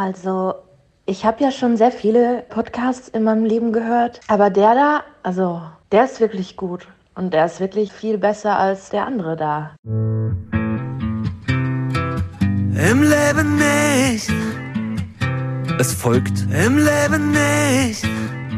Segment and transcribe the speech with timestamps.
[0.00, 0.54] Also,
[1.06, 5.60] ich habe ja schon sehr viele Podcasts in meinem Leben gehört, aber der da, also,
[5.90, 6.86] der ist wirklich gut
[7.16, 9.74] und der ist wirklich viel besser als der andere da.
[9.82, 10.52] Im
[13.02, 14.30] Leben nicht.
[15.80, 18.06] Es folgt Im Leben nicht.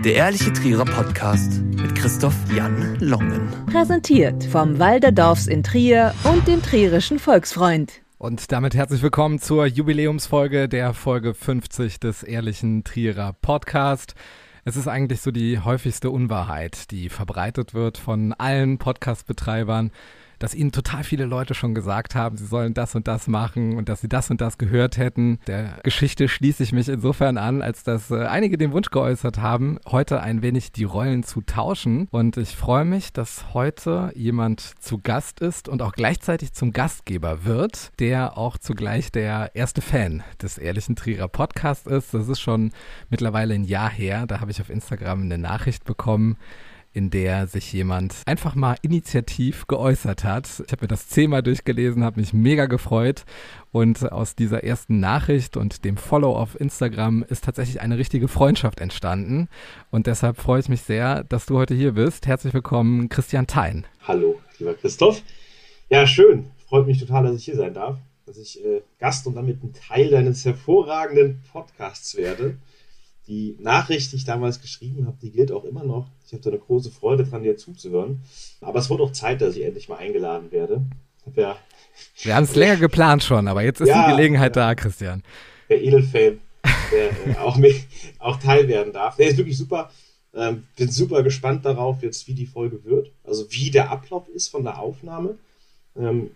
[0.04, 3.48] der Ehrliche Trierer Podcast mit Christoph Jan Longen.
[3.72, 8.02] Präsentiert vom Walderdorfs in Trier und dem Trierischen Volksfreund.
[8.20, 14.14] Und damit herzlich willkommen zur Jubiläumsfolge der Folge 50 des Ehrlichen Trierer Podcast.
[14.62, 19.90] Es ist eigentlich so die häufigste Unwahrheit, die verbreitet wird von allen Podcast-Betreibern,
[20.40, 23.88] dass ihnen total viele Leute schon gesagt haben, sie sollen das und das machen und
[23.88, 25.38] dass sie das und das gehört hätten.
[25.46, 29.78] Der Geschichte schließe ich mich insofern an, als dass äh, einige den Wunsch geäußert haben,
[29.86, 32.08] heute ein wenig die Rollen zu tauschen.
[32.10, 37.44] Und ich freue mich, dass heute jemand zu Gast ist und auch gleichzeitig zum Gastgeber
[37.44, 42.14] wird, der auch zugleich der erste Fan des Ehrlichen Trierer Podcasts ist.
[42.14, 42.72] Das ist schon
[43.10, 44.26] mittlerweile ein Jahr her.
[44.26, 46.38] Da habe ich auf Instagram eine Nachricht bekommen,
[46.92, 50.48] in der sich jemand einfach mal initiativ geäußert hat.
[50.66, 53.24] Ich habe mir das zehnmal durchgelesen, habe mich mega gefreut
[53.70, 58.80] und aus dieser ersten Nachricht und dem Follow auf Instagram ist tatsächlich eine richtige Freundschaft
[58.80, 59.48] entstanden
[59.90, 62.26] und deshalb freue ich mich sehr, dass du heute hier bist.
[62.26, 63.86] Herzlich willkommen, Christian Thein.
[64.06, 65.22] Hallo, lieber Christoph.
[65.88, 66.50] Ja, schön.
[66.68, 69.72] Freut mich total, dass ich hier sein darf, dass ich äh, Gast und damit ein
[69.72, 72.56] Teil deines hervorragenden Podcasts werde.
[73.30, 76.08] Die Nachricht, die ich damals geschrieben habe, die gilt auch immer noch.
[76.26, 78.22] Ich habe da eine große Freude dran, dir zuzuhören.
[78.60, 80.82] Aber es wurde auch Zeit, dass ich endlich mal eingeladen werde.
[81.24, 81.56] Hab ja,
[82.22, 84.66] Wir haben es länger geplant schon, aber jetzt ist Ja, die Gelegenheit ja.
[84.66, 85.22] da, Christian.
[85.68, 86.40] der Edelfan,
[86.90, 87.76] der äh, auch, mit,
[88.18, 89.14] auch teil werden darf.
[89.14, 89.92] Der ist wirklich super.
[90.34, 93.12] Ähm, bin super gespannt darauf, jetzt wie die Folge wird.
[93.22, 95.38] Also wie der Ablauf ist von der Aufnahme.
[95.96, 96.30] Ähm,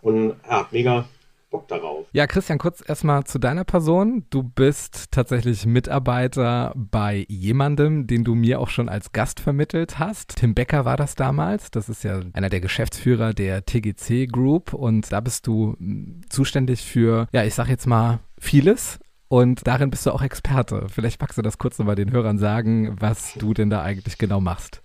[0.00, 1.06] und ja, mega
[1.54, 2.06] Bock darauf.
[2.10, 4.26] Ja, Christian, kurz erstmal zu deiner Person.
[4.28, 10.34] Du bist tatsächlich Mitarbeiter bei jemandem, den du mir auch schon als Gast vermittelt hast.
[10.34, 11.70] Tim Becker war das damals.
[11.70, 16.82] Das ist ja einer der Geschäftsführer der TGC Group und da bist du mh, zuständig
[16.82, 18.98] für, ja, ich sag jetzt mal vieles.
[19.28, 20.88] Und darin bist du auch Experte.
[20.88, 24.40] Vielleicht magst du das kurz nochmal den Hörern sagen, was du denn da eigentlich genau
[24.40, 24.82] machst.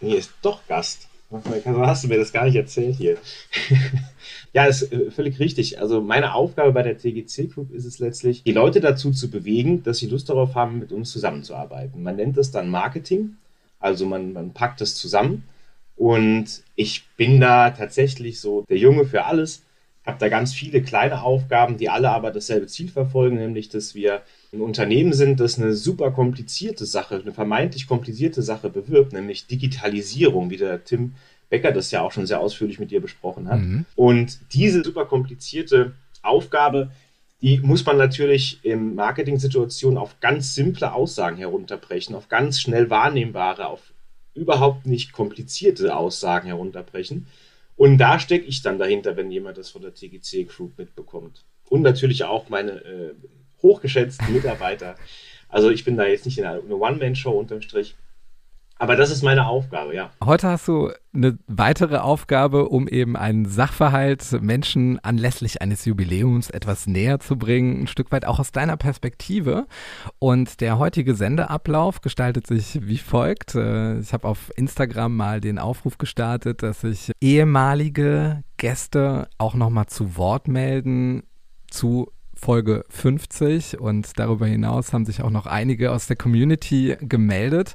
[0.00, 1.08] Nee, ist doch Gast.
[1.28, 3.16] So hast du mir das gar nicht erzählt hier.
[4.52, 5.80] ja, ist äh, völlig richtig.
[5.80, 9.82] Also meine Aufgabe bei der TGC Group ist es letztlich, die Leute dazu zu bewegen,
[9.82, 12.02] dass sie Lust darauf haben, mit uns zusammenzuarbeiten.
[12.02, 13.36] Man nennt das dann Marketing.
[13.80, 15.44] Also man, man packt das zusammen.
[15.96, 19.62] Und ich bin da tatsächlich so der Junge für alles.
[20.06, 24.22] Habe da ganz viele kleine Aufgaben, die alle aber dasselbe Ziel verfolgen, nämlich dass wir
[24.52, 30.50] ein Unternehmen sind, das eine super komplizierte Sache, eine vermeintlich komplizierte Sache bewirbt, nämlich Digitalisierung,
[30.50, 31.14] wie der Tim
[31.48, 33.60] Becker das ja auch schon sehr ausführlich mit dir besprochen hat.
[33.60, 33.84] Mhm.
[33.94, 35.92] Und diese super komplizierte
[36.22, 36.90] Aufgabe,
[37.42, 43.66] die muss man natürlich in Marketing-Situationen auf ganz simple Aussagen herunterbrechen, auf ganz schnell wahrnehmbare,
[43.66, 43.92] auf
[44.34, 47.26] überhaupt nicht komplizierte Aussagen herunterbrechen.
[47.76, 51.44] Und da stecke ich dann dahinter, wenn jemand das von der TGC Group mitbekommt.
[51.68, 53.14] Und natürlich auch meine äh,
[53.62, 54.96] hochgeschätzten Mitarbeiter.
[55.48, 57.94] Also ich bin da jetzt nicht in einer, einer One-Man-Show unterm Strich.
[58.78, 60.10] Aber das ist meine Aufgabe, ja.
[60.22, 66.86] Heute hast du eine weitere Aufgabe, um eben einen Sachverhalt Menschen anlässlich eines Jubiläums etwas
[66.86, 69.66] näher zu bringen, ein Stück weit auch aus deiner Perspektive.
[70.18, 73.54] Und der heutige Sendeablauf gestaltet sich wie folgt.
[73.54, 79.86] Äh, Ich habe auf Instagram mal den Aufruf gestartet, dass sich ehemalige Gäste auch nochmal
[79.86, 81.22] zu Wort melden
[81.70, 87.74] zu Folge 50 und darüber hinaus haben sich auch noch einige aus der Community gemeldet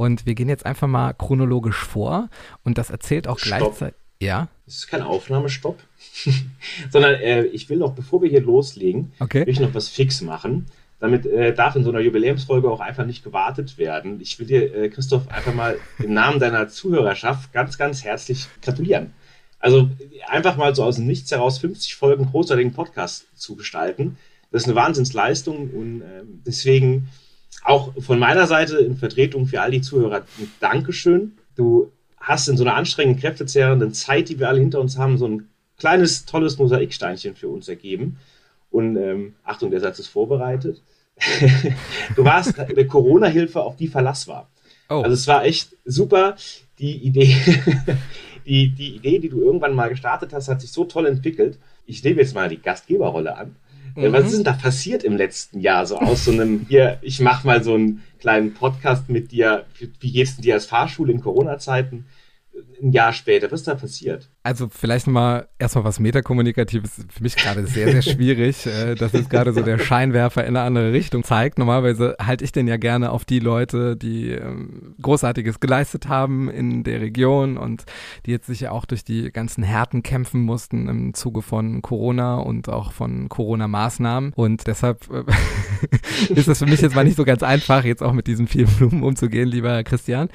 [0.00, 2.30] und wir gehen jetzt einfach mal chronologisch vor
[2.64, 3.58] und das erzählt auch Stopp.
[3.58, 4.00] gleichzeitig.
[4.22, 5.78] Ja, Das ist kein Aufnahmestopp,
[6.90, 9.44] sondern äh, ich will noch, bevor wir hier loslegen, okay.
[9.44, 10.66] will ich noch was fix machen.
[11.00, 14.22] Damit äh, darf in so einer Jubiläumsfolge auch einfach nicht gewartet werden.
[14.22, 19.12] Ich will dir, äh, Christoph, einfach mal im Namen deiner Zuhörerschaft ganz, ganz herzlich gratulieren.
[19.58, 19.90] Also
[20.28, 24.16] einfach mal so aus dem Nichts heraus 50 Folgen großartigen Podcast zu gestalten.
[24.50, 27.08] Das ist eine Wahnsinnsleistung und ähm, deswegen
[27.62, 31.32] auch von meiner Seite in Vertretung für all die Zuhörer ein Dankeschön.
[31.56, 35.26] Du hast in so einer anstrengenden, kräftezehrenden Zeit, die wir alle hinter uns haben, so
[35.26, 35.48] ein
[35.78, 38.18] kleines, tolles Mosaiksteinchen für uns ergeben.
[38.70, 40.82] Und ähm, Achtung, der Satz ist vorbereitet.
[42.16, 44.48] du warst eine Corona-Hilfe, auf die Verlass war.
[44.88, 46.36] Oh, Also es war echt super.
[46.78, 47.36] Die Idee,
[48.46, 51.58] die, die Idee, die du irgendwann mal gestartet hast, hat sich so toll entwickelt.
[51.86, 53.56] Ich nehme jetzt mal die Gastgeberrolle an.
[53.94, 54.12] Mhm.
[54.12, 55.86] Was ist denn da passiert im letzten Jahr?
[55.86, 59.64] So aus so einem, hier, ich mache mal so einen kleinen Podcast mit dir.
[60.00, 62.04] Wie geht's denn dir als Fahrschule in Corona-Zeiten?
[62.82, 63.50] Ein Jahr später?
[63.50, 64.30] Was ist da passiert?
[64.42, 67.06] Also vielleicht mal erstmal was Metakommunikatives.
[67.08, 70.66] Für mich gerade sehr, sehr schwierig, äh, dass jetzt gerade so der Scheinwerfer in eine
[70.66, 71.58] andere Richtung zeigt.
[71.58, 76.82] Normalerweise halte ich den ja gerne auf die Leute, die ähm, Großartiges geleistet haben in
[76.84, 77.84] der Region und
[78.26, 82.38] die jetzt sich ja auch durch die ganzen Härten kämpfen mussten im Zuge von Corona
[82.38, 84.32] und auch von Corona-Maßnahmen.
[84.34, 85.24] Und deshalb äh,
[86.34, 88.68] ist es für mich jetzt mal nicht so ganz einfach, jetzt auch mit diesen vielen
[88.68, 90.28] Blumen umzugehen, lieber Christian.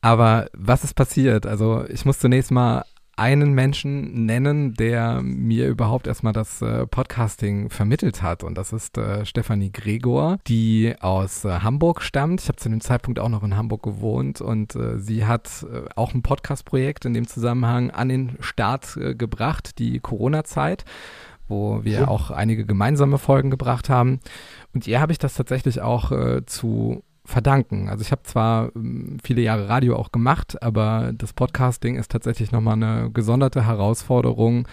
[0.00, 1.46] Aber was ist passiert?
[1.46, 1.57] Also
[1.88, 2.84] ich muss zunächst mal
[3.18, 8.44] einen Menschen nennen, der mir überhaupt erstmal das äh, Podcasting vermittelt hat.
[8.44, 12.42] Und das ist äh, Stefanie Gregor, die aus äh, Hamburg stammt.
[12.42, 15.88] Ich habe zu dem Zeitpunkt auch noch in Hamburg gewohnt und äh, sie hat äh,
[15.96, 20.84] auch ein Podcast-Projekt in dem Zusammenhang an den Start äh, gebracht, die Corona-Zeit
[21.50, 24.20] wo wir auch einige gemeinsame Folgen gebracht haben.
[24.74, 27.88] Und ihr habe ich das tatsächlich auch äh, zu verdanken.
[27.90, 32.52] Also ich habe zwar ähm, viele Jahre Radio auch gemacht, aber das Podcasting ist tatsächlich
[32.52, 34.66] nochmal eine gesonderte Herausforderung,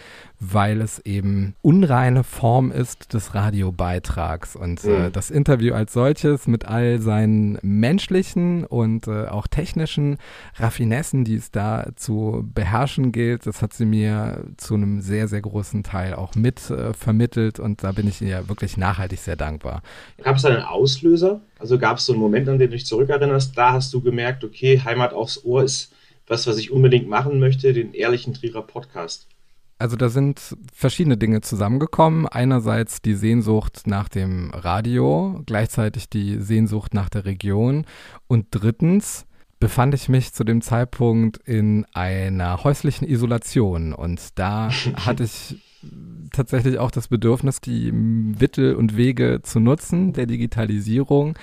[0.53, 4.55] weil es eben unreine Form ist des Radiobeitrags.
[4.55, 5.05] Und äh, mhm.
[5.05, 10.17] äh, das Interview als solches mit all seinen menschlichen und äh, auch technischen
[10.55, 15.41] Raffinessen, die es da zu beherrschen gilt, das hat sie mir zu einem sehr, sehr
[15.41, 19.81] großen Teil auch mit äh, vermittelt und da bin ich ihr wirklich nachhaltig sehr dankbar.
[20.21, 21.41] Gab es einen Auslöser?
[21.59, 24.43] Also gab es so einen Moment, an den du dich zurückerinnerst, da hast du gemerkt,
[24.43, 25.93] okay, Heimat aufs Ohr ist
[26.27, 29.27] was, was ich unbedingt machen möchte, den ehrlichen Trierer Podcast.
[29.77, 32.27] Also da sind verschiedene Dinge zusammengekommen.
[32.27, 37.85] Einerseits die Sehnsucht nach dem Radio, gleichzeitig die Sehnsucht nach der Region.
[38.27, 39.25] Und drittens
[39.59, 43.93] befand ich mich zu dem Zeitpunkt in einer häuslichen Isolation.
[43.93, 44.69] Und da
[45.05, 45.57] hatte ich
[46.31, 51.37] tatsächlich auch das Bedürfnis, die Mittel und Wege zu nutzen der Digitalisierung,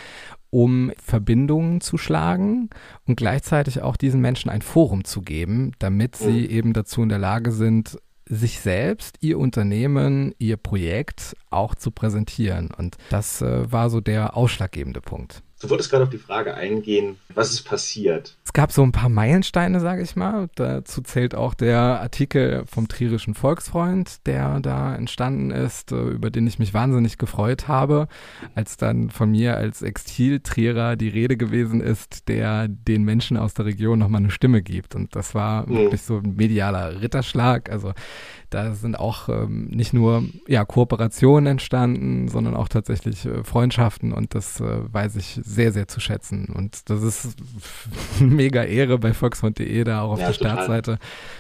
[0.49, 2.71] um Verbindungen zu schlagen
[3.07, 7.19] und gleichzeitig auch diesen Menschen ein Forum zu geben, damit sie eben dazu in der
[7.19, 7.99] Lage sind,
[8.33, 12.71] sich selbst, ihr Unternehmen, ihr Projekt auch zu präsentieren.
[12.77, 15.43] Und das äh, war so der ausschlaggebende Punkt.
[15.63, 18.37] Du wolltest gerade auf die Frage eingehen, was ist passiert?
[18.45, 20.49] Es gab so ein paar Meilensteine, sage ich mal.
[20.57, 26.49] Dazu zählt auch der Artikel vom Trierischen Volksfreund, der da entstanden ist, äh, über den
[26.49, 28.09] ich mich wahnsinnig gefreut habe,
[28.57, 33.67] als dann von mir als Extiltrierer die Rede gewesen ist, der den Menschen aus der
[33.67, 34.97] Region nochmal eine Stimme gibt.
[34.97, 35.77] Und das war mhm.
[35.77, 37.71] wirklich so ein medialer Ritterschlag.
[37.71, 37.93] Also
[38.53, 44.35] da sind auch ähm, nicht nur ja, Kooperationen entstanden, sondern auch tatsächlich äh, Freundschaften und
[44.35, 46.47] das äh, weiß ich sehr, sehr zu schätzen.
[46.55, 47.37] Und das ist
[48.21, 50.53] mega Ehre bei volksfront.de da auch auf ja, der total.
[50.53, 50.99] Startseite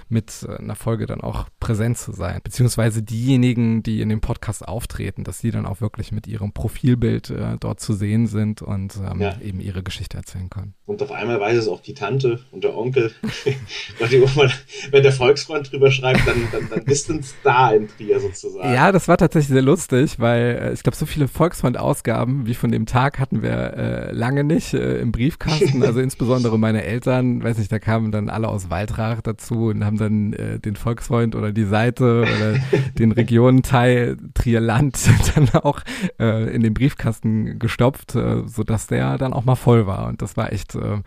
[0.09, 2.41] mit äh, einer Folge dann auch präsent zu sein.
[2.43, 7.31] Beziehungsweise diejenigen, die in dem Podcast auftreten, dass sie dann auch wirklich mit ihrem Profilbild
[7.31, 9.39] äh, dort zu sehen sind und ähm, ja.
[9.43, 10.75] eben ihre Geschichte erzählen können.
[10.87, 13.13] Und auf einmal weiß es auch die Tante und der Onkel.
[14.91, 18.73] wenn der Volksfreund drüber schreibt, dann, dann, dann ist ein Star in Trier sozusagen.
[18.73, 22.71] Ja, das war tatsächlich sehr lustig, weil äh, ich glaube, so viele Volksfreund-Ausgaben wie von
[22.71, 25.83] dem Tag hatten wir äh, lange nicht äh, im Briefkasten.
[25.93, 29.99] Also insbesondere meine Eltern, weiß nicht, da kamen dann alle aus Waldrach dazu und haben
[29.99, 32.55] dann äh, den Volksfreund oder die Seite oder
[32.99, 34.99] den Regionenteil Trierland
[35.35, 35.81] dann auch
[36.19, 40.07] äh, in den Briefkasten gestopft, äh, sodass der dann auch mal voll war.
[40.07, 40.99] Und das war echt, äh,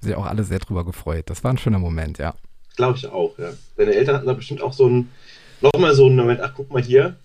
[0.00, 1.24] sich auch alle sehr drüber gefreut.
[1.26, 2.34] Das war ein schöner Moment, ja.
[2.76, 3.50] Glaube ich auch, ja.
[3.76, 5.10] Deine Eltern hatten da bestimmt auch so ein
[5.60, 7.16] nochmal so einen Moment, ach guck mal hier,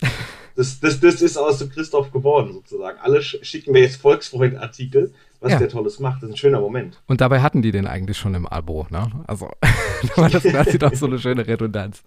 [0.55, 2.97] das, das, das ist aus dem Christoph geworden sozusagen.
[2.99, 5.59] Alle schicken mir jetzt Volksfreund-Artikel, was ja.
[5.59, 6.23] der Tolles macht.
[6.23, 7.01] Das ist ein schöner Moment.
[7.07, 9.11] Und dabei hatten die den eigentlich schon im Abo, ne?
[9.27, 9.49] Also,
[10.15, 12.03] das quasi doch so eine schöne Redundanz.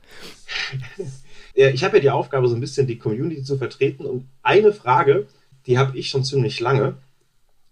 [1.55, 5.27] Ich habe ja die Aufgabe, so ein bisschen die Community zu vertreten und eine Frage,
[5.67, 6.97] die habe ich schon ziemlich lange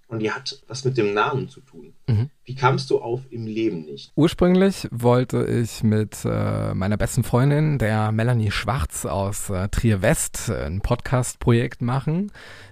[0.09, 1.93] und die hat was mit dem Namen zu tun.
[2.07, 2.31] Mhm.
[2.45, 4.13] Wie kamst du auf im Leben nicht?
[4.15, 10.49] Ursprünglich wollte ich mit äh, meiner besten Freundin, der Melanie Schwarz aus äh, Trier West,
[10.49, 12.31] äh, ein Podcast-Projekt machen,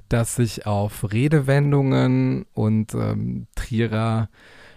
[0.09, 4.29] das sich auf Redewendungen und ähm, Trierer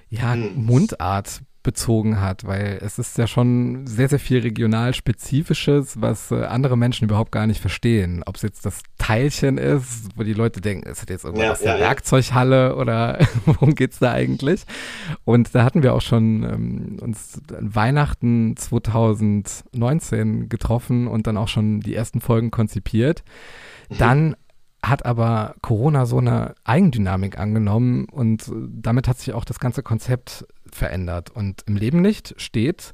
[0.09, 0.65] ja, hm.
[0.65, 6.45] Mundart bezogen hat, weil es ist ja schon sehr, sehr viel regional Spezifisches, was äh,
[6.45, 8.23] andere Menschen überhaupt gar nicht verstehen.
[8.25, 11.51] Ob es jetzt das Teilchen ist, wo die Leute denken, es hat jetzt irgendwas ja,
[11.51, 14.63] aus der ja, Werkzeughalle oder worum geht es da eigentlich?
[15.25, 21.81] Und da hatten wir auch schon ähm, uns Weihnachten 2019 getroffen und dann auch schon
[21.81, 23.25] die ersten Folgen konzipiert.
[23.89, 23.97] Mhm.
[23.97, 24.35] Dann
[24.81, 30.45] hat aber Corona so eine Eigendynamik angenommen und damit hat sich auch das ganze Konzept
[30.77, 31.29] verändert.
[31.29, 32.93] Und im Leben nicht steht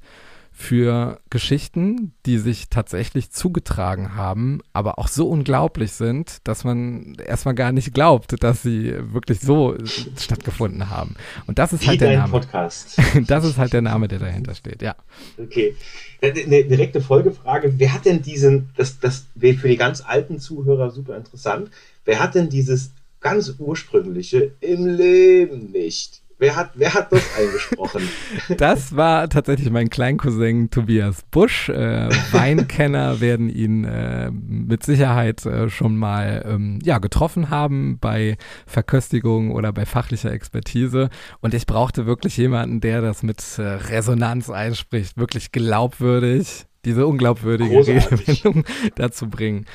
[0.55, 7.55] für Geschichten, die sich tatsächlich zugetragen haben, aber auch so unglaublich sind, dass man erstmal
[7.55, 9.75] gar nicht glaubt, dass sie wirklich so
[10.15, 11.15] stattgefunden haben.
[11.47, 12.31] Und das ist Wie halt der Name.
[12.31, 13.01] Podcast.
[13.27, 14.95] Das ist halt der Name, der dahinter steht, ja.
[15.39, 15.75] Okay.
[16.21, 17.73] Eine direkte Folgefrage.
[17.77, 21.71] Wer hat denn diesen, das, das wäre für die ganz alten Zuhörer super interessant,
[22.05, 26.23] wer hat denn dieses ganz ursprüngliche im Leben nicht?
[26.43, 28.01] Wer hat, wer hat das eingesprochen?
[28.57, 31.69] Das war tatsächlich mein Kleincousin Tobias Busch.
[31.69, 38.35] Äh, Weinkenner werden ihn äh, mit Sicherheit äh, schon mal ähm, ja, getroffen haben bei
[38.67, 41.09] Verköstigung oder bei fachlicher Expertise.
[41.39, 47.88] Und ich brauchte wirklich jemanden, der das mit äh, Resonanz einspricht, wirklich glaubwürdig, diese unglaubwürdige.
[47.88, 49.65] Redewendung dazu bringen.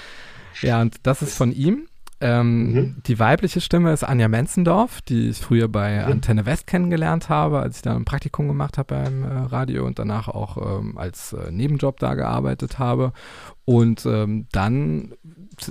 [0.61, 1.88] Ja, und das ist von ihm.
[2.21, 2.97] Ähm, Mhm.
[3.07, 6.13] Die weibliche Stimme ist Anja Menzendorf, die ich früher bei Mhm.
[6.13, 9.99] Antenne West kennengelernt habe, als ich da ein Praktikum gemacht habe beim äh, Radio und
[9.99, 13.13] danach auch ähm, als äh, Nebenjob da gearbeitet habe.
[13.65, 15.13] Und ähm, dann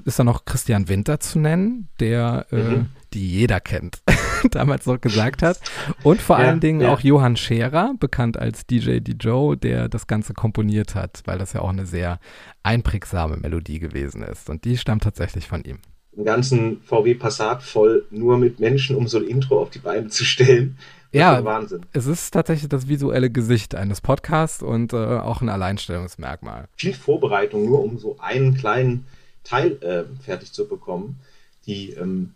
[0.05, 2.85] ist da noch Christian Winter zu nennen, der äh, Mhm.
[3.13, 4.01] die jeder kennt,
[4.51, 5.59] damals noch gesagt hat.
[6.03, 6.93] Und vor Ja, allen Dingen ja.
[6.93, 9.13] auch Johann Scherer, bekannt als DJ D.
[9.19, 12.19] Joe, der das Ganze komponiert hat, weil das ja auch eine sehr
[12.63, 14.49] einprägsame Melodie gewesen ist.
[14.49, 15.79] Und die stammt tatsächlich von ihm.
[16.17, 20.07] Einen ganzen VW Passat voll nur mit Menschen, um so ein Intro auf die Beine
[20.09, 20.77] zu stellen.
[21.11, 21.43] Das Ja.
[21.43, 21.85] Wahnsinn.
[21.93, 26.67] Es ist tatsächlich das visuelle Gesicht eines Podcasts und äh, auch ein Alleinstellungsmerkmal.
[26.75, 29.05] Viel Vorbereitung, nur um so einen kleinen
[29.43, 31.19] Teil äh, fertig zu bekommen.
[31.65, 32.33] Die ähm,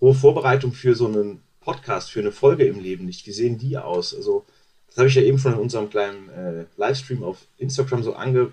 [0.00, 3.26] hohe Vorbereitung für so einen Podcast, für eine Folge im Leben nicht.
[3.26, 4.14] Wie sehen die aus?
[4.14, 4.44] Also,
[4.88, 8.50] das habe ich ja eben schon in unserem kleinen äh, Livestream auf Instagram so ange,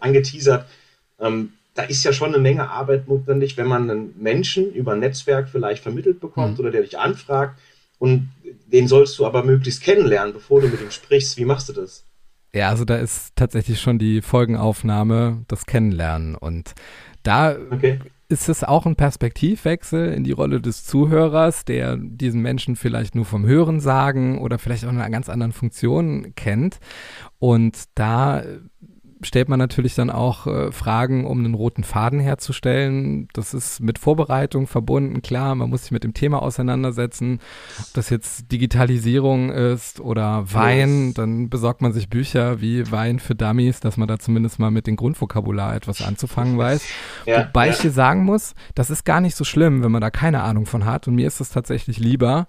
[0.00, 0.66] angeteasert.
[1.20, 5.00] Ähm, da ist ja schon eine Menge Arbeit notwendig, wenn man einen Menschen über ein
[5.00, 6.60] Netzwerk vielleicht vermittelt bekommt Mhm.
[6.60, 7.58] oder der dich anfragt
[7.98, 8.28] und
[8.66, 11.36] den sollst du aber möglichst kennenlernen, bevor du mit ihm sprichst.
[11.36, 12.04] Wie machst du das?
[12.54, 16.36] Ja, also da ist tatsächlich schon die Folgenaufnahme, das Kennenlernen.
[16.36, 16.74] Und
[17.24, 17.98] da Okay.
[18.28, 23.24] ist es auch ein Perspektivwechsel in die Rolle des Zuhörers, der diesen Menschen vielleicht nur
[23.24, 26.78] vom Hören sagen oder vielleicht auch in einer ganz anderen Funktion kennt.
[27.40, 28.44] Und da
[29.24, 33.28] stellt man natürlich dann auch äh, Fragen, um einen roten Faden herzustellen.
[33.32, 37.40] Das ist mit Vorbereitung verbunden, klar, man muss sich mit dem Thema auseinandersetzen.
[37.80, 43.34] Ob das jetzt Digitalisierung ist oder Wein, dann besorgt man sich Bücher wie Wein für
[43.34, 46.84] Dummies, dass man da zumindest mal mit dem Grundvokabular etwas anzufangen weiß.
[47.26, 47.72] Ja, Wobei ja.
[47.72, 50.66] ich hier sagen muss, das ist gar nicht so schlimm, wenn man da keine Ahnung
[50.66, 51.08] von hat.
[51.08, 52.46] Und mir ist es tatsächlich lieber,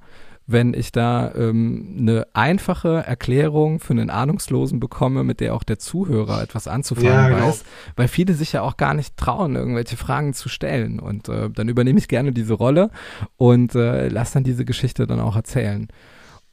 [0.47, 5.79] wenn ich da ähm, eine einfache Erklärung für einen Ahnungslosen bekomme, mit der auch der
[5.79, 7.47] Zuhörer etwas anzufangen Ja, genau.
[7.47, 7.63] weiß,
[7.95, 10.99] weil viele sich ja auch gar nicht trauen, irgendwelche Fragen zu stellen.
[10.99, 12.91] Und äh, dann übernehme ich gerne diese Rolle
[13.37, 15.87] und äh, lass dann diese Geschichte dann auch erzählen.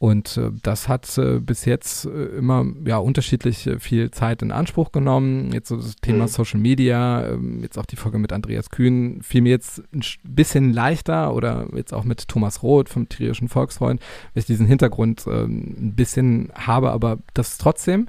[0.03, 4.91] Und äh, das hat äh, bis jetzt äh, immer ja unterschiedlich viel Zeit in Anspruch
[4.91, 5.53] genommen.
[5.53, 6.27] Jetzt so das Thema Mhm.
[6.27, 10.17] Social Media, ähm, jetzt auch die Folge mit Andreas Kühn, fiel mir jetzt ein sch-
[10.25, 14.01] bisschen leichter oder jetzt auch mit Thomas Roth vom Trierischen Volksfreund,
[14.33, 18.07] weil ich diesen Hintergrund ähm, ein bisschen habe, aber das trotzdem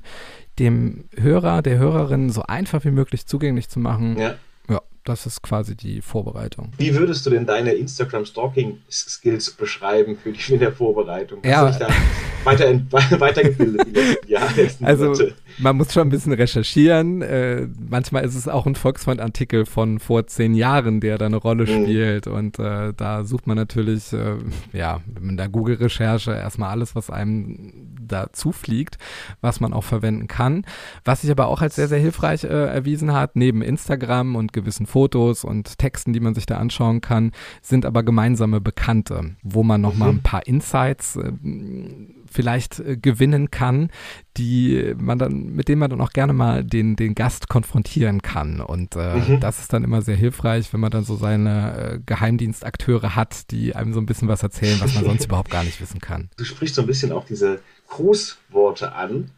[0.58, 4.34] dem Hörer, der Hörerin so einfach wie möglich zugänglich zu machen, Ja.
[5.04, 6.70] Das ist quasi die Vorbereitung.
[6.78, 11.38] Wie würdest du denn deine Instagram-Stalking-Skills beschreiben für die in der Vorbereitung?
[11.44, 11.64] Hast Ja.
[11.64, 11.88] du dich da
[12.44, 14.54] weiter, weitergebildet die letzten Jahre?
[14.62, 15.34] letzten Also Monate?
[15.58, 17.22] man muss schon ein bisschen recherchieren.
[17.22, 21.64] Äh, manchmal ist es auch ein Volksfreund-Artikel von vor zehn Jahren, der da eine Rolle
[21.64, 21.84] Mhm.
[21.84, 22.26] spielt.
[22.26, 24.36] Und äh, da sucht man natürlich, äh,
[24.72, 27.72] ja, in der Google-Recherche erstmal alles, was einem
[28.06, 28.98] da zufliegt,
[29.40, 30.66] was man auch verwenden kann.
[31.04, 34.86] Was sich aber auch als sehr, sehr hilfreich äh, erwiesen hat, neben Instagram und gewissen
[34.94, 37.32] Fotos und Texten, die man sich da anschauen kann,
[37.62, 40.18] sind aber gemeinsame Bekannte, wo man nochmal Mhm.
[40.18, 41.32] ein paar Insights äh,
[42.30, 43.90] vielleicht äh, gewinnen kann,
[44.36, 48.60] die man dann, mit denen man dann auch gerne mal den, den Gast konfrontieren kann.
[48.60, 49.40] Und äh, Mhm.
[49.40, 53.74] das ist dann immer sehr hilfreich, wenn man dann so seine äh, Geheimdienstakteure hat, die
[53.74, 56.30] einem so ein bisschen was erzählen, was man sonst überhaupt gar nicht wissen kann.
[56.36, 57.58] Du sprichst so ein bisschen auch diese
[57.88, 59.30] Grußworte an,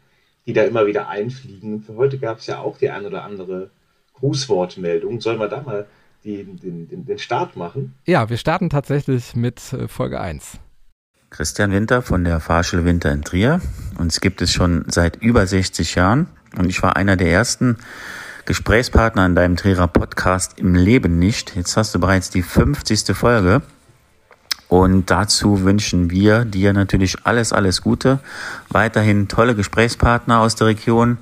[0.46, 1.80] die da immer wieder einfliegen.
[1.82, 3.70] Für heute gab es ja auch die ein oder andere
[4.18, 5.20] Grußwortmeldung.
[5.20, 5.86] Sollen wir da mal
[6.24, 7.94] die, den, den, den Start machen?
[8.06, 10.58] Ja, wir starten tatsächlich mit äh, Folge 1.
[11.30, 13.60] Christian Winter von der Fahrschule Winter in Trier.
[13.98, 17.76] Uns gibt es schon seit über 60 Jahren und ich war einer der ersten
[18.46, 21.56] Gesprächspartner in deinem Trierer Podcast im Leben nicht.
[21.56, 23.14] Jetzt hast du bereits die 50.
[23.16, 23.62] Folge
[24.68, 28.20] und dazu wünschen wir dir natürlich alles, alles Gute,
[28.68, 31.18] weiterhin tolle Gesprächspartner aus der Region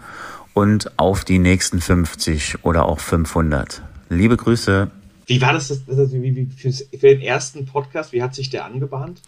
[0.54, 3.82] und auf die nächsten 50 oder auch 500.
[4.08, 4.90] Liebe Grüße.
[5.26, 8.12] Wie war das, das, das wie, wie, für den ersten Podcast?
[8.12, 9.20] Wie hat sich der angebahnt?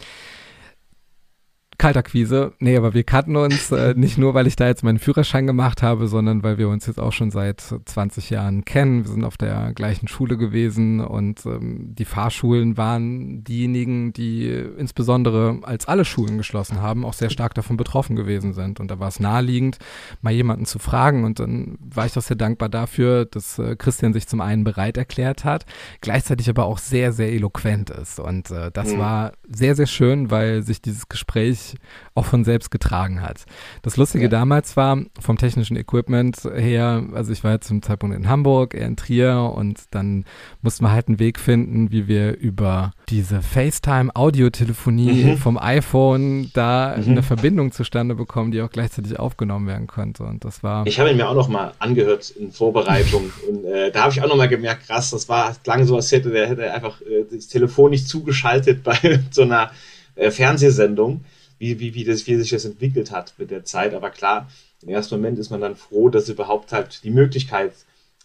[1.77, 2.53] Kaltakquise.
[2.59, 5.83] Nee, aber wir kannten uns äh, nicht nur, weil ich da jetzt meinen Führerschein gemacht
[5.83, 9.03] habe, sondern weil wir uns jetzt auch schon seit 20 Jahren kennen.
[9.03, 15.59] Wir sind auf der gleichen Schule gewesen und ähm, die Fahrschulen waren diejenigen, die insbesondere
[15.61, 18.79] als alle Schulen geschlossen haben, auch sehr stark davon betroffen gewesen sind.
[18.79, 19.77] Und da war es naheliegend,
[20.21, 21.25] mal jemanden zu fragen.
[21.25, 24.97] Und dann war ich auch sehr dankbar dafür, dass äh, Christian sich zum einen bereit
[24.97, 25.65] erklärt hat,
[26.01, 28.19] gleichzeitig aber auch sehr, sehr eloquent ist.
[28.19, 28.97] Und äh, das mhm.
[28.97, 31.66] war sehr, sehr schön, weil sich dieses Gespräch
[32.15, 33.45] auch von selbst getragen hat.
[33.81, 34.29] Das Lustige ja.
[34.29, 38.87] damals war, vom technischen Equipment her, also ich war jetzt zum Zeitpunkt in Hamburg, er
[38.87, 40.25] in Trier und dann
[40.61, 45.37] mussten wir halt einen Weg finden, wie wir über diese FaceTime-Audiotelefonie mhm.
[45.37, 47.11] vom iPhone da mhm.
[47.11, 50.23] eine Verbindung zustande bekommen, die auch gleichzeitig aufgenommen werden konnte.
[50.23, 50.85] Und das war.
[50.87, 54.21] Ich habe ihn mir auch noch mal angehört in Vorbereitung und äh, da habe ich
[54.21, 57.25] auch noch mal gemerkt, krass, das war klang so, als hätte der hätte einfach äh,
[57.31, 58.97] das Telefon nicht zugeschaltet bei
[59.31, 59.71] so einer
[60.15, 61.21] äh, Fernsehsendung
[61.59, 63.93] wie, wie, wie, das, wie sich das entwickelt hat mit der Zeit.
[63.93, 64.49] Aber klar,
[64.81, 67.73] im ersten Moment ist man dann froh, dass überhaupt halt die Möglichkeit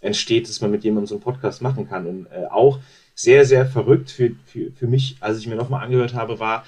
[0.01, 2.07] entsteht, dass man mit jemandem so einen Podcast machen kann.
[2.07, 2.81] Und äh, auch
[3.15, 6.65] sehr, sehr verrückt für, für, für mich, als ich mir nochmal angehört habe, war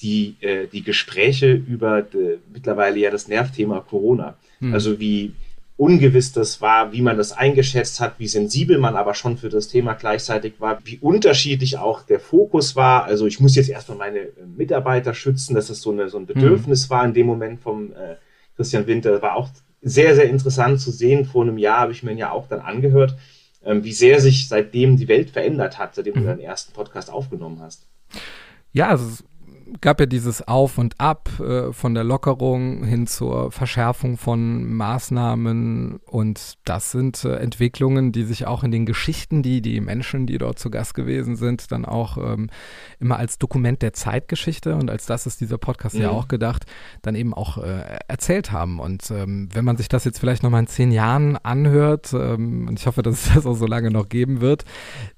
[0.00, 4.36] die, äh, die Gespräche über de, mittlerweile ja das Nervthema Corona.
[4.60, 4.72] Hm.
[4.72, 5.32] Also wie,
[5.80, 9.68] ungewiss das war, wie man das eingeschätzt hat, wie sensibel man aber schon für das
[9.68, 13.04] Thema gleichzeitig war, wie unterschiedlich auch der Fokus war.
[13.04, 16.26] Also ich muss jetzt erstmal meine äh, Mitarbeiter schützen, dass es so, eine, so ein
[16.26, 16.90] Bedürfnis mhm.
[16.90, 18.16] war in dem Moment vom äh,
[18.56, 19.22] Christian Winter.
[19.22, 19.48] War auch
[19.80, 21.24] sehr, sehr interessant zu sehen.
[21.24, 23.16] Vor einem Jahr habe ich mir ja auch dann angehört,
[23.64, 26.20] ähm, wie sehr sich seitdem die Welt verändert hat, seitdem mhm.
[26.20, 27.86] du deinen ersten Podcast aufgenommen hast.
[28.74, 29.24] Ja, also
[29.80, 36.00] gab ja dieses Auf und Ab äh, von der Lockerung hin zur Verschärfung von Maßnahmen
[36.06, 40.38] und das sind äh, Entwicklungen, die sich auch in den Geschichten, die die Menschen, die
[40.38, 42.50] dort zu Gast gewesen sind, dann auch ähm,
[42.98, 46.02] immer als Dokument der Zeitgeschichte und als das ist dieser Podcast mhm.
[46.02, 46.66] ja auch gedacht,
[47.02, 50.60] dann eben auch äh, erzählt haben und ähm, wenn man sich das jetzt vielleicht nochmal
[50.60, 54.08] in zehn Jahren anhört ähm, und ich hoffe, dass es das auch so lange noch
[54.08, 54.64] geben wird,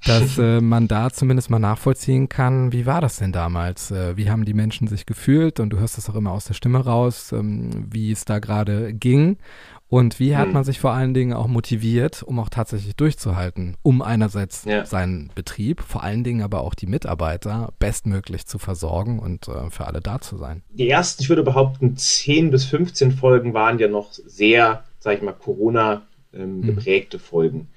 [0.04, 3.90] dass äh, man da zumindest mal nachvollziehen kann, wie war das denn damals?
[3.90, 6.46] Äh, wie haben haben die Menschen sich gefühlt und du hörst das auch immer aus
[6.46, 9.38] der Stimme raus, ähm, wie es da gerade ging.
[9.86, 10.54] Und wie hat hm.
[10.54, 14.84] man sich vor allen Dingen auch motiviert, um auch tatsächlich durchzuhalten, um einerseits ja.
[14.84, 19.86] seinen Betrieb, vor allen Dingen aber auch die Mitarbeiter bestmöglich zu versorgen und äh, für
[19.86, 20.62] alle da zu sein?
[20.70, 25.22] Die ersten, ich würde behaupten, 10 bis 15 Folgen waren ja noch sehr, sag ich
[25.22, 26.74] mal, Corona ähm, hm.
[26.74, 27.24] geprägte hm.
[27.24, 27.68] Folgen.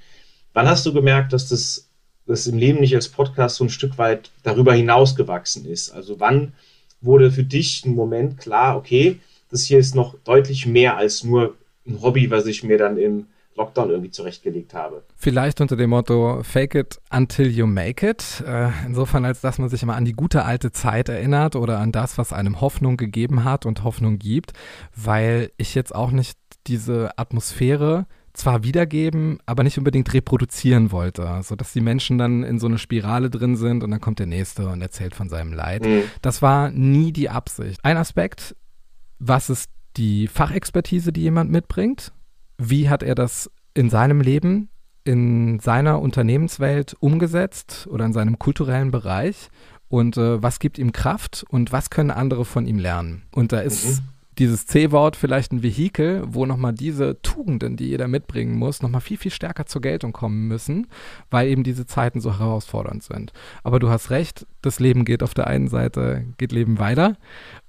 [0.54, 1.90] Wann hast du gemerkt, dass das
[2.26, 5.92] das im Leben nicht als Podcast so ein Stück weit darüber hinaus gewachsen ist.
[5.92, 6.54] Also wann
[7.02, 11.56] wurde für dich ein Moment klar, okay, das hier ist noch deutlich mehr als nur
[11.88, 15.04] ein Hobby, was ich mir dann im Lockdown irgendwie zurechtgelegt habe.
[15.16, 18.44] Vielleicht unter dem Motto Fake it until you make it.
[18.46, 21.94] Äh, insofern, als dass man sich immer an die gute alte Zeit erinnert oder an
[21.94, 24.52] das, was einem Hoffnung gegeben hat und Hoffnung gibt,
[24.94, 31.74] weil ich jetzt auch nicht diese Atmosphäre zwar wiedergeben, aber nicht unbedingt reproduzieren wollte, sodass
[31.74, 34.82] die Menschen dann in so eine Spirale drin sind und dann kommt der Nächste und
[34.82, 35.86] erzählt von seinem Leid.
[35.86, 36.04] Mhm.
[36.22, 37.80] Das war nie die Absicht.
[37.84, 38.56] Ein Aspekt,
[39.20, 42.12] was ist die Fachexpertise, die jemand mitbringt?
[42.58, 44.70] Wie hat er das in seinem Leben,
[45.04, 49.50] in seiner Unternehmenswelt umgesetzt oder in seinem kulturellen Bereich?
[49.88, 53.24] Und äh, was gibt ihm Kraft und was können andere von ihm lernen?
[53.32, 58.08] Und da ist mhm dieses C-Wort vielleicht ein Vehikel, wo nochmal diese Tugenden, die jeder
[58.08, 60.88] mitbringen muss, nochmal viel, viel stärker zur Geltung kommen müssen,
[61.30, 63.32] weil eben diese Zeiten so herausfordernd sind.
[63.64, 67.18] Aber du hast recht, das Leben geht auf der einen Seite, geht Leben weiter.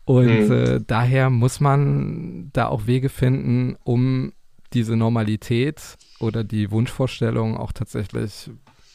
[0.05, 0.53] Und mhm.
[0.53, 4.33] äh, daher muss man da auch Wege finden, um
[4.73, 8.51] diese Normalität oder die Wunschvorstellung auch tatsächlich,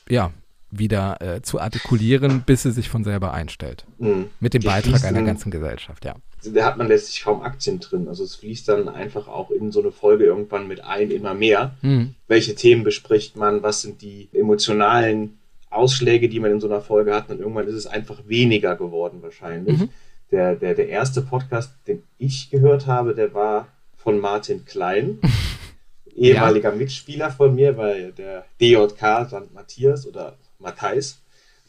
[0.10, 0.32] ja,
[0.72, 3.86] wieder äh, zu artikulieren, bis sie sich von selber einstellt.
[4.00, 4.28] Mhm.
[4.40, 8.08] Mit dem Beitrag einer ganzen Gesellschaft, ja da hat man letztlich kaum Aktien drin.
[8.08, 11.76] Also es fließt dann einfach auch in so eine Folge irgendwann mit ein, immer mehr.
[11.82, 12.16] Mhm.
[12.28, 13.64] Welche Themen bespricht man?
[13.64, 15.38] Was sind die emotionalen
[15.70, 17.30] Ausschläge, die man in so einer Folge hat?
[17.30, 19.80] Und irgendwann ist es einfach weniger geworden wahrscheinlich.
[19.80, 19.90] Mhm.
[20.32, 25.20] Der, der, der erste Podcast, den ich gehört habe, der war von Martin Klein,
[26.16, 26.76] ehemaliger ja.
[26.76, 29.54] Mitspieler von mir bei der DJK St.
[29.54, 31.22] Matthias oder Matthijs.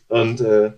[0.09, 0.73] Und äh,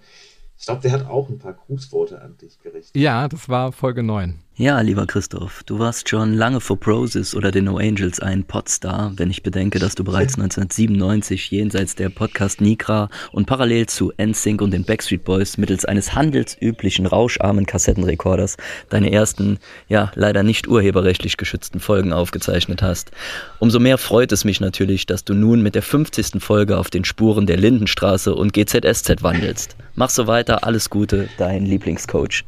[0.57, 2.97] ich glaube, der hat auch ein paar Grußworte an dich gerichtet.
[2.97, 4.44] Ja, das war Folge 9.
[4.57, 9.13] Ja, lieber Christoph, du warst schon lange vor Prozis oder den No Angels ein Podstar,
[9.17, 14.63] wenn ich bedenke, dass du bereits 1997 jenseits der Podcast Nigra und parallel zu NSYNC
[14.63, 18.57] und den Backstreet Boys mittels eines handelsüblichen rauscharmen Kassettenrekorders
[18.91, 23.11] deine ersten, ja, leider nicht urheberrechtlich geschützten Folgen aufgezeichnet hast.
[23.59, 26.41] Umso mehr freut es mich natürlich, dass du nun mit der 50.
[26.41, 29.75] Folge auf den Spuren der Lindenstraße und GZSZ wandelst.
[29.97, 32.45] Mach so weiter, alles Gute, dein Lieblingscoach.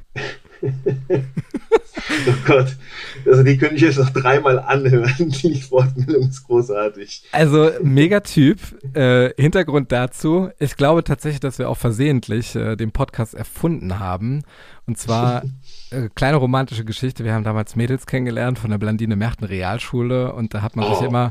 [2.29, 2.77] Oh Gott.
[3.27, 5.31] Also die könnte ich jetzt noch dreimal anhören.
[5.43, 7.25] Die Wortmeldung ist großartig.
[7.33, 8.59] Also mega Typ.
[8.95, 10.51] Äh, Hintergrund dazu.
[10.59, 14.43] Ich glaube tatsächlich, dass wir auch versehentlich äh, den Podcast erfunden haben.
[14.87, 15.43] Und zwar
[15.91, 17.25] äh, kleine romantische Geschichte.
[17.25, 20.95] Wir haben damals Mädels kennengelernt von der Blandine Merten Realschule und da hat man oh.
[20.95, 21.29] sich immer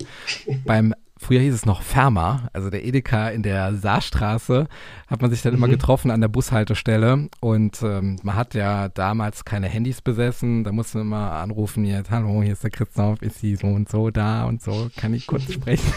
[0.65, 4.67] beim früher hieß es noch Ferma, also der Edeka in der Saarstraße,
[5.07, 5.59] hat man sich dann mhm.
[5.59, 10.71] immer getroffen an der Bushaltestelle und ähm, man hat ja damals keine Handys besessen, da
[10.71, 14.09] musste man immer anrufen, jetzt, hallo, hier ist der Christoph, ist sie so und so
[14.09, 15.93] da und so, kann ich kurz sprechen?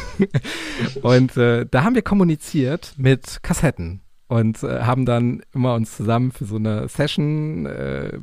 [1.03, 6.33] und äh, da haben wir kommuniziert mit Kassetten und äh, haben dann immer uns zusammen
[6.33, 8.19] für so eine Session äh,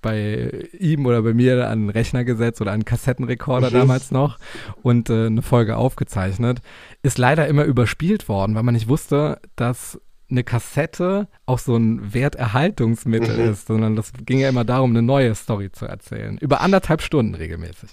[0.00, 3.74] bei ihm oder bei mir an den Rechner gesetzt oder an einen Kassettenrekorder mhm.
[3.74, 4.38] damals noch
[4.82, 6.60] und äh, eine Folge aufgezeichnet.
[7.02, 12.14] Ist leider immer überspielt worden, weil man nicht wusste, dass eine Kassette auch so ein
[12.14, 13.52] Werterhaltungsmittel mhm.
[13.52, 16.38] ist, sondern das ging ja immer darum, eine neue Story zu erzählen.
[16.38, 17.90] Über anderthalb Stunden regelmäßig.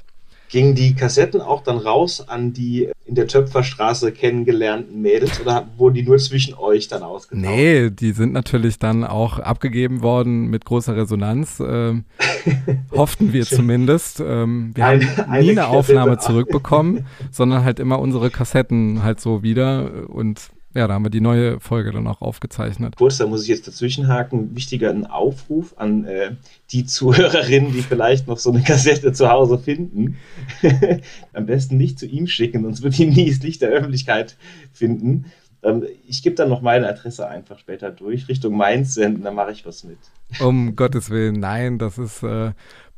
[0.50, 5.96] Gingen die Kassetten auch dann raus an die in der Töpferstraße kennengelernten Mädels oder wurden
[5.96, 7.48] die nur zwischen euch dann ausgetauscht?
[7.48, 11.60] Nee, die sind natürlich dann auch abgegeben worden mit großer Resonanz.
[11.60, 12.06] Ähm,
[12.92, 14.20] hofften wir zumindest.
[14.20, 19.20] Ähm, wir eine, haben nie eine, eine Aufnahme zurückbekommen, sondern halt immer unsere Kassetten halt
[19.20, 22.96] so wieder und ja, da haben wir die neue Folge dann auch aufgezeichnet.
[22.96, 24.56] Kurz, da muss ich jetzt dazwischenhaken.
[24.56, 26.36] Wichtiger ein Aufruf an äh,
[26.72, 30.18] die Zuhörerinnen, die vielleicht noch so eine Kassette zu Hause finden.
[31.34, 34.38] Am besten nicht zu ihm schicken, sonst wird ihn nie das Licht der Öffentlichkeit
[34.72, 35.26] finden.
[35.64, 39.52] Ähm, ich gebe dann noch meine Adresse einfach später durch, Richtung Mainz senden, dann mache
[39.52, 39.98] ich was mit.
[40.40, 42.24] Um Gottes Willen, nein, das ist.
[42.24, 42.52] Äh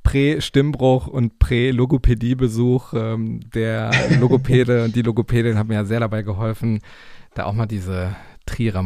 [0.03, 2.93] Prä-Stimmbruch und Prä-Logopädie-Besuch.
[2.93, 6.79] Ähm, der Logopäde und die Logopädin haben mir ja sehr dabei geholfen,
[7.33, 8.83] da auch mal diese Trierer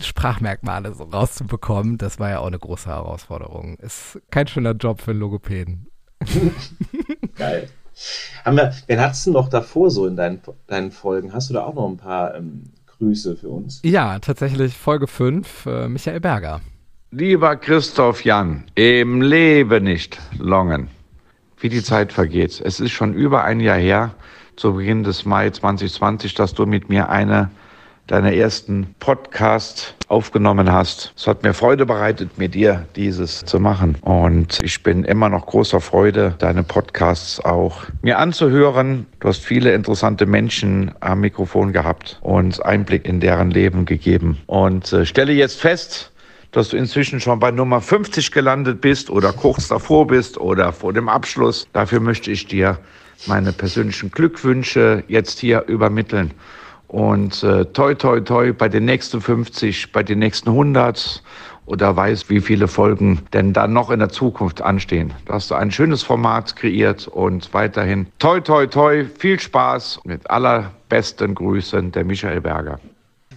[0.00, 3.76] Sprachmerkmale so rauszubekommen, das war ja auch eine große Herausforderung.
[3.76, 5.88] Ist kein schöner Job für Logopäden.
[7.36, 7.68] Geil.
[8.44, 11.32] Haben wir, wen hattest du noch davor so in deinen, deinen Folgen?
[11.32, 12.64] Hast du da auch noch ein paar ähm,
[12.98, 13.80] Grüße für uns?
[13.84, 16.60] Ja, tatsächlich Folge 5, äh, Michael Berger.
[17.18, 20.88] Lieber Christoph Jan, im Leben nicht longen.
[21.58, 22.60] Wie die Zeit vergeht.
[22.62, 24.14] Es ist schon über ein Jahr her,
[24.56, 27.50] zu Beginn des Mai 2020, dass du mit mir eine
[28.06, 31.14] deiner ersten Podcast aufgenommen hast.
[31.16, 33.96] Es hat mir Freude bereitet, mit dir dieses zu machen.
[34.02, 39.06] Und ich bin immer noch großer Freude, deine Podcasts auch mir anzuhören.
[39.20, 44.36] Du hast viele interessante Menschen am Mikrofon gehabt und Einblick in deren Leben gegeben.
[44.44, 46.12] Und äh, stelle jetzt fest,
[46.56, 50.94] dass du inzwischen schon bei Nummer 50 gelandet bist oder kurz davor bist oder vor
[50.94, 51.68] dem Abschluss.
[51.74, 52.78] Dafür möchte ich dir
[53.26, 56.30] meine persönlichen Glückwünsche jetzt hier übermitteln.
[56.88, 61.22] Und äh, toi, toi, toi bei den nächsten 50, bei den nächsten 100
[61.66, 65.12] oder weiß, wie viele Folgen denn dann noch in der Zukunft anstehen.
[65.26, 70.30] Da hast du ein schönes Format kreiert und weiterhin toi, toi, toi, viel Spaß mit
[70.30, 72.80] allerbesten Grüßen, der Michael Berger.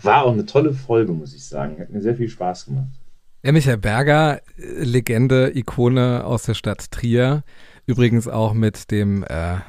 [0.03, 1.77] War auch eine tolle Folge, muss ich sagen.
[1.81, 2.98] Hat mir sehr viel Spaß gemacht.
[3.41, 7.43] Ja, Michael Berger, Legende, Ikone aus der Stadt Trier.
[7.85, 9.59] Übrigens auch mit dem äh,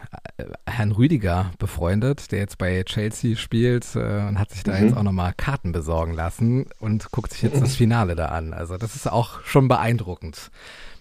[0.67, 4.89] Herrn Rüdiger befreundet, der jetzt bei Chelsea spielt äh, und hat sich da mhm.
[4.89, 8.55] jetzt auch nochmal Karten besorgen lassen und guckt sich jetzt das Finale da an.
[8.55, 10.51] Also das ist auch schon beeindruckend,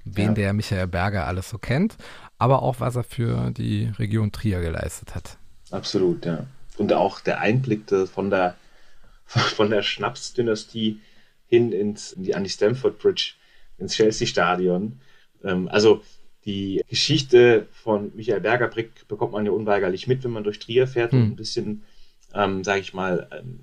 [0.06, 0.34] wen ja.
[0.34, 1.98] der Michael Berger alles so kennt,
[2.38, 5.38] aber auch was er für die Region Trier geleistet hat.
[5.72, 6.46] Absolut, ja.
[6.78, 8.56] Und auch der Einblick von der,
[9.26, 11.02] von der Schnapsdynastie
[11.50, 13.34] hin ins, in die, an die Stamford Bridge,
[13.78, 15.00] ins Chelsea-Stadion.
[15.44, 16.02] Ähm, also
[16.46, 18.70] die Geschichte von Michael Berger
[19.08, 21.22] bekommt man ja unweigerlich mit, wenn man durch Trier fährt hm.
[21.22, 21.84] und ein bisschen,
[22.34, 23.60] ähm, sage ich mal, ähm,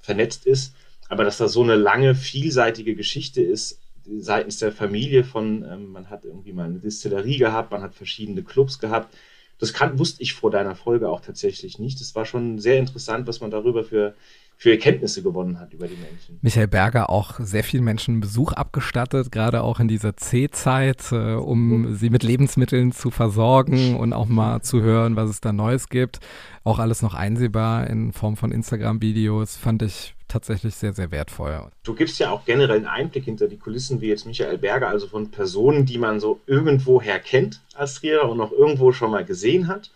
[0.00, 0.74] vernetzt ist.
[1.08, 3.80] Aber dass da so eine lange, vielseitige Geschichte ist,
[4.18, 8.42] seitens der Familie von, ähm, man hat irgendwie mal eine Distillerie gehabt, man hat verschiedene
[8.42, 9.14] Clubs gehabt.
[9.58, 12.00] Das kann, wusste ich vor deiner Folge auch tatsächlich nicht.
[12.00, 14.14] Das war schon sehr interessant, was man darüber für
[14.56, 16.38] für Erkenntnisse gewonnen hat über die Menschen.
[16.40, 21.82] Michael Berger auch sehr vielen Menschen Besuch abgestattet, gerade auch in dieser C-Zeit, äh, um
[21.82, 21.94] mhm.
[21.96, 26.20] sie mit Lebensmitteln zu versorgen und auch mal zu hören, was es da Neues gibt.
[26.62, 31.68] Auch alles noch einsehbar in Form von Instagram-Videos, fand ich tatsächlich sehr, sehr wertvoll.
[31.82, 35.06] Du gibst ja auch generell einen Einblick hinter die Kulissen, wie jetzt Michael Berger, also
[35.06, 39.68] von Personen, die man so irgendwoher kennt als Trierer und auch irgendwo schon mal gesehen
[39.68, 39.90] hat.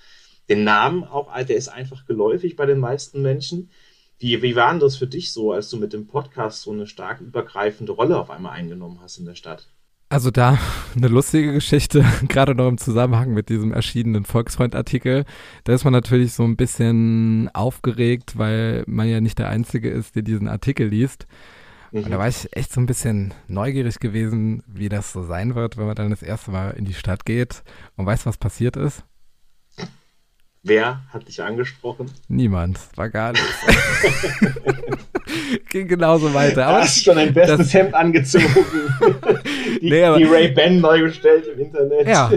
[0.48, 3.70] Den Namen auch, der ist einfach geläufig bei den meisten Menschen.
[4.18, 6.86] Wie, wie war denn das für dich so, als du mit dem Podcast so eine
[6.86, 9.68] stark übergreifende Rolle auf einmal eingenommen hast in der Stadt?
[10.08, 10.58] Also da
[10.96, 15.24] eine lustige Geschichte, gerade noch im Zusammenhang mit diesem erschienenen Volksfreund-Artikel.
[15.64, 20.14] Da ist man natürlich so ein bisschen aufgeregt, weil man ja nicht der Einzige ist,
[20.14, 21.26] der diesen Artikel liest.
[21.92, 25.76] Und da war ich echt so ein bisschen neugierig gewesen, wie das so sein wird,
[25.76, 27.62] wenn man dann das erste Mal in die Stadt geht
[27.96, 29.04] und weiß, was passiert ist.
[30.66, 32.10] Wer hat dich angesprochen?
[32.26, 33.46] Niemand, war gar nichts.
[35.70, 36.66] Ging genauso weiter.
[36.66, 38.46] Aber hast schon ein bestes Hemd angezogen.
[39.80, 42.08] die, nee, die Ray-Ban neu bestellt im Internet.
[42.08, 42.32] Ja,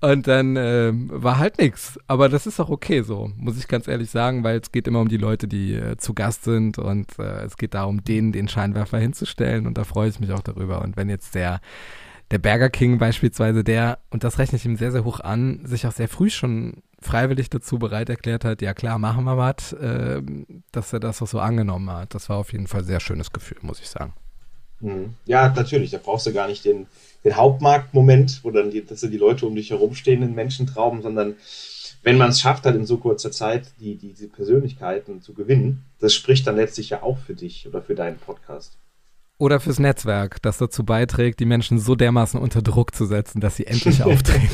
[0.00, 1.98] und dann äh, war halt nichts.
[2.06, 5.00] Aber das ist auch okay so, muss ich ganz ehrlich sagen, weil es geht immer
[5.00, 8.46] um die Leute, die äh, zu Gast sind und äh, es geht darum, denen den
[8.46, 10.82] Scheinwerfer hinzustellen und da freue ich mich auch darüber.
[10.82, 11.60] Und wenn jetzt der
[12.30, 15.86] der Burger King beispielsweise, der, und das rechne ich ihm sehr, sehr hoch an, sich
[15.86, 20.22] auch sehr früh schon freiwillig dazu bereit erklärt hat, ja klar, machen wir was, äh,
[20.72, 22.14] dass er das auch so angenommen hat.
[22.14, 24.14] Das war auf jeden Fall ein sehr schönes Gefühl, muss ich sagen.
[24.80, 25.14] Mhm.
[25.26, 26.86] Ja, natürlich, da brauchst du gar nicht den,
[27.24, 31.36] den Hauptmarktmoment, wo dann die, dass die Leute um dich herumstehenden Menschen trauben, sondern
[32.02, 35.84] wenn man es schafft, halt in so kurzer Zeit die, die, diese Persönlichkeiten zu gewinnen,
[36.00, 38.76] das spricht dann letztlich ja auch für dich oder für deinen Podcast
[39.42, 43.56] oder fürs Netzwerk, das dazu beiträgt, die Menschen so dermaßen unter Druck zu setzen, dass
[43.56, 44.48] sie endlich auftreten.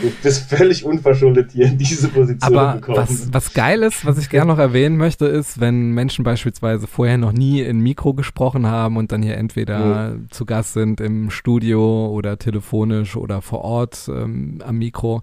[0.00, 2.96] Du bist völlig unverschuldet hier in diese Position Aber gekommen.
[2.96, 7.18] Was, was geil ist, was ich gerne noch erwähnen möchte, ist, wenn Menschen beispielsweise vorher
[7.18, 10.30] noch nie in Mikro gesprochen haben und dann hier entweder mhm.
[10.30, 15.20] zu Gast sind im Studio oder telefonisch oder vor Ort ähm, am Mikro,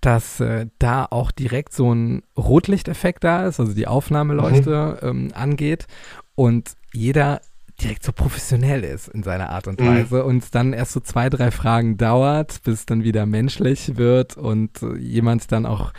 [0.00, 5.08] dass äh, da auch direkt so ein Rotlichteffekt da ist, also die Aufnahmeleuchte mhm.
[5.08, 5.86] ähm, angeht
[6.34, 7.40] und jeder
[7.80, 9.86] direkt so professionell ist in seiner Art und mhm.
[9.86, 10.28] Weise mhm.
[10.28, 15.50] und dann erst so zwei, drei Fragen dauert, bis dann wieder menschlich wird und jemand
[15.52, 15.92] dann auch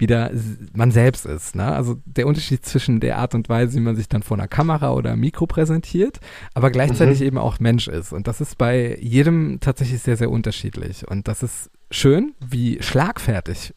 [0.00, 0.30] wieder
[0.72, 1.54] man selbst ist.
[1.54, 1.70] Ne?
[1.70, 4.92] Also der Unterschied zwischen der Art und Weise, wie man sich dann vor einer Kamera
[4.92, 6.20] oder einem Mikro präsentiert,
[6.54, 7.26] aber gleichzeitig mhm.
[7.26, 8.12] eben auch Mensch ist.
[8.12, 11.06] Und das ist bei jedem tatsächlich sehr, sehr unterschiedlich.
[11.06, 13.74] Und das ist schön, wie schlagfertig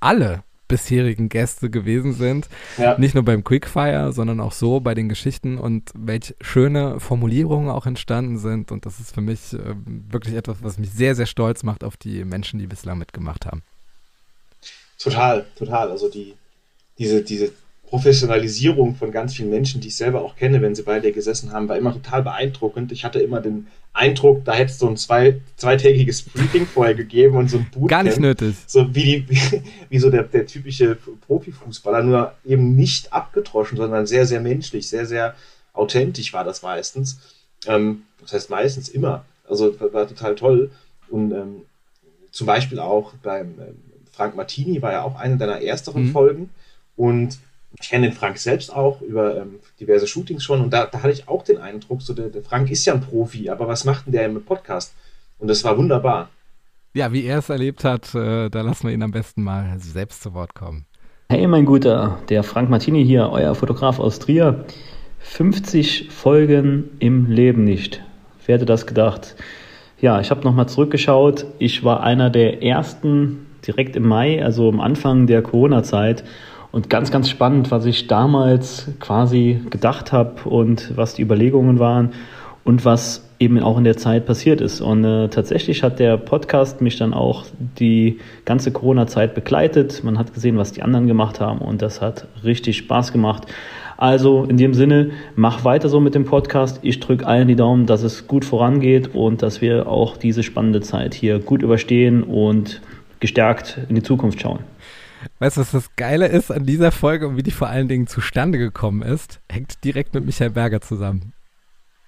[0.00, 2.48] alle bisherigen Gäste gewesen sind.
[2.78, 2.98] Ja.
[2.98, 7.86] Nicht nur beim Quickfire, sondern auch so bei den Geschichten und welche schöne Formulierungen auch
[7.86, 8.72] entstanden sind.
[8.72, 11.96] Und das ist für mich äh, wirklich etwas, was mich sehr, sehr stolz macht auf
[11.96, 13.62] die Menschen, die bislang mitgemacht haben.
[14.98, 15.90] Total, total.
[15.90, 16.34] Also die,
[16.98, 17.52] diese, diese
[17.94, 21.52] Professionalisierung von ganz vielen Menschen, die ich selber auch kenne, wenn sie bei dir gesessen
[21.52, 22.90] haben, war immer total beeindruckend.
[22.90, 27.36] Ich hatte immer den Eindruck, da hätte es so ein zwei, zweitägiges Briefing vorher gegeben
[27.36, 27.88] und so ein Bootcamp.
[27.88, 28.56] Gar nicht nötig.
[28.66, 34.08] So wie, die, wie, wie so der, der typische Profifußballer, nur eben nicht abgetroschen, sondern
[34.08, 35.36] sehr, sehr menschlich, sehr, sehr
[35.72, 37.20] authentisch war das meistens.
[37.68, 39.24] Ähm, das heißt meistens immer.
[39.48, 40.72] Also war total toll.
[41.08, 41.62] Und ähm,
[42.32, 43.76] zum Beispiel auch beim ähm,
[44.10, 46.10] Frank Martini war ja auch eine deiner ersteren mhm.
[46.10, 46.50] Folgen.
[46.96, 47.38] Und
[47.80, 51.12] ich kenne den Frank selbst auch über ähm, diverse Shootings schon und da, da, hatte
[51.12, 54.06] ich auch den Eindruck, so der, der, Frank ist ja ein Profi, aber was macht
[54.06, 54.94] denn der im Podcast?
[55.38, 56.28] Und das war wunderbar.
[56.94, 60.22] Ja, wie er es erlebt hat, äh, da lassen wir ihn am besten mal selbst
[60.22, 60.86] zu Wort kommen.
[61.28, 64.64] Hey mein Guter, der Frank Martini hier, euer Fotograf aus Trier.
[65.18, 68.02] 50 Folgen im Leben nicht.
[68.46, 69.34] Wer hätte das gedacht?
[70.00, 71.46] Ja, ich habe nochmal zurückgeschaut.
[71.58, 76.24] Ich war einer der ersten direkt im Mai, also am Anfang der Corona-Zeit
[76.74, 82.10] und ganz, ganz spannend, was ich damals quasi gedacht habe und was die Überlegungen waren
[82.64, 84.80] und was eben auch in der Zeit passiert ist.
[84.80, 87.44] Und äh, tatsächlich hat der Podcast mich dann auch
[87.78, 90.02] die ganze Corona-Zeit begleitet.
[90.02, 93.46] Man hat gesehen, was die anderen gemacht haben und das hat richtig Spaß gemacht.
[93.96, 96.80] Also in dem Sinne, mach weiter so mit dem Podcast.
[96.82, 100.80] Ich drücke allen die Daumen, dass es gut vorangeht und dass wir auch diese spannende
[100.80, 102.80] Zeit hier gut überstehen und
[103.20, 104.58] gestärkt in die Zukunft schauen.
[105.38, 108.06] Weißt du, was das Geile ist an dieser Folge und wie die vor allen Dingen
[108.06, 109.40] zustande gekommen ist?
[109.50, 111.34] Hängt direkt mit Michael Berger zusammen.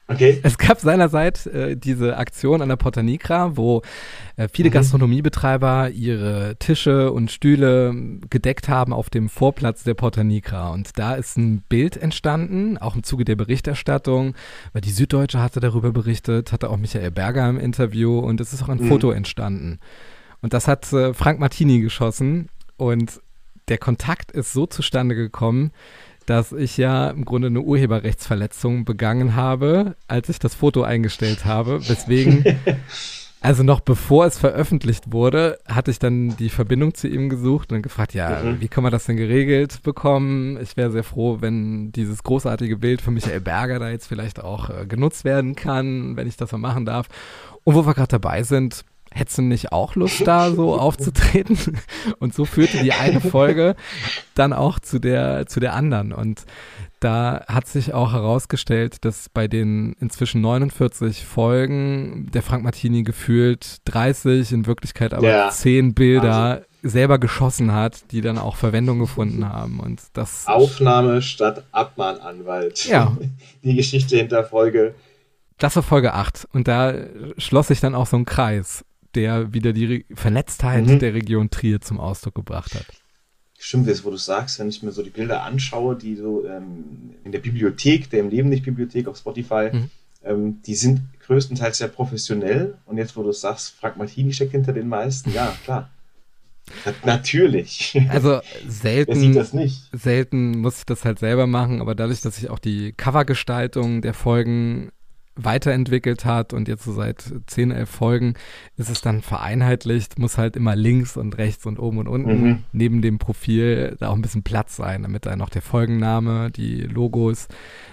[0.09, 0.38] Okay.
[0.44, 3.83] Es gab seinerzeit äh, diese Aktion an der Porta Nigra, wo
[4.37, 4.74] äh, viele mhm.
[4.74, 7.92] Gastronomiebetreiber ihre Tische und Stühle
[8.31, 10.70] gedeckt haben auf dem Vorplatz der Porta Nigra.
[10.70, 14.35] Und da ist ein Bild entstanden, auch im Zuge der Berichterstattung,
[14.72, 18.62] weil die Süddeutsche hatte darüber berichtet, hatte auch Michael Berger im Interview und es ist
[18.62, 18.88] auch ein mhm.
[18.88, 19.81] Foto entstanden.
[20.40, 23.21] Und das hat äh, Frank Martini geschossen und
[23.69, 25.73] der Kontakt ist so zustande gekommen,
[26.27, 31.89] dass ich ja im Grunde eine Urheberrechtsverletzung begangen habe, als ich das Foto eingestellt habe.
[31.89, 32.45] Weswegen,
[33.41, 37.83] also noch bevor es veröffentlicht wurde, hatte ich dann die Verbindung zu ihm gesucht und
[37.83, 38.61] gefragt, ja, mhm.
[38.61, 40.61] wie kann man das denn geregelt bekommen?
[40.61, 44.69] Ich wäre sehr froh, wenn dieses großartige Bild von Michael Berger da jetzt vielleicht auch
[44.69, 47.07] äh, genutzt werden kann, wenn ich das mal machen darf.
[47.62, 48.85] Und wo wir gerade dabei sind,
[49.16, 51.59] hättest du nicht auch Lust, da so aufzutreten?
[52.18, 53.74] Und so führte die eine Folge
[54.35, 56.12] dann auch zu der, zu der anderen.
[56.12, 56.44] Und
[57.00, 63.79] da hat sich auch herausgestellt, dass bei den inzwischen 49 Folgen der Frank Martini gefühlt
[63.87, 65.50] 30, in Wirklichkeit aber Ja.
[65.50, 69.81] 10 Bilder selber geschossen hat, die dann auch Verwendung gefunden haben.
[69.81, 72.87] Und das Aufnahme statt Abmahnanwalt.
[72.87, 73.16] Ja.
[73.62, 74.94] Die Geschichte hinter Folge.
[75.59, 76.94] Das war Folge 8 und da
[77.38, 78.85] schloss sich dann auch so ein Kreis,
[79.16, 80.98] der wieder die Re Vernetztheit Mhm.
[81.00, 82.87] der Region Trier zum Ausdruck gebracht hat.
[83.59, 87.14] Stimmt, jetzt wo du sagst, wenn ich mir so die Bilder anschaue, die so ähm,
[87.24, 89.90] in der Bibliothek, der im Leben nicht Bibliothek auf Spotify, Mhm.
[90.24, 92.76] ähm, die sind größtenteils sehr professionell.
[92.85, 95.90] Und jetzt, wo du sagst, Frank Martini steckt hinter den meisten, ja, klar.
[96.85, 97.96] Na, natürlich.
[98.11, 99.14] Also selten,
[99.92, 104.14] selten muss ich das halt selber machen, aber dadurch, dass sich auch die Covergestaltung der
[104.14, 104.90] Folgen
[105.37, 108.35] weiterentwickelt hat und jetzt so seit 10, 11 Folgen
[108.77, 112.64] ist es dann vereinheitlicht, muss halt immer links und rechts und oben und unten Mhm.
[112.72, 116.81] neben dem Profil da auch ein bisschen Platz sein, damit dann noch der Folgenname, die
[116.83, 117.49] Logos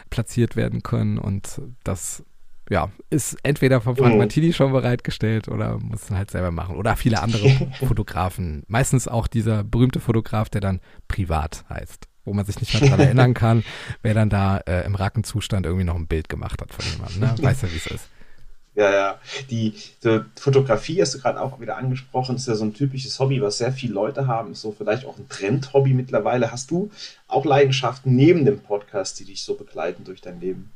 [0.10, 2.23] platziert werden können und das
[2.69, 4.19] ja, ist entweder von Frank Mhm.
[4.19, 6.77] Martini schon bereitgestellt oder muss dann halt selber machen.
[6.77, 7.49] Oder viele andere
[7.86, 8.63] Fotografen.
[8.67, 10.79] Meistens auch dieser berühmte Fotograf, der dann
[11.10, 13.63] privat heißt, wo man sich nicht mehr dran erinnern kann,
[14.01, 17.19] wer dann da äh, im Rackenzustand irgendwie noch ein Bild gemacht hat von jemandem.
[17.21, 17.36] Ne?
[17.41, 18.07] Weiß ja, wie es ist.
[18.75, 19.19] Ja, ja.
[19.51, 23.41] Die so Fotografie hast du gerade auch wieder angesprochen, ist ja so ein typisches Hobby,
[23.41, 24.53] was sehr viele Leute haben.
[24.53, 26.51] Ist so vielleicht auch ein Trendhobby mittlerweile.
[26.51, 26.89] Hast du
[27.27, 30.71] auch Leidenschaften neben dem Podcast, die dich so begleiten durch dein Leben?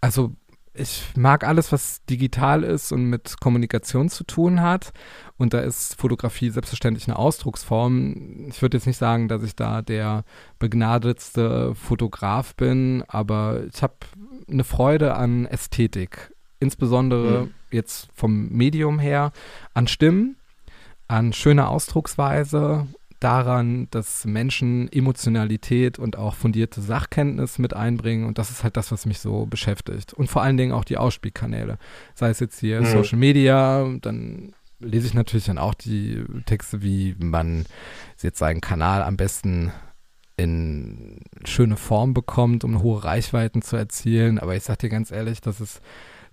[0.00, 0.32] Also
[0.80, 4.92] ich mag alles, was digital ist und mit Kommunikation zu tun hat.
[5.36, 8.46] Und da ist Fotografie selbstverständlich eine Ausdrucksform.
[8.48, 10.24] Ich würde jetzt nicht sagen, dass ich da der
[10.58, 13.94] begnadetste Fotograf bin, aber ich habe
[14.50, 16.32] eine Freude an Ästhetik.
[16.58, 17.54] Insbesondere Mhm.
[17.70, 19.32] jetzt vom Medium her,
[19.72, 20.36] an Stimmen,
[21.08, 22.86] an schöner Ausdrucksweise,
[23.20, 28.24] daran, dass Menschen Emotionalität und auch fundierte Sachkenntnis mit einbringen.
[28.24, 30.12] Und das ist halt das, was mich so beschäftigt.
[30.14, 31.78] Und vor allen Dingen auch die Ausspielkanäle.
[32.14, 32.86] Sei es jetzt hier Mhm.
[32.86, 37.66] Social Media, dann lese ich natürlich dann auch die Texte, wie man
[38.20, 39.72] jetzt seinen Kanal am besten
[40.36, 44.38] in schöne Form bekommt, um hohe Reichweiten zu erzielen.
[44.38, 45.82] Aber ich sag dir ganz ehrlich, das ist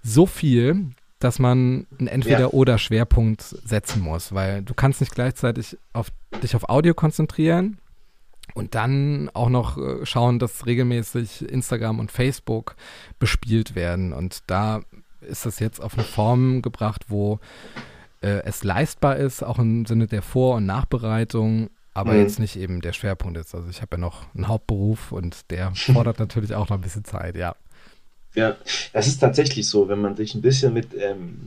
[0.01, 6.07] so viel, dass man einen Entweder-Oder-Schwerpunkt setzen muss, weil du kannst nicht gleichzeitig auf,
[6.43, 7.79] dich auf Audio konzentrieren
[8.53, 12.75] und dann auch noch äh, schauen, dass regelmäßig Instagram und Facebook
[13.19, 14.13] bespielt werden.
[14.13, 14.81] Und da
[15.21, 17.39] ist das jetzt auf eine Form gebracht, wo
[18.21, 22.19] äh, es leistbar ist, auch im Sinne der Vor- und Nachbereitung, aber Mhm.
[22.19, 23.53] jetzt nicht eben der Schwerpunkt ist.
[23.55, 27.05] Also ich habe ja noch einen Hauptberuf und der fordert natürlich auch noch ein bisschen
[27.05, 27.55] Zeit, ja.
[28.35, 28.55] Ja,
[28.93, 31.37] das ist tatsächlich so, wenn man sich ein bisschen mit ähm,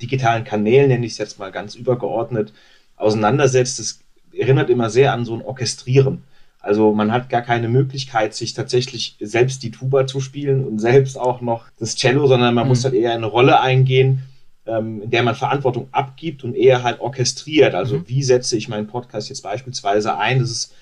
[0.00, 2.52] digitalen Kanälen, nenne ich es jetzt mal ganz übergeordnet,
[2.96, 3.78] auseinandersetzt.
[3.78, 4.00] Das
[4.36, 6.22] erinnert immer sehr an so ein Orchestrieren.
[6.60, 11.18] Also man hat gar keine Möglichkeit, sich tatsächlich selbst die Tuba zu spielen und selbst
[11.18, 12.68] auch noch das Cello, sondern man Mhm.
[12.70, 14.22] muss halt eher eine Rolle eingehen,
[14.66, 17.74] ähm, in der man Verantwortung abgibt und eher halt orchestriert.
[17.74, 18.04] Also Mhm.
[18.08, 20.38] wie setze ich meinen Podcast jetzt beispielsweise ein?
[20.40, 20.74] Das ist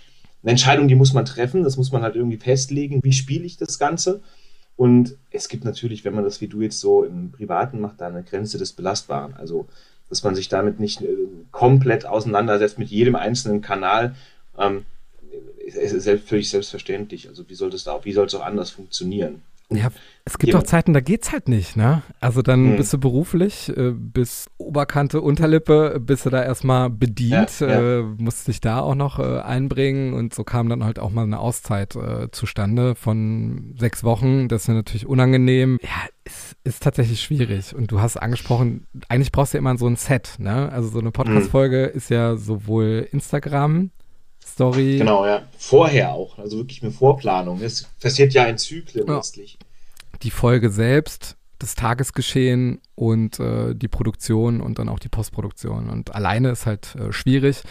[0.43, 3.01] eine Entscheidung, die muss man treffen, das muss man halt irgendwie festlegen.
[3.03, 4.23] Wie spiele ich das Ganze?
[4.77, 8.09] Und es gibt natürlich, wenn man das wie du jetzt so im Privaten macht, da
[8.09, 9.35] eine Grenze des Belastbaren.
[9.35, 9.69] Also,
[10.09, 11.17] dass man sich damit nicht äh,
[11.51, 14.15] komplett auseinandersetzt mit jedem einzelnen Kanal,
[14.59, 14.85] ähm,
[15.65, 17.29] ist, ist völlig selbstverständlich.
[17.29, 19.43] Also, wie soll das da auch, wie soll es auch anders funktionieren?
[19.77, 19.91] Ja,
[20.25, 22.03] es gibt auch Zeiten, da geht's halt nicht, ne?
[22.21, 22.77] Also dann Mhm.
[22.77, 27.99] bist du beruflich, äh, bis Oberkante, Unterlippe, bist du da erstmal bedient, Ja, ja.
[28.01, 31.25] Äh, musst dich da auch noch äh, einbringen und so kam dann halt auch mal
[31.25, 34.49] eine Auszeit äh, zustande von sechs Wochen.
[34.49, 35.79] Das ist natürlich unangenehm.
[35.83, 35.89] Ja,
[36.25, 37.75] es ist tatsächlich schwierig.
[37.75, 40.71] Und du hast angesprochen, eigentlich brauchst du ja immer so ein Set, ne?
[40.71, 43.91] Also so eine Podcast-Folge ist ja sowohl Instagram,
[44.53, 45.43] Story, Genau, ja.
[45.59, 47.61] Vorher auch, also wirklich eine Vorplanung.
[47.63, 49.17] Es passiert ja in Zyklen Ja.
[49.17, 49.59] letztlich.
[50.23, 55.89] die Folge selbst, das Tagesgeschehen und äh, die Produktion und dann auch die Postproduktion.
[55.91, 57.63] Und alleine ist halt äh, schwierig.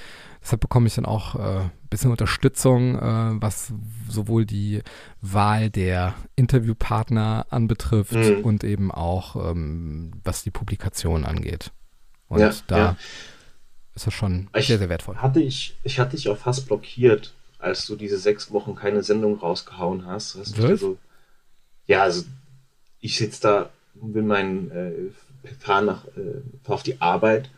[0.41, 3.71] Deshalb bekomme ich dann auch äh, ein bisschen Unterstützung, äh, was
[4.09, 4.81] sowohl die
[5.21, 8.43] Wahl der Interviewpartner anbetrifft Mhm.
[8.43, 11.71] und eben auch ähm, was die Publikation angeht.
[12.27, 12.97] Und Ja, da ja.
[13.95, 15.17] Ist das schon Ich sehr, sehr wertvoll.
[15.17, 19.37] Hatte ich, ich hatte dich auch fast blockiert, als du diese sechs Wochen keine Sendung
[19.37, 20.35] rausgehauen hast.
[20.35, 20.79] hast du Was?
[20.79, 20.97] so,
[21.87, 22.23] ja, also
[22.99, 27.49] ich sitze da und will meinen äh, fahren nach äh, fahr auf die Arbeit,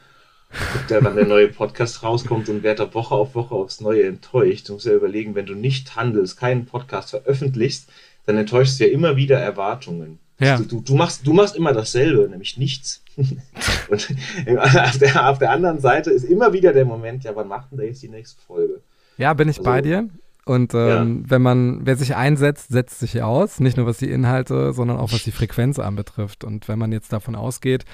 [0.50, 4.04] guck da, wann der neue Podcast rauskommt und werde da Woche auf Woche aufs Neue
[4.04, 4.70] enttäuscht.
[4.70, 7.90] Du musst ja überlegen, wenn du nicht handelst, keinen Podcast veröffentlichst,
[8.26, 10.20] dann enttäuschst du ja immer wieder Erwartungen.
[10.40, 10.58] Ja.
[10.58, 13.03] Du, du, du, machst, du machst immer dasselbe, nämlich nichts.
[13.90, 17.72] und auf der, auf der anderen Seite ist immer wieder der Moment, ja, wann macht
[17.72, 18.82] denn der jetzt die nächste Folge?
[19.18, 20.10] Ja, bin ich also, bei dir.
[20.46, 21.30] Und ähm, ja.
[21.30, 23.60] wenn man, wer sich einsetzt, setzt sich aus.
[23.60, 26.44] Nicht nur was die Inhalte, sondern auch was die Frequenz anbetrifft.
[26.44, 27.86] Und wenn man jetzt davon ausgeht,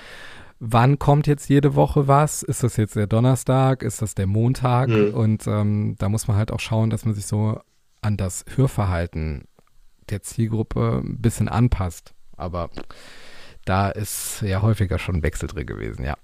[0.60, 2.42] wann kommt jetzt jede Woche was?
[2.42, 3.84] Ist das jetzt der Donnerstag?
[3.84, 4.90] Ist das der Montag?
[4.90, 5.14] Mhm.
[5.14, 7.60] Und ähm, da muss man halt auch schauen, dass man sich so
[8.02, 9.46] an das Hörverhalten
[10.10, 12.14] der Zielgruppe ein bisschen anpasst.
[12.36, 12.70] Aber
[13.70, 16.18] da ist ja häufiger schon ein Wechsel drin gewesen, ja.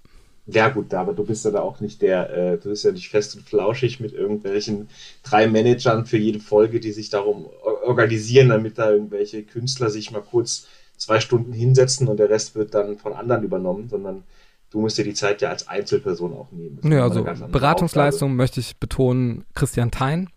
[0.48, 3.10] Ja, gut, aber du bist ja da auch nicht der, äh, du bist ja nicht
[3.10, 4.90] fest und flauschig mit irgendwelchen
[5.24, 7.48] drei Managern für jede Folge, die sich darum
[7.84, 10.68] organisieren, damit da irgendwelche Künstler sich mal kurz
[10.98, 14.24] zwei Stunden hinsetzen und der Rest wird dann von anderen übernommen, sondern
[14.70, 16.80] du musst dir die Zeit ja als Einzelperson auch nehmen.
[16.84, 18.38] Ja, also Beratungsleistung Aufgabe.
[18.38, 20.30] möchte ich betonen, Christian Thein,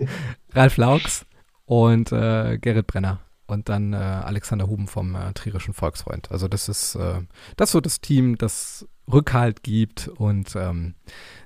[0.53, 1.27] Ralf Laux
[1.65, 6.31] und äh, Gerrit Brenner und dann äh, Alexander Huben vom äh, Trierischen Volksfreund.
[6.31, 7.21] Also das ist äh,
[7.57, 10.95] das so das Team, das Rückhalt gibt und ähm,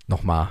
[0.06, 0.50] nochmal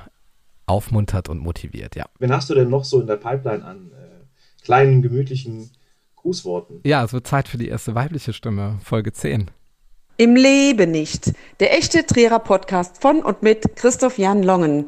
[0.66, 2.06] aufmuntert und motiviert, ja.
[2.20, 5.72] Wen hast du denn noch so in der Pipeline an äh, kleinen, gemütlichen
[6.16, 6.82] Grußworten?
[6.84, 9.50] Ja, es wird Zeit für die erste weibliche Stimme, Folge 10.
[10.18, 11.34] Im Leben nicht.
[11.60, 14.88] Der echte Trierer Podcast von und mit Christoph Jan Longen.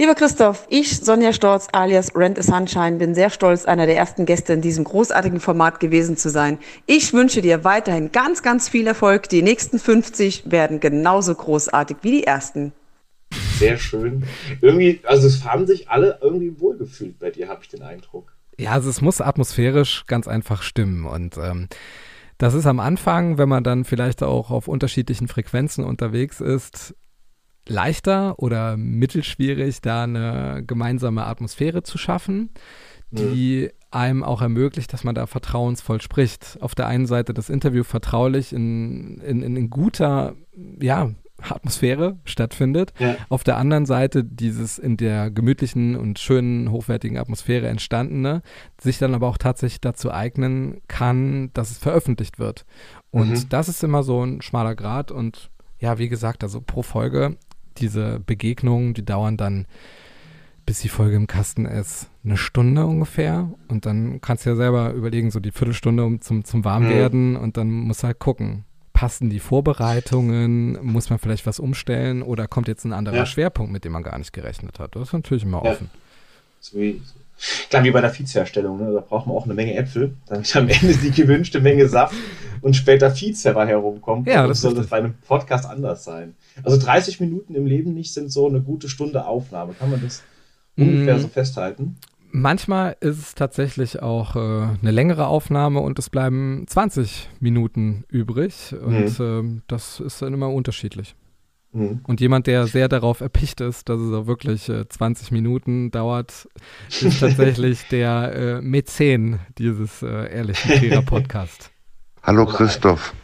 [0.00, 4.24] Lieber Christoph, ich, Sonja Storz alias Rent a Sunshine, bin sehr stolz, einer der ersten
[4.24, 6.56] Gäste in diesem großartigen Format gewesen zu sein.
[6.86, 9.28] Ich wünsche dir weiterhin ganz, ganz viel Erfolg.
[9.28, 12.72] Die nächsten 50 werden genauso großartig wie die ersten.
[13.58, 14.24] Sehr schön.
[14.62, 18.32] Irgendwie, also es haben sich alle irgendwie wohlgefühlt bei dir, habe ich den Eindruck.
[18.58, 21.68] Ja, also es muss atmosphärisch ganz einfach stimmen und ähm,
[22.38, 26.94] das ist am Anfang, wenn man dann vielleicht auch auf unterschiedlichen Frequenzen unterwegs ist,
[27.70, 32.50] leichter oder mittelschwierig, da eine gemeinsame Atmosphäre zu schaffen,
[33.10, 33.98] die mhm.
[33.98, 36.58] einem auch ermöglicht, dass man da vertrauensvoll spricht.
[36.60, 40.34] Auf der einen Seite das Interview vertraulich in, in, in guter,
[40.80, 41.10] ja,
[41.42, 42.92] Atmosphäre stattfindet.
[42.98, 43.16] Ja.
[43.28, 48.42] Auf der anderen Seite dieses in der gemütlichen und schönen, hochwertigen Atmosphäre entstandene,
[48.78, 52.66] sich dann aber auch tatsächlich dazu eignen kann, dass es veröffentlicht wird.
[53.10, 53.48] Und mhm.
[53.48, 57.38] das ist immer so ein schmaler Grad und ja, wie gesagt, also pro Folge
[57.78, 59.66] diese Begegnungen, die dauern dann,
[60.66, 63.50] bis die Folge im Kasten ist, eine Stunde ungefähr.
[63.68, 67.32] Und dann kannst du ja selber überlegen, so die Viertelstunde um zum, zum Warmwerden.
[67.32, 67.36] Mhm.
[67.36, 72.46] Und dann musst du halt gucken, passen die Vorbereitungen, muss man vielleicht was umstellen oder
[72.46, 73.26] kommt jetzt ein anderer ja.
[73.26, 74.94] Schwerpunkt, mit dem man gar nicht gerechnet hat.
[74.94, 75.72] Das ist natürlich immer ja.
[75.72, 75.90] offen.
[76.60, 77.00] So wie,
[77.68, 78.92] Klar, wie bei der Viehzerstellung, ne?
[78.92, 82.14] da braucht man auch eine Menge Äpfel, damit am Ende die gewünschte Menge Saft
[82.60, 84.26] und später Viehzerrer herumkommt.
[84.26, 86.34] Ja, das soll das bei einem Podcast anders sein.
[86.62, 89.72] Also 30 Minuten im Leben nicht sind so eine gute Stunde Aufnahme.
[89.72, 90.22] Kann man das
[90.76, 90.82] mm.
[90.82, 91.96] ungefähr so festhalten?
[92.32, 98.72] Manchmal ist es tatsächlich auch äh, eine längere Aufnahme und es bleiben 20 Minuten übrig.
[98.72, 99.58] Und mhm.
[99.58, 101.16] äh, das ist dann immer unterschiedlich.
[101.72, 102.00] Mhm.
[102.04, 106.48] Und jemand, der sehr darauf erpicht ist, dass es auch wirklich äh, 20 Minuten dauert,
[106.88, 111.70] ist tatsächlich der äh, Mäzen dieses äh, ehrlichen Trierer Podcast.
[112.22, 113.14] Hallo Christoph,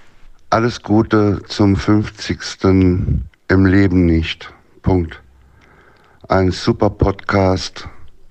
[0.50, 2.64] alles Gute zum 50.
[2.64, 4.52] im Leben nicht.
[4.82, 5.20] Punkt.
[6.28, 7.88] Ein super Podcast,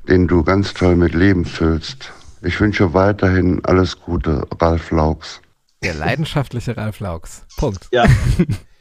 [0.07, 2.13] den du ganz toll mit Leben füllst.
[2.41, 5.41] Ich wünsche weiterhin alles Gute, Ralf Laux.
[5.84, 7.45] Der leidenschaftliche Ralf Laux.
[7.57, 7.88] Punkt.
[7.91, 8.05] Ja.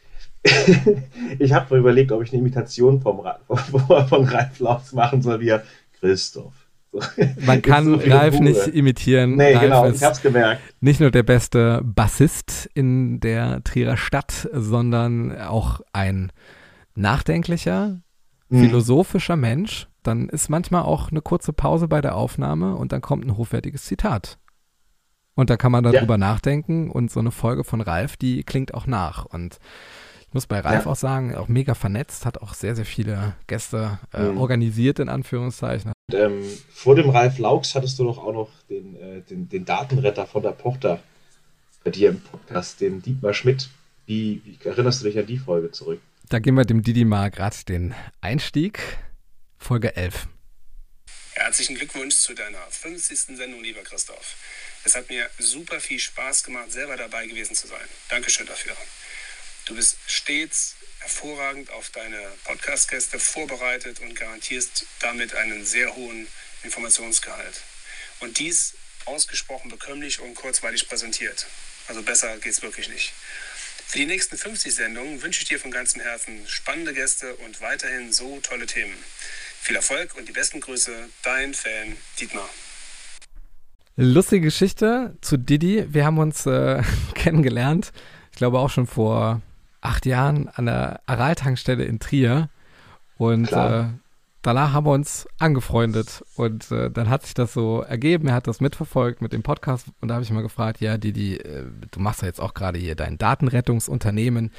[1.38, 5.48] ich habe überlegt, ob ich eine Imitation vom Ra von Ralf Lautz machen soll, wie
[5.48, 5.62] er
[5.98, 6.52] Christoph.
[7.46, 8.44] Man kann so Ralf Ruhe.
[8.44, 9.36] nicht imitieren.
[9.36, 10.60] Nee, Ralf genau, ich hab's gemerkt.
[10.80, 16.30] Nicht nur der beste Bassist in der Trierer Stadt, sondern auch ein
[16.94, 18.00] nachdenklicher,
[18.50, 18.60] hm.
[18.60, 19.88] philosophischer Mensch.
[20.02, 23.84] Dann ist manchmal auch eine kurze Pause bei der Aufnahme und dann kommt ein hochwertiges
[23.84, 24.38] Zitat.
[25.34, 26.18] Und da kann man darüber ja.
[26.18, 29.24] nachdenken und so eine Folge von Ralf, die klingt auch nach.
[29.24, 29.58] Und
[30.34, 30.90] muss bei Ralf ja.
[30.90, 34.38] auch sagen, auch mega vernetzt, hat auch sehr, sehr viele Gäste äh, mhm.
[34.38, 35.92] organisiert, in Anführungszeichen.
[36.10, 39.64] Und, ähm, vor dem Ralf Laux hattest du doch auch noch den, äh, den, den,
[39.64, 41.02] Datenretter von der Pochter
[41.84, 43.70] bei dir im Podcast, den Dietmar Schmidt.
[44.06, 46.00] Wie, wie erinnerst du dich an die Folge zurück?
[46.28, 48.80] Da gehen wir dem Didi mal gerade den Einstieg.
[49.56, 50.28] Folge 11.
[51.34, 53.36] Herzlichen Glückwunsch zu deiner 50.
[53.36, 54.36] Sendung, lieber Christoph.
[54.84, 57.86] Es hat mir super viel Spaß gemacht, selber dabei gewesen zu sein.
[58.08, 58.74] Dankeschön dafür.
[59.66, 66.26] Du bist stets hervorragend auf deine Podcast-Gäste vorbereitet und garantierst damit einen sehr hohen
[66.64, 67.62] Informationsgehalt.
[68.20, 68.74] Und dies
[69.06, 71.46] ausgesprochen bekömmlich und kurzweilig präsentiert.
[71.88, 73.14] Also besser geht's wirklich nicht.
[73.86, 78.12] Für die nächsten 50 Sendungen wünsche ich dir von ganzem Herzen spannende Gäste und weiterhin
[78.12, 78.96] so tolle Themen.
[79.62, 82.48] Viel Erfolg und die besten Grüße, dein Fan Dietmar.
[83.96, 85.86] Lustige Geschichte zu Didi.
[85.88, 86.82] Wir haben uns äh,
[87.14, 87.92] kennengelernt,
[88.30, 89.40] ich glaube auch schon vor
[89.84, 92.48] acht Jahren an der Aral-Tankstelle in Trier.
[93.16, 93.84] Und äh,
[94.44, 96.24] danach haben wir uns angefreundet.
[96.36, 98.28] Und äh, dann hat sich das so ergeben.
[98.28, 99.88] Er hat das mitverfolgt mit dem Podcast.
[100.00, 102.78] Und da habe ich mal gefragt, ja, Didi, äh, du machst ja jetzt auch gerade
[102.78, 104.50] hier dein Datenrettungsunternehmen.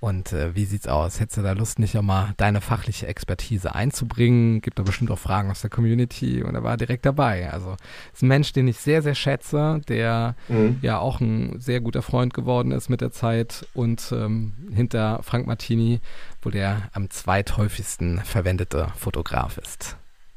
[0.00, 1.20] Und äh, wie sieht's aus?
[1.20, 4.62] Hättest du da Lust, nicht auch mal deine fachliche Expertise einzubringen?
[4.62, 7.52] Gibt da bestimmt auch Fragen aus der Community und er war direkt dabei.
[7.52, 7.76] Also
[8.14, 10.78] ist ein Mensch, den ich sehr, sehr schätze, der mhm.
[10.80, 15.46] ja auch ein sehr guter Freund geworden ist mit der Zeit und ähm, hinter Frank
[15.46, 16.00] Martini,
[16.42, 19.96] wo der am zweithäufigsten verwendete Fotograf ist.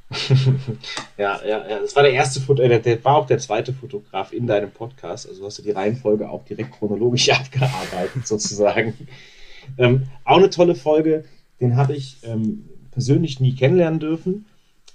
[1.18, 4.32] ja, ja, ja, das war der erste Foto, äh, der war auch der zweite Fotograf
[4.32, 5.28] in deinem Podcast.
[5.28, 8.94] Also hast du die Reihenfolge auch direkt chronologisch abgearbeitet, sozusagen.
[9.78, 11.26] Ähm, auch eine tolle Folge,
[11.60, 14.46] den habe ich ähm, persönlich nie kennenlernen dürfen.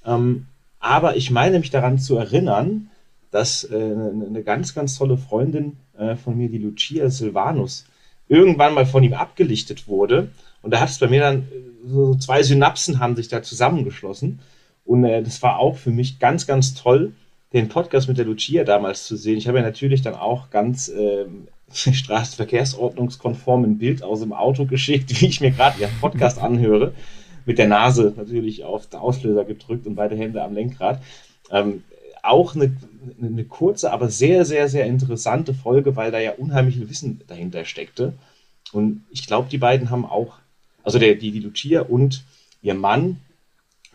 [0.04, 0.46] Ähm,
[0.78, 2.90] aber ich meine mich daran zu erinnern,
[3.30, 7.84] dass äh, eine ganz, ganz tolle Freundin äh, von mir, die Lucia Silvanus,
[8.28, 10.30] irgendwann mal von ihm abgelichtet wurde.
[10.62, 11.48] Und da hat es bei mir dann
[11.86, 14.40] so zwei Synapsen haben sich da zusammengeschlossen.
[14.84, 17.12] Und äh, das war auch für mich ganz, ganz toll,
[17.52, 19.38] den Podcast mit der Lucia damals zu sehen.
[19.38, 25.10] Ich habe ja natürlich dann auch ganz ähm, straßenverkehrsordnungskonform ein Bild aus dem Auto geschickt,
[25.20, 26.92] wie ich mir gerade ihren Podcast anhöre.
[27.46, 31.00] Mit der Nase natürlich auf den Auslöser gedrückt und beide Hände am Lenkrad.
[31.50, 31.82] Ähm,
[32.28, 32.76] auch eine,
[33.20, 38.12] eine kurze, aber sehr, sehr, sehr interessante Folge, weil da ja unheimlich Wissen dahinter steckte.
[38.72, 40.36] Und ich glaube, die beiden haben auch,
[40.84, 42.24] also der, die, die Lucia und
[42.62, 43.20] ihr Mann,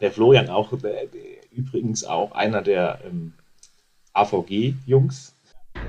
[0.01, 1.21] der Florian, auch der, der,
[1.51, 3.33] übrigens auch einer der ähm,
[4.13, 5.33] AVG-Jungs,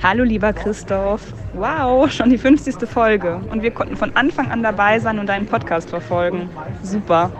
[0.03, 1.33] Hallo lieber Christoph.
[1.55, 2.89] Wow, schon die 50.
[2.89, 3.41] Folge.
[3.51, 6.51] Und wir konnten von Anfang an dabei sein und deinen Podcast verfolgen.
[6.83, 7.31] Super.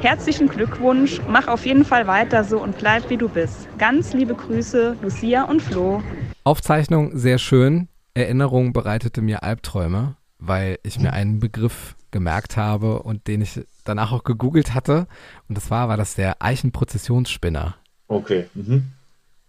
[0.00, 3.68] Herzlichen Glückwunsch, mach auf jeden Fall weiter so und bleib wie du bist.
[3.76, 6.02] Ganz liebe Grüße, Lucia und Flo.
[6.42, 7.88] Aufzeichnung sehr schön.
[8.14, 14.12] Erinnerung bereitete mir Albträume, weil ich mir einen Begriff gemerkt habe und den ich danach
[14.12, 15.06] auch gegoogelt hatte.
[15.48, 17.76] Und das war, war das der Eichenprozessionsspinner.
[18.08, 18.46] Okay.
[18.54, 18.92] Mhm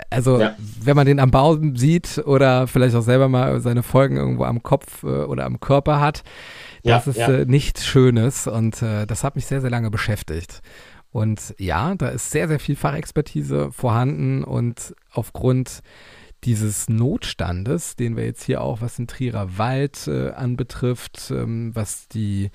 [0.09, 0.55] also ja.
[0.83, 4.63] wenn man den am Baum sieht oder vielleicht auch selber mal seine Folgen irgendwo am
[4.63, 6.23] Kopf äh, oder am Körper hat,
[6.83, 7.29] das ja, ist ja.
[7.29, 10.61] Äh, nichts Schönes und äh, das hat mich sehr, sehr lange beschäftigt.
[11.11, 15.81] Und ja, da ist sehr, sehr viel Fachexpertise vorhanden und aufgrund
[16.43, 22.07] dieses Notstandes, den wir jetzt hier auch, was den Trierer Wald äh, anbetrifft, ähm, was
[22.07, 22.49] die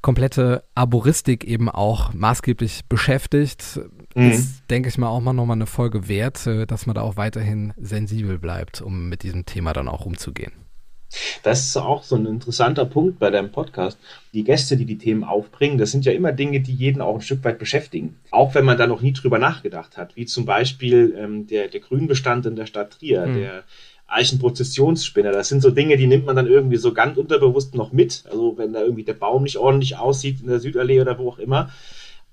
[0.00, 3.80] komplette Arboristik eben auch maßgeblich beschäftigt,
[4.16, 4.30] mhm.
[4.30, 7.16] ist, denke ich mal, auch mal nochmal eine Folge wert, äh, dass man da auch
[7.16, 10.52] weiterhin sensibel bleibt, um mit diesem Thema dann auch umzugehen.
[11.42, 13.98] Das ist auch so ein interessanter Punkt bei deinem Podcast.
[14.32, 17.20] Die Gäste, die die Themen aufbringen, das sind ja immer Dinge, die jeden auch ein
[17.20, 18.16] Stück weit beschäftigen.
[18.30, 21.80] Auch wenn man da noch nie drüber nachgedacht hat, wie zum Beispiel ähm, der, der
[21.80, 23.34] Grünbestand in der Stadt Trier, mhm.
[23.34, 23.64] der
[24.12, 25.32] Eichenprozessionsspinner.
[25.32, 28.24] Das sind so Dinge, die nimmt man dann irgendwie so ganz unterbewusst noch mit.
[28.30, 31.38] Also wenn da irgendwie der Baum nicht ordentlich aussieht in der Südallee oder wo auch
[31.38, 31.70] immer.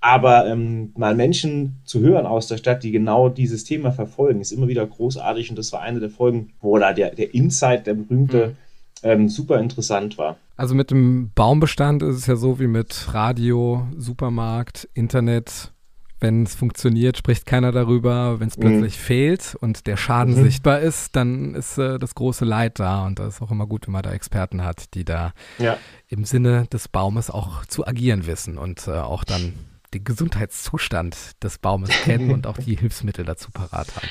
[0.02, 4.52] Aber ähm, mal Menschen zu hören aus der Stadt, die genau dieses Thema verfolgen, ist
[4.52, 5.50] immer wieder großartig.
[5.50, 8.58] Und das war eine der Folgen, wo da der, der Insight, der berühmte, mhm.
[9.04, 10.38] Ähm, super interessant war.
[10.56, 15.72] Also mit dem Baumbestand ist es ja so wie mit Radio, Supermarkt, Internet,
[16.20, 18.40] wenn es funktioniert, spricht keiner darüber.
[18.40, 18.62] Wenn es mhm.
[18.62, 19.02] plötzlich mhm.
[19.02, 20.44] fehlt und der Schaden mhm.
[20.44, 23.06] sichtbar ist, dann ist äh, das große Leid da.
[23.06, 25.78] Und da ist auch immer gut, wenn man da Experten hat, die da ja.
[26.08, 29.54] im Sinne des Baumes auch zu agieren wissen und äh, auch dann
[29.94, 34.08] den Gesundheitszustand des Baumes kennen und auch die Hilfsmittel dazu parat haben.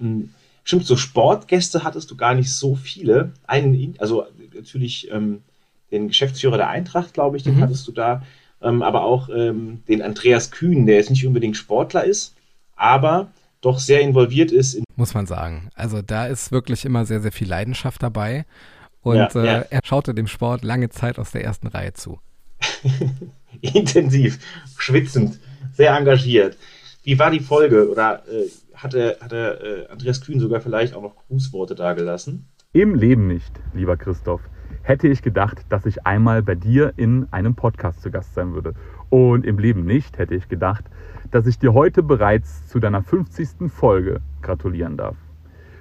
[0.00, 0.30] Mhm.
[0.66, 3.32] Stimmt, so Sportgäste hattest du gar nicht so viele.
[3.46, 5.40] Einen, also natürlich ähm,
[5.90, 7.62] den Geschäftsführer der Eintracht, glaube ich, den mhm.
[7.62, 8.22] hattest du da
[8.62, 12.34] ähm, aber auch ähm, den Andreas Kühn, der jetzt nicht unbedingt Sportler ist,
[12.74, 13.28] aber
[13.60, 14.82] doch sehr involviert ist.
[14.96, 15.70] Muss man sagen.
[15.74, 18.44] Also da ist wirklich immer sehr, sehr viel Leidenschaft dabei.
[19.02, 19.64] Und ja, äh, ja.
[19.70, 22.18] er schaute dem Sport lange Zeit aus der ersten Reihe zu.
[23.60, 24.38] Intensiv,
[24.76, 25.38] schwitzend,
[25.74, 26.56] sehr engagiert.
[27.04, 27.88] Wie war die Folge?
[27.90, 32.48] Oder äh, hatte, hatte äh, Andreas Kühn sogar vielleicht auch noch Grußworte dagelassen?
[32.72, 34.42] Im Leben nicht, lieber Christoph
[34.86, 38.74] hätte ich gedacht, dass ich einmal bei dir in einem Podcast zu Gast sein würde.
[39.10, 40.84] Und im Leben nicht hätte ich gedacht,
[41.32, 43.68] dass ich dir heute bereits zu deiner 50.
[43.68, 45.16] Folge gratulieren darf.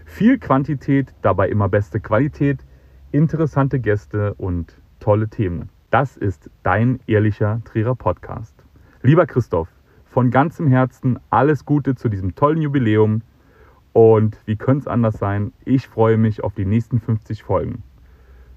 [0.05, 2.65] Viel Quantität, dabei immer beste Qualität,
[3.11, 5.69] interessante Gäste und tolle Themen.
[5.91, 8.55] Das ist dein ehrlicher Trierer Podcast.
[9.03, 9.67] Lieber Christoph,
[10.15, 13.21] von ganzem Herzen alles Gute zu diesem tollen Jubiläum.
[13.91, 15.51] Und wie könnte es anders sein?
[15.65, 17.83] Ich freue mich auf die nächsten 50 Folgen.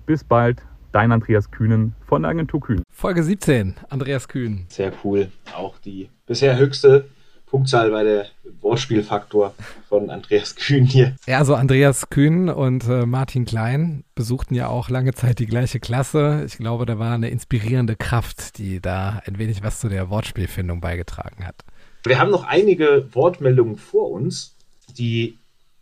[0.06, 2.84] Bis bald, dein Andreas Kühnen von der Agentur Kühn.
[2.92, 4.66] Folge 17, Andreas Kühn.
[4.68, 5.32] Sehr cool.
[5.52, 7.06] Auch die bisher höchste
[7.51, 8.26] Punktzahl bei der
[8.61, 9.55] Wortspielfaktor
[9.88, 11.16] von Andreas Kühn hier.
[11.26, 15.80] Ja, also Andreas Kühn und äh, Martin Klein besuchten ja auch lange Zeit die gleiche
[15.80, 16.44] Klasse.
[16.46, 20.80] Ich glaube, da war eine inspirierende Kraft, die da ein wenig was zu der Wortspielfindung
[20.80, 21.57] beigetragen hat.
[22.05, 24.55] Wir haben noch einige Wortmeldungen vor uns.
[24.96, 25.38] Die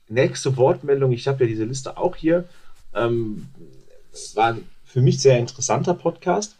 [0.08, 2.44] nächste Wortmeldung, ich habe ja diese Liste auch hier,
[2.94, 3.48] ähm,
[4.34, 6.56] war für mich sehr interessanter Podcast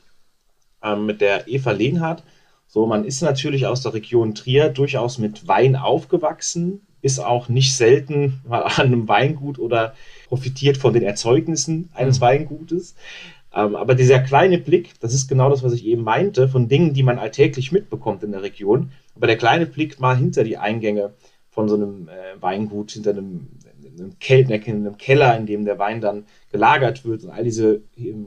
[0.83, 2.23] ähm, mit der Eva Lehnhardt.
[2.67, 7.75] So, man ist natürlich aus der Region Trier durchaus mit Wein aufgewachsen, ist auch nicht
[7.75, 9.95] selten mal an einem Weingut oder
[10.29, 12.25] profitiert von den Erzeugnissen eines mhm.
[12.25, 12.95] Weingutes.
[13.55, 16.93] Ähm, aber dieser kleine Blick, das ist genau das, was ich eben meinte, von Dingen,
[16.93, 18.91] die man alltäglich mitbekommt in der Region.
[19.15, 21.15] Aber der kleine Blick mal hinter die Eingänge
[21.51, 23.49] von so einem äh, Weingut, hinter einem,
[23.99, 27.83] einem, Kel in einem Keller, in dem der Wein dann gelagert wird und all diese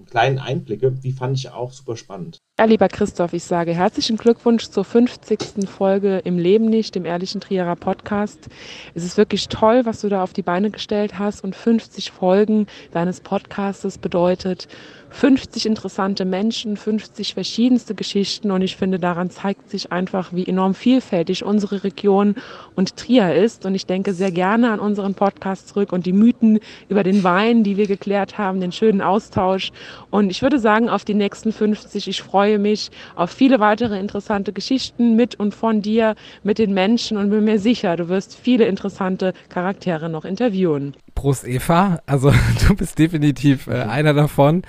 [0.10, 2.40] kleinen Einblicke, die fand ich auch super spannend.
[2.60, 5.70] Ja, lieber Christoph, ich sage herzlichen Glückwunsch zur 50.
[5.70, 8.50] Folge im Leben nicht, dem ehrlichen Trierer Podcast.
[8.94, 12.68] Es ist wirklich toll, was du da auf die Beine gestellt hast und 50 Folgen
[12.92, 14.68] deines Podcastes bedeutet
[15.12, 20.76] 50 interessante Menschen, 50 verschiedenste Geschichten und ich finde, daran zeigt sich einfach, wie enorm
[20.76, 22.36] vielfältig unsere Region
[22.76, 26.60] und Trier ist und ich denke sehr gerne an unseren Podcast zurück und die Mythen
[26.90, 29.72] über den Wein, die wir geklärt haben, den schönen Austausch
[30.10, 34.54] und ich würde sagen, auf die nächsten 50, ich freue mich auf viele weitere interessante
[34.54, 38.66] Geschichten mit und von dir, mit den Menschen und bin mir sicher, du wirst viele
[38.66, 40.96] interessante Charaktere noch interviewen.
[41.20, 42.00] Prost Eva.
[42.06, 42.32] Also
[42.68, 44.62] du bist definitiv äh, einer davon.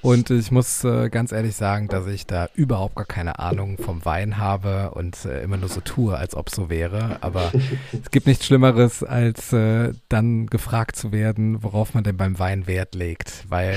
[0.00, 4.02] Und ich muss äh, ganz ehrlich sagen, dass ich da überhaupt gar keine Ahnung vom
[4.06, 7.18] Wein habe und äh, immer nur so tue, als ob so wäre.
[7.20, 7.52] Aber
[7.92, 12.66] es gibt nichts Schlimmeres, als äh, dann gefragt zu werden, worauf man denn beim Wein
[12.66, 13.44] Wert legt.
[13.50, 13.76] Weil.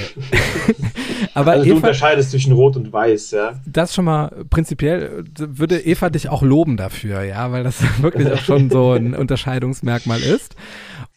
[1.34, 3.60] aber also Eva, du unterscheidest zwischen Rot und Weiß, ja.
[3.66, 8.40] Das schon mal prinzipiell würde Eva dich auch loben dafür, ja, weil das wirklich auch
[8.40, 10.56] schon so ein Unterscheidungsmerkmal ist.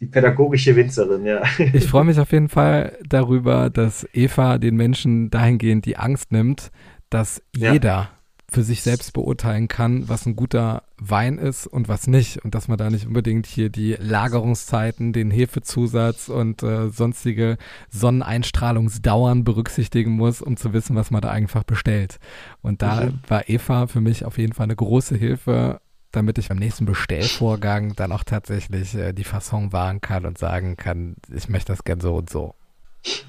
[0.01, 1.42] Die pädagogische Winzerin, ja.
[1.72, 6.70] Ich freue mich auf jeden Fall darüber, dass Eva den Menschen dahingehend die Angst nimmt,
[7.09, 7.72] dass ja.
[7.72, 8.11] jeder
[8.49, 12.44] für sich selbst beurteilen kann, was ein guter Wein ist und was nicht.
[12.44, 17.59] Und dass man da nicht unbedingt hier die Lagerungszeiten, den Hefezusatz und äh, sonstige
[17.90, 22.18] Sonneneinstrahlungsdauern berücksichtigen muss, um zu wissen, was man da einfach bestellt.
[22.62, 23.18] Und da mhm.
[23.26, 25.80] war Eva für mich auf jeden Fall eine große Hilfe,
[26.17, 30.77] damit ich beim nächsten Bestellvorgang dann auch tatsächlich äh, die Fasson wahren kann und sagen
[30.77, 32.55] kann, ich möchte das gern so und so.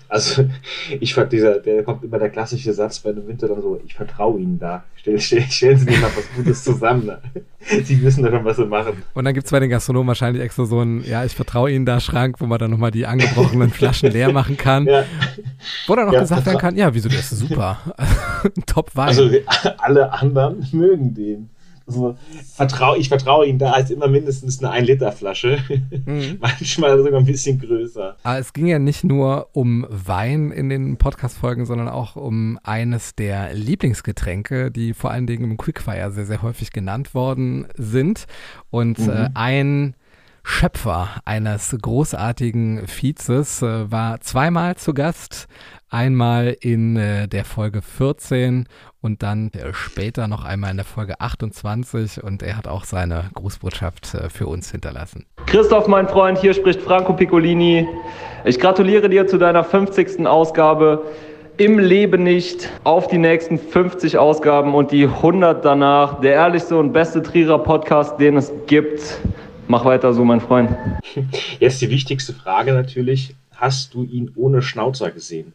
[0.10, 0.48] Also
[1.00, 3.94] ich fand dieser, der kommt immer der klassische Satz bei einem Winter dann so, ich
[3.94, 4.84] vertraue Ihnen da.
[4.96, 7.12] Stell, stell, stellen Sie mir mal was Gutes zusammen.
[7.84, 9.04] Sie wissen doch schon, was Sie machen.
[9.14, 11.86] Und dann gibt es bei den Gastronomen wahrscheinlich extra so einen, ja, ich vertraue Ihnen
[11.86, 14.86] da Schrank, wo man dann nochmal die angebrochenen Flaschen leer machen kann.
[14.86, 15.04] Ja.
[15.88, 17.80] Wo dann auch ja, gesagt werden kann, ja, wieso, der ist super.
[18.66, 19.10] Top Wein.
[19.10, 19.30] Also
[19.78, 21.50] alle anderen mögen den.
[21.88, 22.18] Also,
[22.54, 25.60] vertrau, ich vertraue Ihnen, da ist immer mindestens eine 1-Liter-Flasche.
[26.06, 26.38] Mhm.
[26.42, 28.18] Manchmal sogar ein bisschen größer.
[28.24, 33.16] Aber es ging ja nicht nur um Wein in den Podcast-Folgen, sondern auch um eines
[33.16, 38.26] der Lieblingsgetränke, die vor allen Dingen im Quickfire sehr, sehr häufig genannt worden sind.
[38.70, 39.10] Und mhm.
[39.10, 39.96] äh, ein
[40.44, 45.48] Schöpfer eines großartigen Vizes äh, war zweimal zu Gast
[45.90, 48.68] Einmal in äh, der Folge 14
[49.08, 53.32] und dann äh, später noch einmal in der Folge 28 und er hat auch seine
[53.34, 55.26] Grußbotschaft äh, für uns hinterlassen.
[55.45, 57.88] Christoph, mein Freund, hier spricht Franco Piccolini.
[58.43, 60.28] Ich gratuliere dir zu deiner 50.
[60.28, 61.05] Ausgabe.
[61.55, 66.20] Im Leben nicht auf die nächsten 50 Ausgaben und die 100 danach.
[66.20, 69.20] Der ehrlichste und beste Trierer Podcast, den es gibt.
[69.68, 70.70] Mach weiter so, mein Freund.
[71.60, 73.36] Jetzt die wichtigste Frage natürlich.
[73.55, 75.53] Hast du ihn ohne Schnauzer gesehen?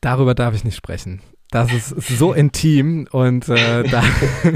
[0.00, 1.20] Darüber darf ich nicht sprechen.
[1.50, 1.88] Das ist
[2.18, 4.02] so intim und äh, da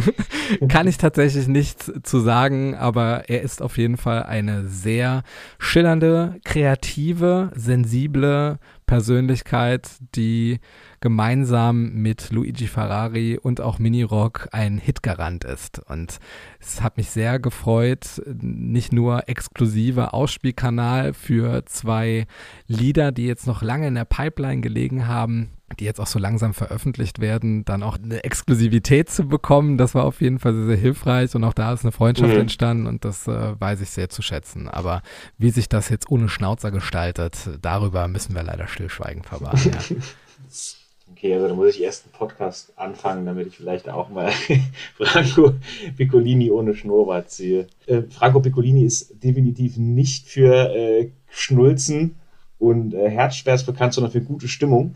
[0.68, 5.22] kann ich tatsächlich nichts zu sagen, aber er ist auf jeden Fall eine sehr
[5.58, 10.60] schillernde, kreative, sensible Persönlichkeit, die
[11.02, 15.80] gemeinsam mit Luigi Ferrari und auch Minirock ein Hitgarant ist.
[15.80, 16.20] Und
[16.60, 22.26] es hat mich sehr gefreut, nicht nur exklusiver Ausspielkanal für zwei
[22.68, 25.50] Lieder, die jetzt noch lange in der Pipeline gelegen haben,
[25.80, 29.78] die jetzt auch so langsam veröffentlicht werden, dann auch eine Exklusivität zu bekommen.
[29.78, 32.40] Das war auf jeden Fall sehr, sehr hilfreich und auch da ist eine Freundschaft mhm.
[32.40, 34.68] entstanden und das äh, weiß ich sehr zu schätzen.
[34.68, 35.02] Aber
[35.36, 39.58] wie sich das jetzt ohne Schnauzer gestaltet, darüber müssen wir leider stillschweigen verwahren.
[39.64, 39.96] Ja.
[41.12, 44.30] Okay, also da muss ich erst einen Podcast anfangen, damit ich vielleicht auch mal
[44.96, 45.52] Franco
[45.96, 47.66] Piccolini ohne Schnurrbart ziehe.
[47.86, 52.16] Äh, Franco Piccolini ist definitiv nicht für äh, Schnulzen
[52.58, 54.94] und äh, Herzschmerz bekannt, sondern für gute Stimmung.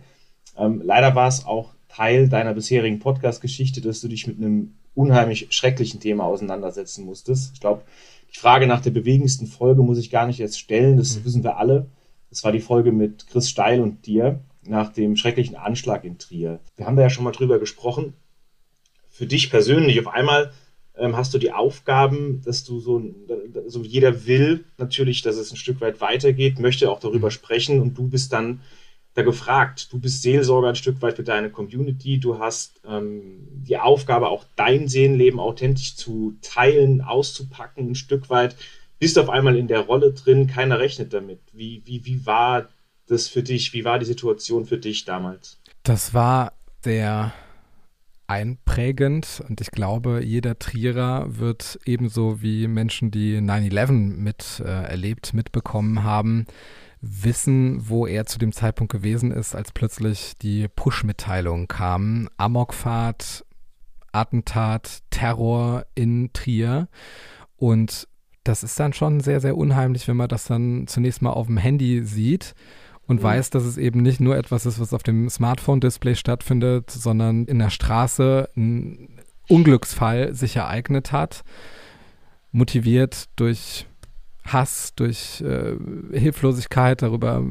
[0.56, 5.48] Ähm, leider war es auch Teil deiner bisherigen Podcast-Geschichte, dass du dich mit einem unheimlich
[5.50, 7.52] schrecklichen Thema auseinandersetzen musstest.
[7.54, 7.82] Ich glaube,
[8.32, 11.24] die Frage nach der bewegendsten Folge muss ich gar nicht jetzt stellen, das mhm.
[11.24, 11.86] wissen wir alle.
[12.30, 16.60] Das war die Folge mit Chris Steil und dir nach dem schrecklichen Anschlag in Trier.
[16.76, 18.14] Wir haben da ja schon mal drüber gesprochen.
[19.08, 20.52] Für dich persönlich, auf einmal
[20.96, 23.02] ähm, hast du die Aufgaben, dass du so,
[23.66, 27.96] so jeder will natürlich, dass es ein Stück weit weitergeht, möchte auch darüber sprechen und
[27.96, 28.60] du bist dann
[29.14, 29.92] da gefragt.
[29.92, 32.20] Du bist Seelsorger ein Stück weit für deine Community.
[32.20, 38.56] Du hast ähm, die Aufgabe, auch dein Seelenleben authentisch zu teilen, auszupacken, ein Stück weit.
[38.98, 41.40] Bist auf einmal in der Rolle drin, keiner rechnet damit.
[41.52, 42.68] Wie, wie, wie war
[43.06, 43.72] das für dich?
[43.72, 45.58] Wie war die Situation für dich damals?
[45.82, 46.52] Das war
[46.82, 47.32] sehr
[48.26, 56.02] einprägend und ich glaube, jeder Trierer wird ebenso wie Menschen, die 9-11 mit äh, mitbekommen
[56.02, 56.46] haben,
[57.00, 62.28] wissen, wo er zu dem Zeitpunkt gewesen ist, als plötzlich die Push-Mitteilung kam.
[62.36, 63.44] Amokfahrt,
[64.10, 66.88] Attentat, Terror in Trier.
[67.56, 68.08] Und
[68.42, 71.58] das ist dann schon sehr, sehr unheimlich, wenn man das dann zunächst mal auf dem
[71.58, 72.54] Handy sieht
[73.06, 73.24] und mhm.
[73.24, 77.58] weiß, dass es eben nicht nur etwas ist, was auf dem Smartphone-Display stattfindet, sondern in
[77.58, 79.08] der Straße ein
[79.48, 81.44] Unglücksfall sich ereignet hat,
[82.52, 83.86] motiviert durch
[84.44, 85.76] Hass, durch äh,
[86.12, 87.02] Hilflosigkeit.
[87.02, 87.44] Darüber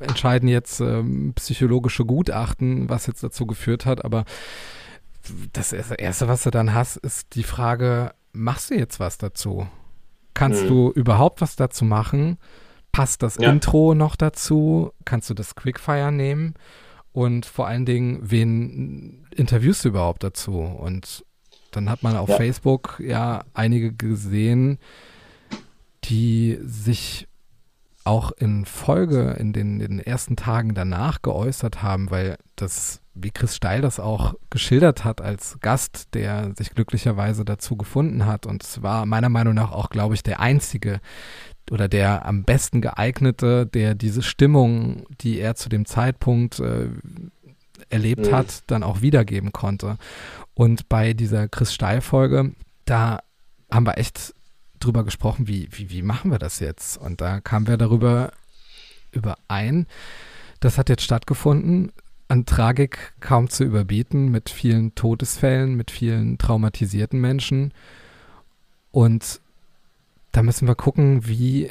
[0.00, 1.02] entscheiden jetzt äh,
[1.34, 4.04] psychologische Gutachten, was jetzt dazu geführt hat.
[4.04, 4.24] Aber
[5.52, 9.66] das Erste, was du dann hast, ist die Frage, machst du jetzt was dazu?
[10.34, 10.68] Kannst mhm.
[10.68, 12.38] du überhaupt was dazu machen?
[12.92, 13.50] Passt das ja.
[13.50, 14.92] Intro noch dazu?
[15.04, 16.54] Kannst du das Quickfire nehmen?
[17.12, 20.60] Und vor allen Dingen, wen interviewst du überhaupt dazu?
[20.60, 21.24] Und
[21.72, 22.36] dann hat man auf ja.
[22.36, 24.78] Facebook ja einige gesehen,
[26.04, 27.28] die sich
[28.04, 33.30] auch in Folge in den, in den, ersten Tagen danach geäußert haben, weil das, wie
[33.30, 38.46] Chris Steil das auch geschildert hat als Gast, der sich glücklicherweise dazu gefunden hat.
[38.46, 41.00] Und es war meiner Meinung nach auch, glaube ich, der einzige
[41.70, 46.88] oder der am besten geeignete, der diese Stimmung, die er zu dem Zeitpunkt äh,
[47.88, 48.34] erlebt mhm.
[48.34, 49.96] hat, dann auch wiedergeben konnte.
[50.54, 52.52] Und bei dieser Chris Steil-Folge,
[52.84, 53.20] da
[53.70, 54.34] haben wir echt
[54.80, 56.96] drüber gesprochen, wie, wie, wie machen wir das jetzt?
[56.96, 58.32] Und da kamen wir darüber
[59.12, 59.86] überein.
[60.60, 61.92] Das hat jetzt stattgefunden.
[62.28, 67.74] An Tragik kaum zu überbieten, mit vielen Todesfällen, mit vielen traumatisierten Menschen.
[68.92, 69.40] Und
[70.32, 71.70] da müssen wir gucken, wie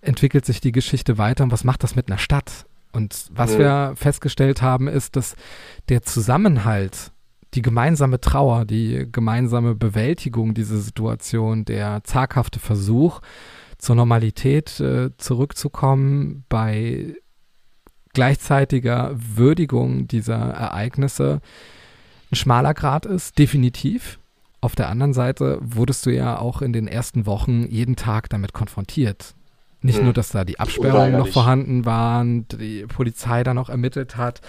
[0.00, 2.66] entwickelt sich die Geschichte weiter und was macht das mit einer Stadt?
[2.92, 3.58] Und was mhm.
[3.58, 5.34] wir festgestellt haben, ist, dass
[5.88, 7.12] der Zusammenhalt
[7.54, 13.20] die gemeinsame Trauer, die gemeinsame Bewältigung dieser Situation, der zaghafte Versuch,
[13.78, 17.14] zur Normalität äh, zurückzukommen bei
[18.14, 21.40] gleichzeitiger Würdigung dieser Ereignisse
[22.30, 24.18] ein schmaler Grad ist, definitiv.
[24.62, 28.52] Auf der anderen Seite wurdest du ja auch in den ersten Wochen jeden Tag damit
[28.52, 29.34] konfrontiert.
[29.80, 30.04] Nicht hm.
[30.04, 34.40] nur, dass da die Absperrungen noch vorhanden waren, die Polizei da noch ermittelt hat,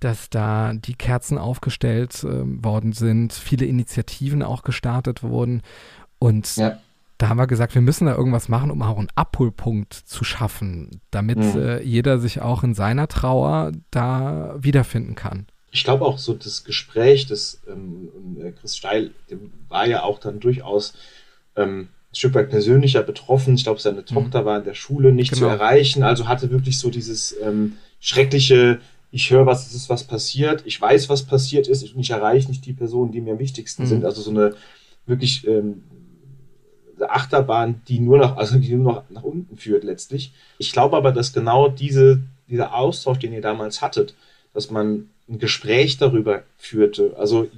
[0.00, 5.60] dass da die Kerzen aufgestellt äh, worden sind, viele Initiativen auch gestartet wurden.
[6.18, 6.78] Und ja.
[7.18, 11.02] da haben wir gesagt, wir müssen da irgendwas machen, um auch einen Abholpunkt zu schaffen,
[11.10, 11.60] damit mhm.
[11.60, 15.48] äh, jeder sich auch in seiner Trauer da wiederfinden kann.
[15.70, 18.08] Ich glaube auch so das Gespräch, das ähm,
[18.40, 19.12] äh, Chris Steil,
[19.68, 20.94] war ja auch dann durchaus
[21.56, 23.54] ähm, ein Stück weit persönlicher betroffen.
[23.54, 24.06] Ich glaube, seine mhm.
[24.06, 25.42] Tochter war in der Schule nicht genau.
[25.42, 28.80] zu erreichen, also hatte wirklich so dieses ähm, schreckliche
[29.12, 32.64] ich höre, was ist, was passiert, ich weiß, was passiert ist und ich erreiche nicht
[32.64, 33.86] die Personen, die mir am wichtigsten mhm.
[33.86, 34.04] sind.
[34.04, 34.54] Also so eine
[35.06, 35.82] wirklich ähm,
[36.96, 40.32] eine Achterbahn, die nur noch, also die nur noch nach unten führt letztlich.
[40.58, 44.14] Ich glaube aber, dass genau diese, dieser Austausch, den ihr damals hattet,
[44.52, 47.14] dass man ein Gespräch darüber führte.
[47.16, 47.48] Also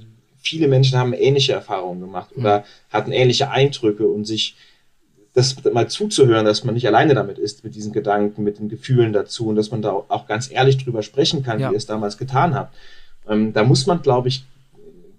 [0.41, 2.63] viele Menschen haben ähnliche Erfahrungen gemacht oder mhm.
[2.89, 4.55] hatten ähnliche Eindrücke und sich
[5.33, 9.13] das mal zuzuhören, dass man nicht alleine damit ist, mit diesen Gedanken, mit den Gefühlen
[9.13, 11.69] dazu und dass man da auch ganz ehrlich drüber sprechen kann, ja.
[11.69, 12.75] wie ihr es damals getan habt.
[13.27, 14.43] Ähm, da muss man, glaube ich,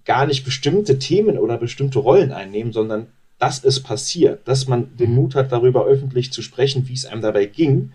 [0.05, 3.09] gar nicht bestimmte Themen oder bestimmte Rollen einnehmen, sondern
[3.41, 7.23] dass es passiert, dass man den Mut hat, darüber öffentlich zu sprechen, wie es einem
[7.23, 7.91] dabei ging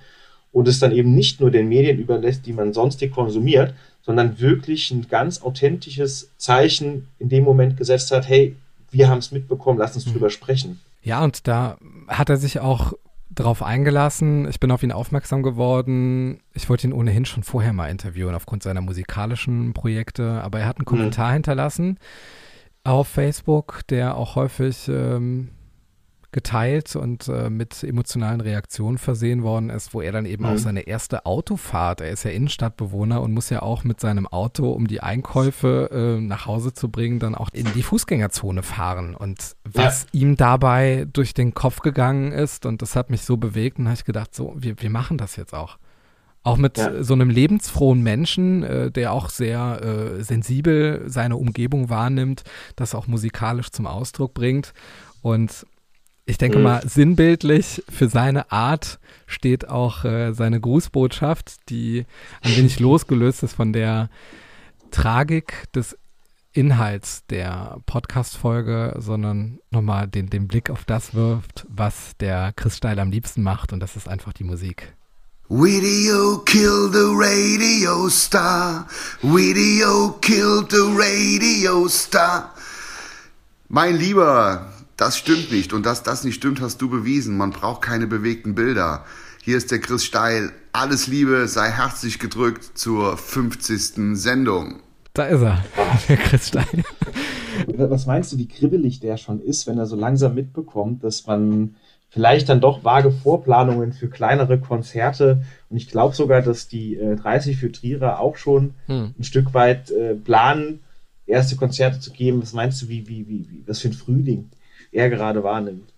[0.52, 4.40] und es dann eben nicht nur den Medien überlässt, die man sonst hier konsumiert, sondern
[4.40, 8.56] wirklich ein ganz authentisches Zeichen in dem Moment gesetzt hat, hey,
[8.92, 10.14] wir haben es mitbekommen, lass uns mhm.
[10.14, 10.80] drüber sprechen.
[11.04, 11.78] Ja, und da
[12.08, 12.94] hat er sich auch
[13.30, 14.48] drauf eingelassen.
[14.50, 16.40] Ich bin auf ihn aufmerksam geworden.
[16.54, 20.78] Ich wollte ihn ohnehin schon vorher mal interviewen aufgrund seiner musikalischen Projekte, aber er hat
[20.78, 20.98] einen mhm.
[20.98, 22.00] Kommentar hinterlassen
[22.84, 25.50] auf Facebook, der auch häufig ähm,
[26.32, 30.50] geteilt und äh, mit emotionalen Reaktionen versehen worden ist, wo er dann eben Mhm.
[30.52, 34.72] auch seine erste Autofahrt, er ist ja Innenstadtbewohner und muss ja auch mit seinem Auto,
[34.72, 39.16] um die Einkäufe äh, nach Hause zu bringen, dann auch in die Fußgängerzone fahren.
[39.16, 43.80] Und was ihm dabei durch den Kopf gegangen ist, und das hat mich so bewegt,
[43.80, 45.78] und habe ich gedacht, so, wir, wir machen das jetzt auch.
[46.44, 47.04] Auch mit Ja.
[47.04, 49.82] so einem lebensfrohen Menschen, äh, der auch sehr
[50.20, 52.44] äh, sensibel seine Umgebung wahrnimmt,
[52.76, 54.74] das auch musikalisch zum Ausdruck bringt.
[55.22, 55.66] Und
[56.30, 56.64] ich denke Mhm.
[56.64, 62.06] mal, sinnbildlich für seine Art steht auch äh, seine Grußbotschaft, die
[62.42, 64.10] ein wenig losgelöst ist von der
[64.92, 65.98] Tragik des
[66.54, 73.00] Inhalts der Podcast-Folge, sondern nochmal den, den Blick auf das wirft, was der Chris Steil
[73.00, 73.72] am liebsten macht.
[73.72, 74.94] Und das ist einfach die Musik.
[75.48, 78.88] Video killed the radio star.
[79.22, 82.54] Video killed the radio star.
[83.68, 85.74] Mein Lieber, das stimmt nicht.
[85.74, 87.38] Und dass das nicht stimmt, hast du bewiesen.
[87.38, 89.06] Man braucht keine bewegten Bilder.
[89.42, 90.52] Hier ist der Chris Steil.
[90.74, 94.18] Alles Liebe, sei herzlich gedrückt zur 50.
[94.18, 94.82] Sendung.
[95.14, 95.64] Da ist er,
[96.10, 96.84] der Chris Steil.
[97.68, 101.76] Was meinst du, wie kribbelig der schon ist, wenn er so langsam mitbekommt, dass man
[102.10, 107.16] vielleicht dann doch vage Vorplanungen für kleinere Konzerte und ich glaube sogar, dass die äh,
[107.16, 109.14] 30 für Trierer auch schon Hm.
[109.18, 110.80] ein Stück weit äh, planen,
[111.26, 112.42] erste Konzerte zu geben.
[112.42, 114.50] Was meinst du, wie, wie, wie, wie was für ein Frühling
[114.92, 115.94] er gerade wahrnimmt?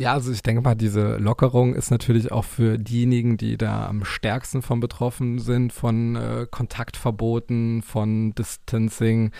[0.00, 4.04] Ja, also ich denke mal, diese Lockerung ist natürlich auch für diejenigen, die da am
[4.04, 9.32] stärksten von betroffen sind, von äh, Kontaktverboten, von Distancing,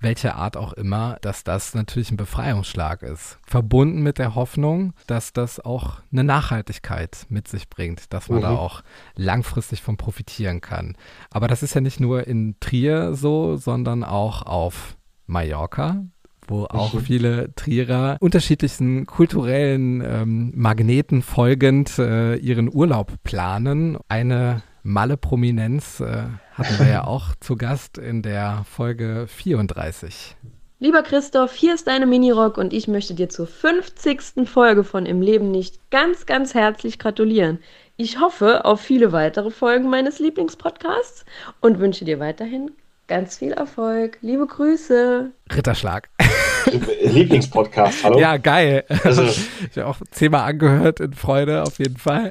[0.00, 3.38] welcher Art auch immer, dass das natürlich ein Befreiungsschlag ist.
[3.46, 8.50] Verbunden mit der Hoffnung, dass das auch eine Nachhaltigkeit mit sich bringt, dass man da
[8.50, 8.56] Mhm.
[8.58, 8.82] auch
[9.16, 10.98] langfristig von profitieren kann.
[11.30, 16.04] Aber das ist ja nicht nur in Trier so, sondern auch auf Mallorca,
[16.46, 23.98] wo auch viele Trierer unterschiedlichsten kulturellen ähm, Magneten folgend äh, ihren Urlaub planen.
[24.08, 30.36] Eine Malle-Prominenz äh, hatten wir ja auch zu Gast in der Folge 34.
[30.80, 34.46] Lieber Christoph, hier ist deine Minirock und ich möchte dir zur 50.
[34.46, 37.60] Folge von Im Leben nicht ganz, ganz herzlich gratulieren.
[37.96, 41.24] Ich hoffe auf viele weitere Folgen meines Lieblingspodcasts
[41.60, 42.72] und wünsche dir weiterhin
[43.06, 44.18] ganz viel Erfolg.
[44.20, 45.32] Liebe Grüße.
[45.54, 46.08] Ritterschlag.
[47.04, 48.18] Lieblingspodcast, hallo?
[48.18, 48.84] Ja, geil.
[49.04, 49.22] Also-
[49.70, 52.30] ich habe auch zehnmal angehört in Freude auf jeden Fall.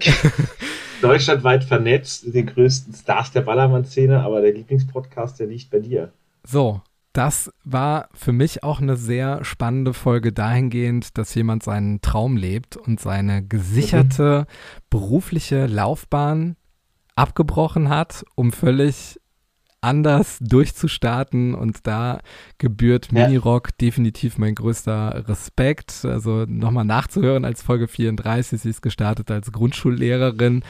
[1.02, 6.14] Deutschlandweit vernetzt, den größten Stars der Ballermann-Szene, aber der Lieblingspodcast, der liegt bei dir.
[6.46, 12.38] So, das war für mich auch eine sehr spannende Folge dahingehend, dass jemand seinen Traum
[12.38, 14.48] lebt und seine gesicherte
[14.90, 16.56] berufliche Laufbahn
[17.16, 19.20] abgebrochen hat, um völlig
[19.84, 22.20] anders durchzustarten und da
[22.58, 23.26] gebührt Ja.
[23.28, 26.06] Minirock definitiv mein größter Respekt.
[26.06, 30.64] Also nochmal nachzuhören als Folge 34, sie ist gestartet als Grundschullehrerin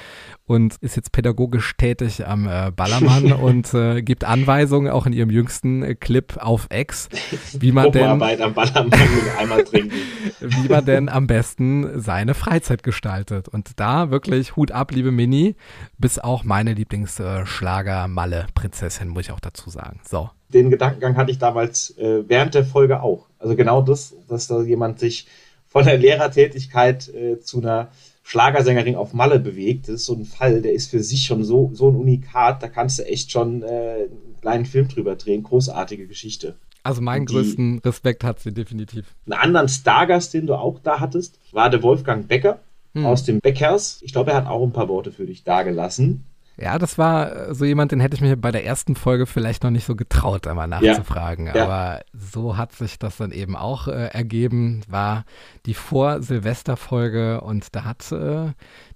[0.45, 5.29] und ist jetzt pädagogisch tätig am äh, Ballermann und äh, gibt Anweisungen auch in ihrem
[5.29, 7.09] jüngsten äh, Clip auf X,
[7.53, 8.91] wie man denn am Ballermann
[9.39, 9.95] einmal trinken.
[10.39, 13.47] wie man denn am besten seine Freizeit gestaltet.
[13.47, 15.55] Und da wirklich Hut ab, liebe Mini,
[15.97, 20.01] bis auch meine Lieblingsschlager Malle Prinzessin, muss ich auch dazu sagen.
[20.03, 20.29] So.
[20.49, 23.27] Den Gedankengang hatte ich damals äh, während der Folge auch.
[23.39, 25.27] Also genau das, dass da jemand sich
[25.67, 27.89] von der Lehrertätigkeit äh, zu einer
[28.23, 29.87] Schlagersängerin auf Malle bewegt.
[29.87, 32.67] Das ist so ein Fall, der ist für sich schon so, so ein Unikat, da
[32.69, 35.43] kannst du echt schon äh, einen kleinen Film drüber drehen.
[35.43, 36.55] Großartige Geschichte.
[36.83, 39.05] Also meinen die- größten Respekt hat sie definitiv.
[39.25, 42.59] Einen anderen Stargast, den du auch da hattest, war der Wolfgang Becker
[42.95, 43.05] Hm.
[43.05, 43.99] aus dem Beckers.
[44.03, 46.25] Ich glaube, er hat auch ein paar Worte für dich dagelassen.
[46.55, 49.63] Ja, das war äh, so jemand, den hätte ich mir bei der ersten Folge vielleicht
[49.63, 51.47] noch nicht so getraut, einmal nachzufragen.
[51.47, 51.63] Ja.
[51.63, 54.81] Aber so hat sich das dann eben auch äh, ergeben.
[54.87, 55.25] War
[55.65, 58.51] die Vor-Silvester-Folge und da hat äh,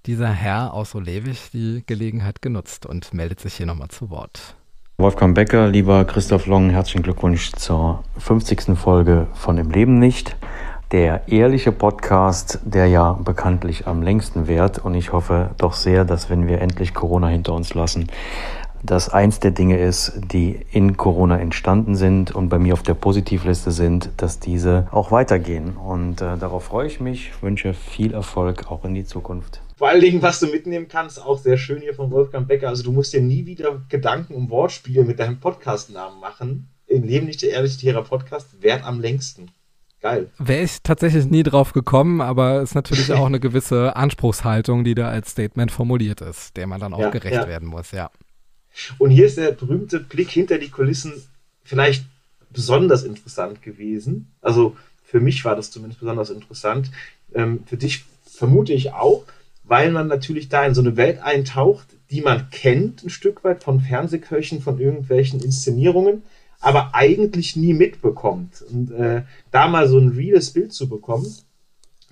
[0.06, 4.56] dieser Herr aus Olewig die Gelegenheit genutzt und meldet sich hier nochmal zu Wort.
[5.00, 8.78] Wolfgang Becker, lieber Christoph Long, herzlichen Glückwunsch zur 50.
[8.78, 10.36] Folge von Im Leben nicht.
[10.92, 14.80] Der ehrliche Podcast, der ja bekanntlich am längsten währt.
[14.80, 18.08] Und ich hoffe doch sehr, dass wenn wir endlich Corona hinter uns lassen,
[18.84, 22.94] dass eins der Dinge ist, die in Corona entstanden sind und bei mir auf der
[22.94, 25.76] Positivliste sind, dass diese auch weitergehen.
[25.76, 29.62] Und äh, darauf freue ich mich, wünsche viel Erfolg auch in die Zukunft.
[29.76, 32.70] Vor allen Dingen, was du mitnehmen kannst, auch sehr schön hier von Wolfgang Becker.
[32.70, 36.70] Also du musst dir nie wieder Gedanken um Wortspiele mit deinem Podcastnamen machen.
[36.88, 39.52] Im Leben nicht der ehrliche Tiere Podcast währt am längsten.
[40.02, 40.30] Geil.
[40.38, 45.10] Wäre ich tatsächlich nie drauf gekommen, aber ist natürlich auch eine gewisse Anspruchshaltung, die da
[45.10, 47.48] als Statement formuliert ist, der man dann auch Ja, gerecht ja.
[47.48, 48.12] werden muss, ja.
[49.00, 51.14] Und hier ist der berühmte Blick hinter die Kulissen
[51.64, 52.06] vielleicht
[52.52, 54.32] besonders interessant gewesen.
[54.42, 56.92] Also Für mich war das zumindest besonders interessant.
[57.34, 59.24] Ähm, für dich vermute ich auch,
[59.64, 63.64] weil man natürlich da in so eine Welt eintaucht, die man kennt, ein Stück weit
[63.64, 66.24] von Fernsehköchen, von irgendwelchen Inszenierungen,
[66.60, 68.64] aber eigentlich nie mitbekommt.
[68.70, 71.28] Und äh, da mal so ein reales Bild zu bekommen,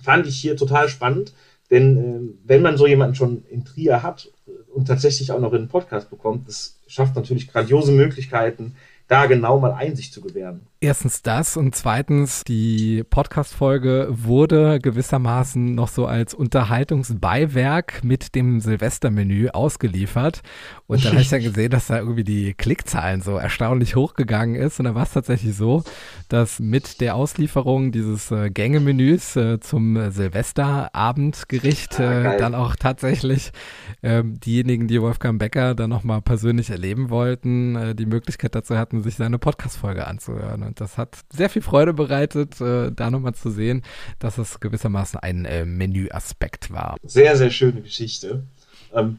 [0.00, 1.32] fand ich hier total spannend.
[1.70, 4.30] Denn äh, wenn man so jemanden schon in Trier hat
[4.72, 8.76] und tatsächlich auch noch in einen Podcast bekommt, das schafft natürlich grandiose Möglichkeiten,
[9.08, 10.66] da genau mal Einsicht zu gewähren.
[10.86, 19.48] Erstens das und zweitens, die Podcast-Folge wurde gewissermaßen noch so als Unterhaltungsbeiwerk mit dem Silvestermenü
[19.48, 20.42] ausgeliefert.
[20.86, 24.78] Und dann habe ich dann gesehen, dass da irgendwie die Klickzahlen so erstaunlich hochgegangen ist.
[24.78, 25.82] Und da war es tatsächlich so,
[26.28, 33.50] dass mit der Auslieferung dieses äh, Gängemenüs äh, zum Silvesterabendgericht ah, äh, dann auch tatsächlich
[34.04, 39.02] ähm, diejenigen, die Wolfgang Becker dann nochmal persönlich erleben wollten, äh, die Möglichkeit dazu hatten,
[39.02, 40.62] sich seine Podcast-Folge anzuhören.
[40.62, 43.82] Und das hat sehr viel Freude bereitet, äh, da nochmal zu sehen,
[44.18, 46.96] dass es gewissermaßen ein äh, Menüaspekt war.
[47.02, 48.44] Sehr, sehr schöne Geschichte.
[48.94, 49.18] Ähm,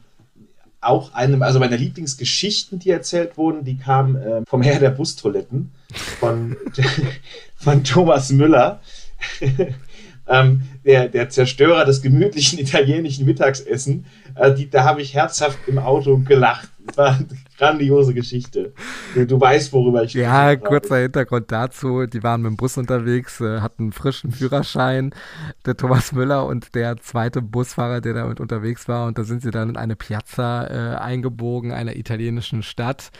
[0.80, 5.72] auch eine, also meine Lieblingsgeschichten, die erzählt wurden, die kamen äh, vom Herr der Bustoiletten,
[6.20, 6.56] von,
[7.56, 8.80] von Thomas Müller.
[10.28, 14.06] ähm, der, der Zerstörer des gemütlichen italienischen Mittagsessens.
[14.34, 16.68] Äh, die, da habe ich herzhaft im Auto gelacht.
[16.94, 17.18] War
[17.58, 18.72] grandiose Geschichte.
[19.14, 22.06] Du, du weißt, worüber ich Ja, kurzer Hintergrund dazu.
[22.06, 25.14] Die waren mit dem Bus unterwegs, äh, hatten frischen Führerschein,
[25.66, 29.06] der Thomas Müller und der zweite Busfahrer, der damit unterwegs war.
[29.06, 33.10] Und da sind sie dann in eine Piazza äh, eingebogen, einer italienischen Stadt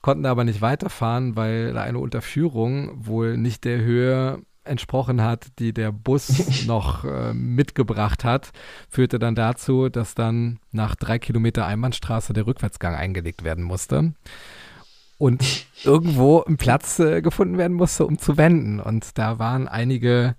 [0.00, 5.72] konnten aber nicht weiterfahren, weil da eine Unterführung wohl nicht der Höhe entsprochen hat, die
[5.72, 8.50] der Bus noch äh, mitgebracht hat,
[8.88, 14.12] führte dann dazu, dass dann nach drei Kilometer Einbahnstraße der Rückwärtsgang eingelegt werden musste
[15.18, 18.80] und irgendwo ein Platz äh, gefunden werden musste, um zu wenden.
[18.80, 20.36] Und da waren einige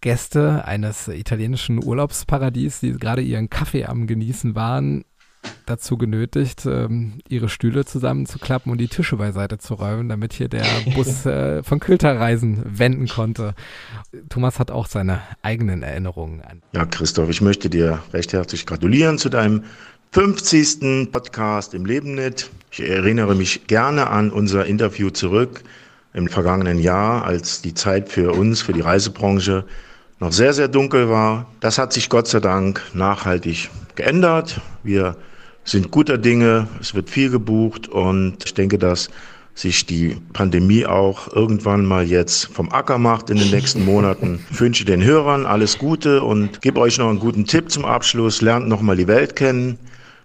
[0.00, 5.04] Gäste eines italienischen Urlaubsparadies, die gerade ihren Kaffee am Genießen waren,
[5.66, 10.64] dazu genötigt, ähm, ihre Stühle zusammenzuklappen und die Tische beiseite zu räumen, damit hier der
[10.94, 13.54] Bus äh, von Külterreisen wenden konnte.
[14.28, 16.62] Thomas hat auch seine eigenen Erinnerungen an.
[16.72, 19.64] Ja, Christoph, ich möchte dir recht herzlich gratulieren zu deinem
[20.12, 21.10] 50.
[21.10, 22.50] Podcast im Leben nicht.
[22.70, 25.62] Ich erinnere mich gerne an unser Interview zurück
[26.12, 29.64] im vergangenen Jahr, als die Zeit für uns, für die Reisebranche
[30.20, 31.46] noch sehr, sehr dunkel war.
[31.60, 34.60] Das hat sich Gott sei Dank nachhaltig geändert.
[34.84, 35.16] Wir
[35.64, 39.08] sind guter Dinge, es wird viel gebucht und ich denke, dass
[39.54, 44.44] sich die Pandemie auch irgendwann mal jetzt vom Acker macht in den nächsten Monaten.
[44.50, 48.42] Ich wünsche den Hörern alles Gute und gebe euch noch einen guten Tipp zum Abschluss.
[48.42, 49.78] Lernt nochmal die Welt kennen.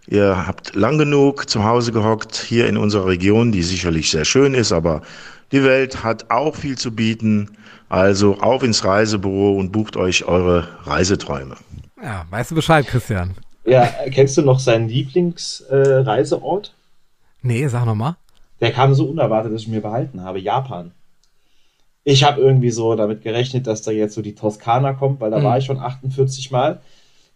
[0.08, 4.56] Ihr habt lang genug zu Hause gehockt hier in unserer Region, die sicherlich sehr schön
[4.56, 5.04] ist, aber
[5.52, 7.52] die Welt hat auch viel zu bieten.
[7.90, 11.56] Also auf ins Reisebüro und bucht euch eure Reiseträume.
[12.02, 13.36] Ja, weißt du Bescheid, Christian?
[13.70, 16.68] Ja, kennst du noch seinen Lieblingsreiseort?
[16.68, 18.16] Äh, nee, sag nochmal.
[18.62, 20.40] Der kam so unerwartet, dass ich mir behalten habe.
[20.40, 20.92] Japan.
[22.04, 25.40] Ich habe irgendwie so damit gerechnet, dass da jetzt so die Toskana kommt, weil da
[25.40, 25.44] mhm.
[25.44, 26.82] war ich schon 48 Mal.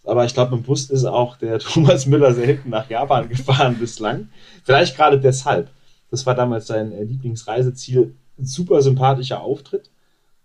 [0.06, 4.30] Aber ich glaube, im Bus ist auch der Thomas Müller selten nach Japan gefahren bislang.
[4.64, 5.70] Vielleicht gerade deshalb.
[6.12, 8.16] Das war damals sein äh, Lieblingsreiseziel.
[8.42, 9.90] Super sympathischer Auftritt.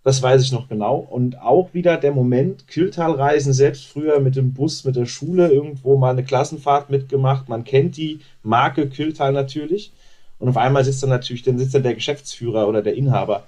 [0.08, 0.96] Das weiß ich noch genau.
[0.96, 5.98] Und auch wieder der Moment, Kühltalreisen, selbst früher mit dem Bus, mit der Schule irgendwo
[5.98, 7.50] mal eine Klassenfahrt mitgemacht.
[7.50, 9.92] Man kennt die Marke Kühltal natürlich.
[10.38, 13.44] Und auf einmal sitzt dann natürlich, dann sitzt dann der Geschäftsführer oder der Inhaber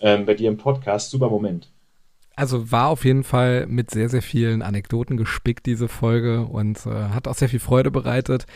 [0.00, 1.10] ähm, bei dir im Podcast.
[1.10, 1.68] Super Moment.
[2.36, 7.10] Also war auf jeden Fall mit sehr, sehr vielen Anekdoten gespickt, diese Folge, und äh,
[7.10, 8.46] hat auch sehr viel Freude bereitet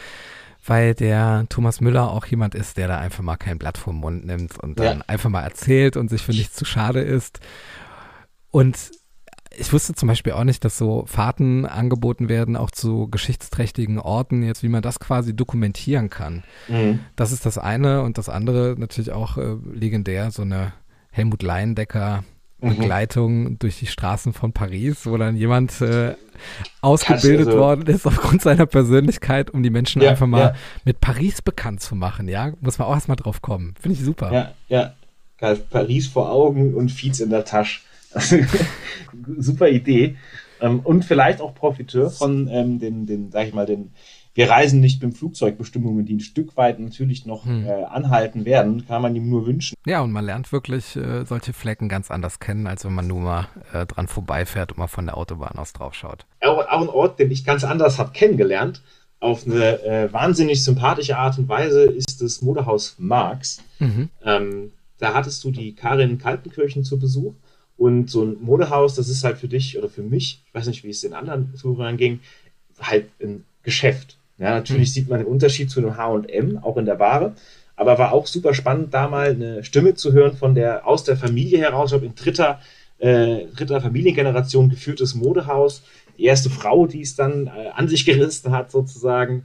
[0.65, 4.25] weil der Thomas Müller auch jemand ist, der da einfach mal kein Blatt vom Mund
[4.25, 5.05] nimmt und dann ja.
[5.07, 7.41] einfach mal erzählt und sich für nichts zu schade ist.
[8.51, 8.77] Und
[9.57, 14.43] ich wusste zum Beispiel auch nicht, dass so Fahrten angeboten werden, auch zu geschichtsträchtigen Orten,
[14.43, 16.43] jetzt wie man das quasi dokumentieren kann.
[16.69, 17.01] Mhm.
[17.17, 20.73] Das ist das eine und das andere natürlich auch äh, legendär, so eine
[21.11, 22.25] Helmut Leindecker.
[22.63, 23.59] Begleitung mhm.
[23.59, 26.15] durch die Straßen von Paris, wo dann jemand äh,
[26.81, 30.55] ausgebildet also, worden ist aufgrund seiner Persönlichkeit, um die Menschen ja, einfach mal ja.
[30.85, 32.53] mit Paris bekannt zu machen, ja?
[32.61, 33.75] Muss man auch erstmal drauf kommen.
[33.81, 34.33] Finde ich super.
[34.33, 34.95] Ja, ja.
[35.39, 35.59] Geil.
[35.71, 37.81] Paris vor Augen und Fietz in der Tasche.
[39.39, 40.17] super Idee.
[40.61, 43.91] Ähm, und vielleicht auch Profiteur von ähm, den, den, sag ich mal, den
[44.35, 47.66] wir reisen nicht mit Flugzeugbestimmungen, die ein Stück weit natürlich noch hm.
[47.66, 49.76] äh, anhalten werden, kann man ihm nur wünschen.
[49.85, 53.20] Ja, und man lernt wirklich äh, solche Flecken ganz anders kennen, als wenn man nur
[53.20, 56.24] mal äh, dran vorbeifährt und mal von der Autobahn aus drauf schaut.
[56.41, 58.83] Auch, auch ein Ort, den ich ganz anders habe kennengelernt,
[59.20, 63.62] auf eine äh, wahnsinnig sympathische Art und Weise, ist das Modehaus Marx.
[63.78, 64.09] Mhm.
[64.24, 67.35] Ähm, da hattest du die Karin Kaltenkirchen zu Besuch
[67.76, 70.85] Und so ein Modehaus, das ist halt für dich oder für mich, ich weiß nicht,
[70.85, 72.20] wie es den anderen Zuhörern ging,
[72.80, 74.16] halt ein Geschäft.
[74.43, 74.93] Ja, natürlich mhm.
[74.93, 77.34] sieht man den Unterschied zu einem H&M, auch in der Ware.
[77.76, 81.16] Aber war auch super spannend, da mal eine Stimme zu hören von der, aus der
[81.16, 82.59] Familie heraus, ich glaube, in dritter,
[82.99, 85.82] äh, dritter Familiengeneration geführtes Modehaus.
[86.18, 89.45] Die erste Frau, die es dann äh, an sich gerissen hat, sozusagen.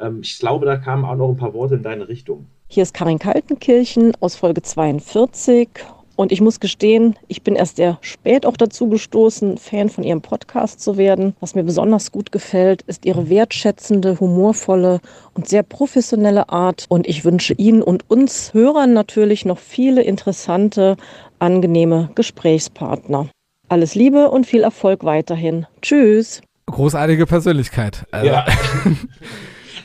[0.00, 2.46] Ähm, ich glaube, da kamen auch noch ein paar Worte in deine Richtung.
[2.68, 5.68] Hier ist Karin Kaltenkirchen aus Folge 42
[6.16, 10.22] und ich muss gestehen, ich bin erst sehr spät auch dazu gestoßen, Fan von ihrem
[10.22, 11.36] Podcast zu werden.
[11.40, 15.00] Was mir besonders gut gefällt, ist ihre wertschätzende, humorvolle
[15.34, 16.86] und sehr professionelle Art.
[16.88, 20.96] Und ich wünsche Ihnen und uns Hörern natürlich noch viele interessante,
[21.38, 23.28] angenehme Gesprächspartner.
[23.68, 25.66] Alles Liebe und viel Erfolg weiterhin.
[25.82, 26.40] Tschüss.
[26.66, 28.06] Großartige Persönlichkeit.
[28.10, 28.26] Also.
[28.26, 28.46] Ja.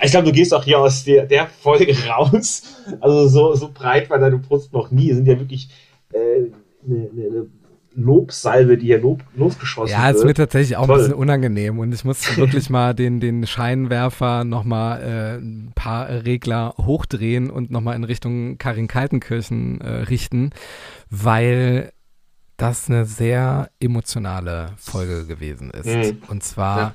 [0.04, 2.64] Ich glaube, du gehst auch hier aus der, der Folge raus.
[3.02, 5.12] Also so, so breit war deine Brust noch nie.
[5.12, 5.70] Es sind ja wirklich
[6.14, 6.52] äh,
[6.86, 7.48] eine, eine
[7.94, 10.02] Lobsalve, die hier lob, losgeschossen wird.
[10.02, 10.96] Ja, ist mir tatsächlich auch Toll.
[10.96, 16.10] ein bisschen unangenehm und ich muss wirklich mal den, den Scheinwerfer nochmal äh, ein paar
[16.10, 20.52] Regler hochdrehen und nochmal in Richtung Karin Kaltenkirchen äh, richten,
[21.10, 21.92] weil
[22.56, 25.88] das eine sehr emotionale Folge gewesen ist.
[25.88, 26.22] Mhm.
[26.30, 26.94] Und zwar ja.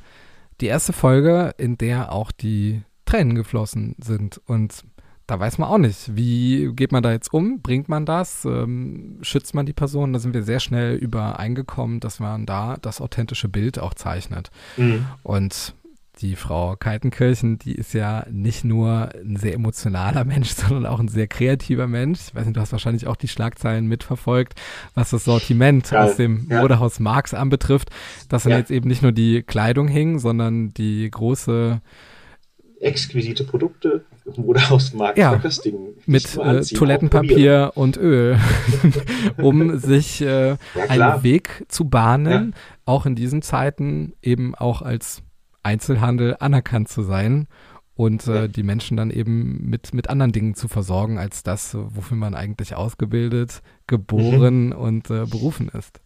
[0.60, 4.84] die erste Folge, in der auch die Tränen geflossen sind und
[5.26, 7.60] da weiß man auch nicht, wie geht man da jetzt um?
[7.60, 8.44] Bringt man das?
[8.44, 10.12] Ähm, schützt man die Person?
[10.12, 14.50] Da sind wir sehr schnell übereingekommen, dass man da das authentische Bild auch zeichnet.
[14.76, 15.06] Mhm.
[15.24, 15.74] Und
[16.20, 21.08] die Frau Kaltenkirchen, die ist ja nicht nur ein sehr emotionaler Mensch, sondern auch ein
[21.08, 22.20] sehr kreativer Mensch.
[22.28, 24.54] Ich weiß nicht, du hast wahrscheinlich auch die Schlagzeilen mitverfolgt,
[24.94, 26.04] was das Sortiment Geil.
[26.04, 26.60] aus dem ja.
[26.62, 27.90] Modehaus Marx anbetrifft,
[28.28, 28.58] dass dann ja.
[28.58, 31.80] jetzt eben nicht nur die Kleidung hing, sondern die große
[32.80, 34.04] exquisite Produkte
[34.36, 35.94] oder aus dem Markt ja, verköstigen.
[36.06, 38.38] Mit äh, Toilettenpapier und Öl,
[39.38, 40.58] um sich äh, ja,
[40.88, 42.60] einen Weg zu bahnen, ja.
[42.84, 45.22] auch in diesen Zeiten eben auch als
[45.62, 47.48] Einzelhandel anerkannt zu sein
[47.96, 52.16] und äh, die Menschen dann eben mit, mit anderen Dingen zu versorgen, als das, wofür
[52.16, 54.72] man eigentlich ausgebildet, geboren mhm.
[54.72, 56.00] und äh, berufen ist.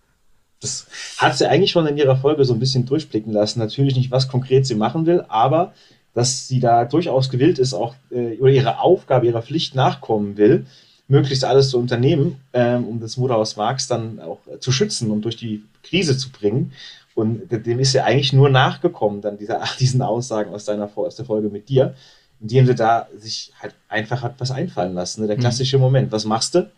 [0.61, 0.87] Das
[1.19, 3.59] hat sie eigentlich schon in ihrer Folge so ein bisschen durchblicken lassen.
[3.59, 5.73] Natürlich nicht, was konkret sie machen will, aber
[6.15, 10.67] dass sie da durchaus gewillt ist, auch äh, oder ihrer Aufgabe, ihrer Pflicht nachkommen will,
[11.09, 15.37] möglichst alles zu unternehmen, ähm, um das Motorhaus Marx dann auch zu schützen und durch
[15.37, 16.73] die Krise zu bringen.
[17.15, 21.25] Und dem ist sie eigentlich nur nachgekommen, dann dieser, diesen Aussagen aus, deiner, aus der
[21.25, 21.95] Folge mit dir,
[22.41, 25.23] indem sie da sich halt einfach hat was einfallen lassen.
[25.23, 25.27] Ne?
[25.27, 25.41] Der mhm.
[25.41, 25.83] klassische mhm.
[25.83, 26.13] Moment.
[26.13, 26.71] Was machst du?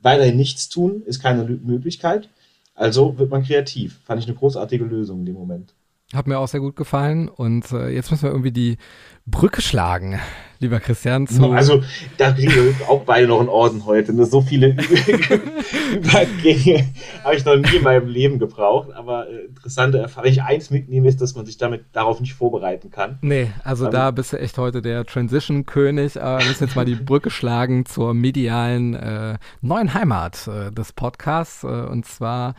[0.00, 2.28] Weiterhin nichts tun ist keine Möglichkeit.
[2.74, 4.00] Also wird man kreativ.
[4.04, 5.72] Fand ich eine großartige Lösung in dem Moment.
[6.14, 7.28] Hat mir auch sehr gut gefallen.
[7.28, 8.78] Und äh, jetzt müssen wir irgendwie die
[9.26, 10.20] Brücke schlagen,
[10.58, 11.26] lieber Christian.
[11.52, 11.82] also,
[12.18, 14.12] da kriegen wir auch beide noch einen Orden heute.
[14.12, 14.26] Ne?
[14.26, 14.68] So viele
[15.92, 16.88] Übergänge
[17.22, 18.92] habe ich noch nie in meinem Leben gebraucht.
[18.92, 20.26] Aber äh, interessante Erfahrung.
[20.26, 23.18] Wenn ich eins mitnehme, ist, dass man sich damit darauf nicht vorbereiten kann.
[23.22, 26.20] Nee, also um, da bist du echt heute der Transition-König.
[26.20, 30.92] Aber wir müssen jetzt mal die Brücke schlagen zur medialen äh, neuen Heimat äh, des
[30.92, 31.64] Podcasts.
[31.64, 32.54] Äh, und zwar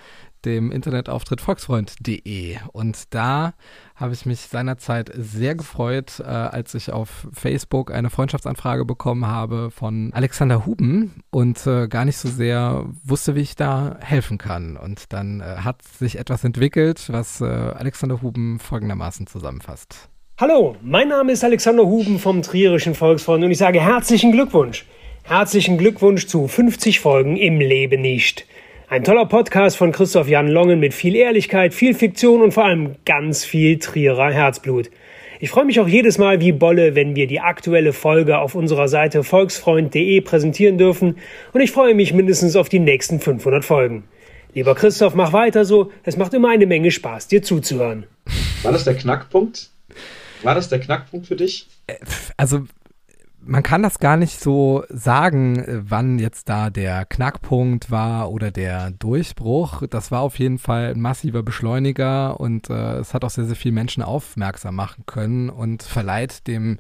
[0.46, 2.58] dem Internetauftritt volksfreund.de.
[2.72, 3.54] Und da
[3.96, 9.72] habe ich mich seinerzeit sehr gefreut, äh, als ich auf Facebook eine Freundschaftsanfrage bekommen habe
[9.72, 14.78] von Alexander Huben und äh, gar nicht so sehr wusste, wie ich da helfen kann.
[14.78, 20.10] Und dann äh, hat sich etwas entwickelt, was äh, Alexander Huben folgendermaßen zusammenfasst.
[20.38, 24.86] Hallo, mein Name ist Alexander Huben vom Trierischen Volksfreund und ich sage herzlichen Glückwunsch.
[25.24, 28.46] Herzlichen Glückwunsch zu 50 Folgen im Leben nicht.
[28.96, 32.96] Ein toller Podcast von Christoph Jan Longen mit viel Ehrlichkeit, viel Fiktion und vor allem
[33.04, 34.90] ganz viel Trierer Herzblut.
[35.42, 38.88] Ich freue mich auch jedes Mal wie Bolle, wenn wir die aktuelle Folge auf unserer
[38.88, 41.18] Seite volksfreund.de präsentieren dürfen
[41.52, 44.06] und ich freue mich mindestens auf die nächsten 500 Folgen.
[44.54, 45.92] Lieber Christoph, mach weiter so.
[46.06, 48.06] Es macht immer eine Menge Spaß, dir zuzuhören.
[48.64, 49.72] War das der Knackpunkt?
[50.44, 51.68] War das der Knackpunkt für dich?
[51.88, 51.96] Äh,
[52.38, 52.62] also
[53.46, 58.52] man kann das gar nicht so sagen, äh, wann jetzt da der Knackpunkt war oder
[58.52, 59.84] der Durchbruch.
[59.90, 63.56] Das war auf jeden Fall ein massiver Beschleuniger und äh, es hat auch sehr, sehr
[63.56, 66.78] viele Menschen aufmerksam machen können und verleiht dem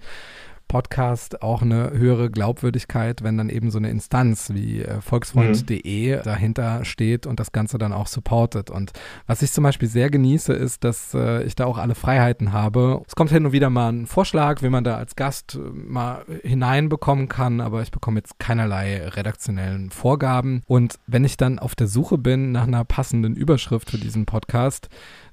[0.67, 6.23] Podcast auch eine höhere Glaubwürdigkeit, wenn dann eben so eine Instanz wie äh, volksfreund.de mhm.
[6.23, 8.69] dahinter steht und das Ganze dann auch supportet.
[8.69, 8.91] Und
[9.27, 13.01] was ich zum Beispiel sehr genieße, ist, dass äh, ich da auch alle Freiheiten habe.
[13.07, 16.25] Es kommt hin und wieder mal ein Vorschlag, wie man da als Gast äh, mal
[16.43, 20.61] hineinbekommen kann, aber ich bekomme jetzt keinerlei redaktionellen Vorgaben.
[20.67, 24.89] Und wenn ich dann auf der Suche bin nach einer passenden Überschrift für diesen Podcast,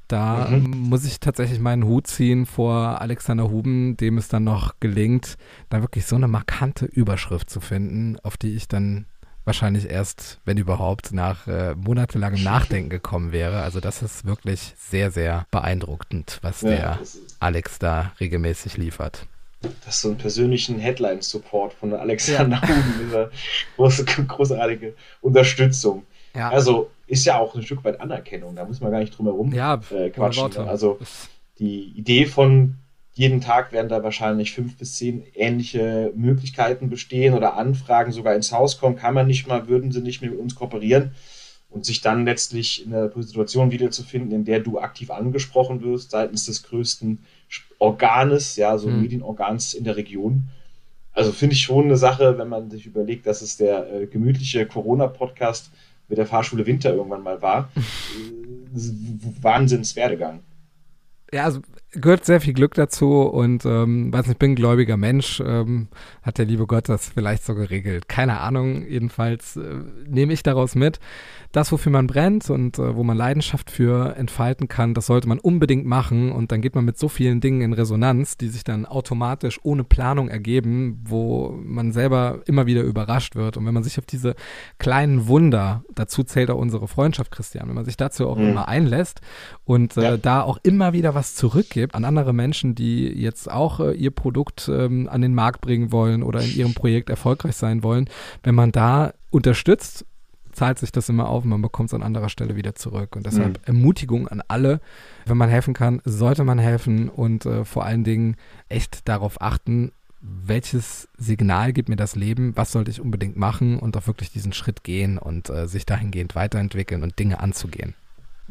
[0.09, 0.89] da mhm.
[0.89, 5.37] muss ich tatsächlich meinen Hut ziehen vor Alexander Huben, dem es dann noch gelingt,
[5.71, 9.07] da wirklich so eine markante Überschrift zu finden, auf die ich dann
[9.45, 13.63] wahrscheinlich erst, wenn überhaupt, nach äh, monatelangem Nachdenken gekommen wäre.
[13.63, 16.99] Also das ist wirklich sehr, sehr beeindruckend, was Ja, der
[17.41, 19.27] Alex da regelmäßig liefert.
[19.85, 23.31] Das ist so einen persönlichen Headline-Support von Alexander Huben, dieser
[23.77, 26.05] große, großartige Unterstützung.
[26.35, 26.51] Ja.
[26.51, 29.53] Also ist ja auch ein Stück weit Anerkennung, da muss man gar nicht drum herum
[29.53, 30.49] Ja, äh, quatschen.
[30.49, 30.67] Ne?
[30.67, 30.99] Also
[31.59, 32.77] die Idee von
[33.13, 38.51] jeden Tag werden da wahrscheinlich fünf bis zehn ähnliche Möglichkeiten bestehen oder Anfragen sogar ins
[38.51, 41.13] Haus kommen, kann man nicht mal, würden sie nicht mehr mit uns kooperieren
[41.69, 46.47] und sich dann letztlich in einer Situation wiederzufinden, in der du aktiv angesprochen wirst seitens
[46.47, 47.19] des größten
[47.79, 49.03] Organes, ja, so Mhm.
[49.03, 50.45] Medienorgans in der Region.
[51.13, 54.65] Also finde ich schon eine Sache, wenn man sich überlegt, dass es der äh, gemütliche
[54.65, 55.71] Corona-Podcast
[56.09, 57.71] mit der Fahrschule Winter irgendwann mal war.
[57.77, 58.73] äh,
[59.43, 60.41] Wahnsinnswerdegang.
[61.33, 61.61] Ja, also
[61.93, 65.89] gehört sehr viel Glück dazu und ähm, weiß nicht, ich bin ein gläubiger Mensch, ähm,
[66.23, 68.09] hat der liebe Gott das vielleicht so geregelt.
[68.09, 71.01] Keine Ahnung, jedenfalls äh, nehme ich daraus mit,
[71.53, 75.39] das, wofür man brennt und äh, wo man Leidenschaft für entfalten kann, das sollte man
[75.39, 78.87] unbedingt machen und dann geht man mit so vielen Dingen in Resonanz, die sich dann
[78.87, 83.99] automatisch ohne Planung ergeben, wo man selber immer wieder überrascht wird und wenn man sich
[83.99, 84.35] auf diese
[84.79, 88.49] kleinen Wunder, dazu zählt auch unsere Freundschaft, Christian, wenn man sich dazu auch Mhm.
[88.49, 89.21] immer einlässt
[89.73, 93.93] und äh, da auch immer wieder was zurückgibt an andere Menschen, die jetzt auch äh,
[93.93, 98.11] ihr Produkt ähm, an den Markt bringen wollen oder in ihrem Projekt erfolgreich sein wollen,
[98.43, 100.05] wenn man da unterstützt,
[100.53, 103.17] zahlt sich das immer auf und man bekommt es an anderer Stelle wieder zurück.
[103.17, 103.65] Und deshalb Mhm.
[103.65, 104.83] Ermutigung an alle,
[105.25, 108.37] wenn man helfen kann, sollte man helfen und äh, vor allen Dingen
[108.69, 113.97] echt darauf achten, welches Signal gibt mir das Leben, was sollte ich unbedingt machen und
[113.97, 117.95] auch wirklich diesen Schritt gehen und äh, sich dahingehend weiterentwickeln und Dinge anzugehen.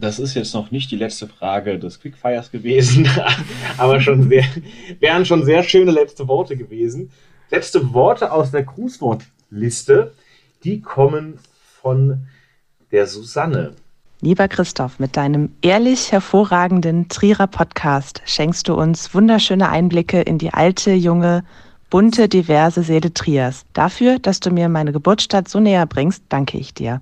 [0.01, 3.07] Das ist jetzt noch nicht die letzte Frage des Quickfires gewesen,
[3.77, 4.45] aber schon sehr,
[4.99, 7.11] wären schon sehr schöne letzte Worte gewesen.
[7.51, 10.11] Letzte Worte aus der Grußwortliste,
[10.63, 11.37] die kommen
[11.81, 12.25] von
[12.91, 13.75] der Susanne.
[14.21, 20.51] Lieber Christoph, mit deinem ehrlich hervorragenden Trierer Podcast schenkst du uns wunderschöne Einblicke in die
[20.51, 21.43] alte, junge,
[21.91, 23.65] bunte, diverse Seele Triers.
[23.73, 27.01] Dafür, dass du mir meine Geburtsstadt so näher bringst, danke ich dir.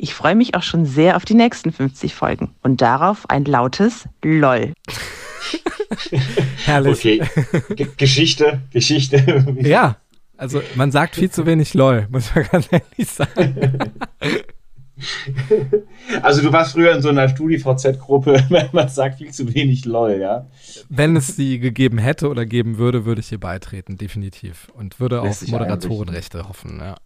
[0.00, 4.08] Ich freue mich auch schon sehr auf die nächsten 50 Folgen und darauf ein lautes
[4.22, 4.72] LOL.
[6.64, 7.20] Herrlich.
[7.20, 7.22] Okay,
[7.74, 9.56] G Geschichte, Geschichte.
[9.60, 9.96] Ja,
[10.36, 13.78] also man sagt viel zu wenig LOL, muss man ganz ehrlich sagen.
[16.22, 20.18] Also du warst früher in so einer StudiVZ-Gruppe, wenn man sagt viel zu wenig LOL,
[20.20, 20.46] ja?
[20.88, 24.68] Wenn es sie gegeben hätte oder geben würde, würde ich ihr beitreten, definitiv.
[24.74, 26.96] Und würde Lässt auf Moderatorenrechte hoffen, ja.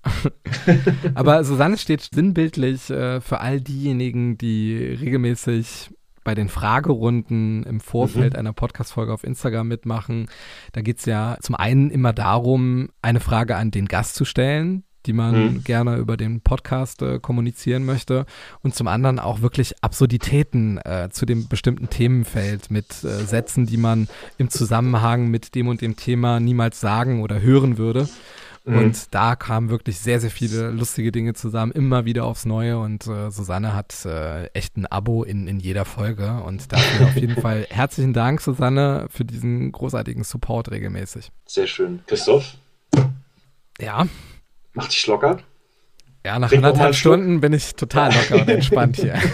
[1.14, 5.90] Aber Susanne steht sinnbildlich äh, für all diejenigen, die regelmäßig
[6.24, 8.38] bei den Fragerunden im Vorfeld Mhm.
[8.38, 10.28] einer Podcast-Folge auf Instagram mitmachen.
[10.72, 14.84] Da geht es ja zum einen immer darum, eine Frage an den Gast zu stellen,
[15.06, 15.64] die man Mhm.
[15.64, 18.26] gerne über den Podcast äh, kommunizieren möchte
[18.62, 23.76] und zum anderen auch wirklich Absurditäten äh, zu dem bestimmten Themenfeld mit äh, Sätzen, die
[23.76, 24.08] man
[24.38, 28.08] im Zusammenhang mit dem und dem Thema niemals sagen oder hören würde.
[28.64, 28.78] Mhm.
[28.78, 32.78] Und da kamen wirklich sehr, sehr viele lustige Dinge zusammen, immer wieder aufs Neue.
[32.78, 36.40] Und äh, Susanne hat äh, echt ein Abo in, in jeder Folge.
[36.46, 41.32] Und dafür auf jeden Fall herzlichen Dank, Susanne, für diesen großartigen Support regelmäßig.
[41.44, 42.02] Sehr schön.
[42.06, 42.54] Christoph,
[43.80, 44.06] Ja.
[44.74, 45.38] Mach dich locker.
[46.24, 46.94] Ja, nach Trink anderthalb.
[46.94, 49.18] Stunden bin ich total locker und entspannt hier.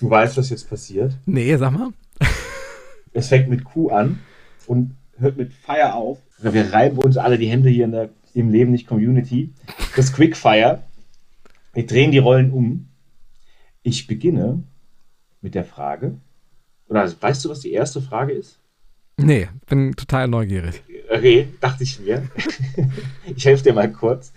[0.00, 1.16] Du weißt, was jetzt passiert.
[1.24, 1.90] Nee, sag mal.
[3.12, 4.18] Es fängt mit Q an
[4.66, 6.18] und hört mit Fire auf.
[6.38, 9.54] Wir reiben uns alle die Hände hier in der im Leben nicht Community.
[9.96, 10.82] Das Quickfire.
[11.72, 12.88] Wir drehen die Rollen um.
[13.82, 14.62] Ich beginne
[15.40, 16.16] mit der Frage.
[16.88, 18.58] Oder weißt du, was die erste Frage ist?
[19.16, 20.82] Nee, bin total neugierig.
[21.10, 22.28] Okay, dachte ich mir.
[23.36, 24.32] ich helfe dir mal kurz.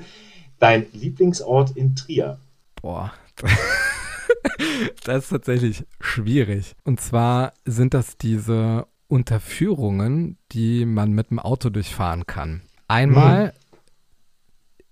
[0.59, 2.39] Dein Lieblingsort in Trier.
[2.81, 3.13] Boah.
[5.03, 6.75] das ist tatsächlich schwierig.
[6.83, 12.61] Und zwar sind das diese Unterführungen, die man mit dem Auto durchfahren kann.
[12.87, 13.53] Einmal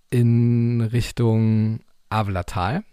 [0.09, 2.83] in Richtung Avelatal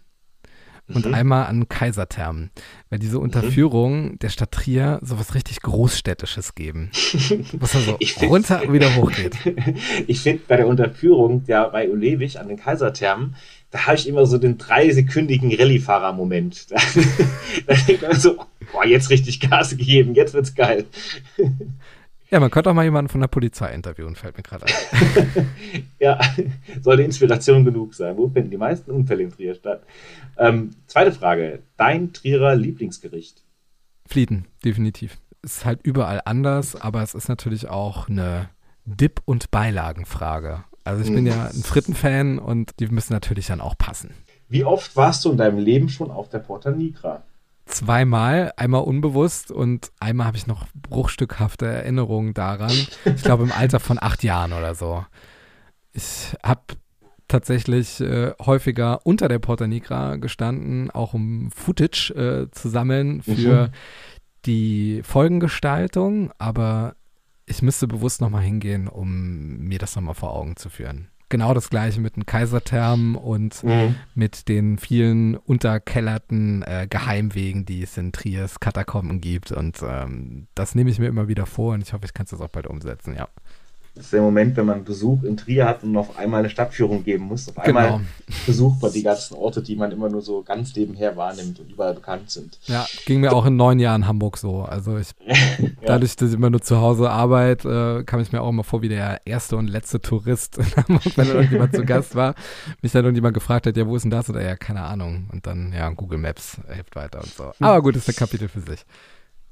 [0.93, 1.13] und Mhm.
[1.13, 2.51] einmal an Kaiserthermen,
[2.89, 6.89] weil diese Unterführungen der Stadt Trier sowas richtig Großstädtisches geben.
[7.53, 9.35] Wo es also Ich find- runter und wieder hochgeht.
[10.07, 13.35] Ich finde bei der Unterführung der bei Olewig an den Kaiserthermen,
[13.71, 16.67] da habe ich immer so den dreisekündigen Rallye-Fahrer-Moment.
[16.71, 16.77] Da,
[17.67, 18.37] da denkt man so,
[18.71, 20.85] boah, jetzt richtig Gas gegeben, jetzt wird's geil.
[22.33, 25.45] Ja, man könnte auch mal jemanden von der Polizei interviewen, fällt mir gerade ein.
[25.99, 26.19] Ja,
[26.81, 28.17] sollte Inspiration genug sein.
[28.17, 29.83] Wo finden die meisten Unfälle in Trier statt?
[30.39, 31.61] Ähm, zweite Frage.
[31.77, 33.43] Dein Trierer Lieblingsgericht?
[34.07, 35.19] Flieden, definitiv.
[35.43, 38.49] Ist halt überall anders, aber es ist natürlich auch eine
[38.83, 40.63] Dip- und Beilagenfrage.
[40.85, 44.09] Also ich bin ja ein Fritten-Fan und die müssen natürlich dann auch passen.
[44.49, 47.21] Wie oft warst du in deinem Leben schon auf der Porta Nigra?
[47.65, 52.75] Zweimal, einmal unbewusst und einmal habe ich noch bruchstückhafte Erinnerungen daran.
[53.05, 55.05] Ich glaube im Alter von acht Jahren oder so.
[55.93, 56.61] Ich habe
[57.27, 63.67] tatsächlich äh, häufiger unter der Porta Nigra gestanden, auch um Footage äh, zu sammeln für
[63.67, 63.71] mhm.
[64.45, 66.95] die Folgengestaltung, aber
[67.45, 71.09] ich müsste bewusst nochmal hingehen, um mir das nochmal vor Augen zu führen.
[71.33, 73.95] Genau das gleiche mit den Kaiserthermen und mhm.
[74.13, 79.51] mit den vielen unterkellerten äh, Geheimwegen, die es in Triers Katakomben gibt.
[79.51, 82.29] Und ähm, das nehme ich mir immer wieder vor und ich hoffe, ich kann es
[82.29, 83.29] das auch bald umsetzen, ja.
[83.95, 87.03] Das ist der Moment, wenn man Besuch in Trier hat und auf einmal eine Stadtführung
[87.03, 87.47] geben muss.
[87.47, 88.01] Auf einmal genau.
[88.47, 91.93] besucht man die ganzen Orte, die man immer nur so ganz nebenher wahrnimmt und überall
[91.93, 92.57] bekannt sind.
[92.65, 94.63] Ja, ging mir auch in neun Jahren Hamburg so.
[94.63, 95.67] Also ich, ja.
[95.85, 98.81] dadurch, dass ich immer nur zu Hause arbeite, äh, kam ich mir auch immer vor
[98.81, 102.33] wie der erste und letzte Tourist in Hamburg, wenn irgendjemand zu Gast war.
[102.81, 104.27] Mich dann irgendjemand gefragt hat, ja, wo ist denn das?
[104.27, 105.29] Oder ja, keine Ahnung.
[105.31, 107.51] Und dann, ja, Google Maps hilft weiter und so.
[107.59, 108.83] Aber gut, ist ein Kapitel für sich.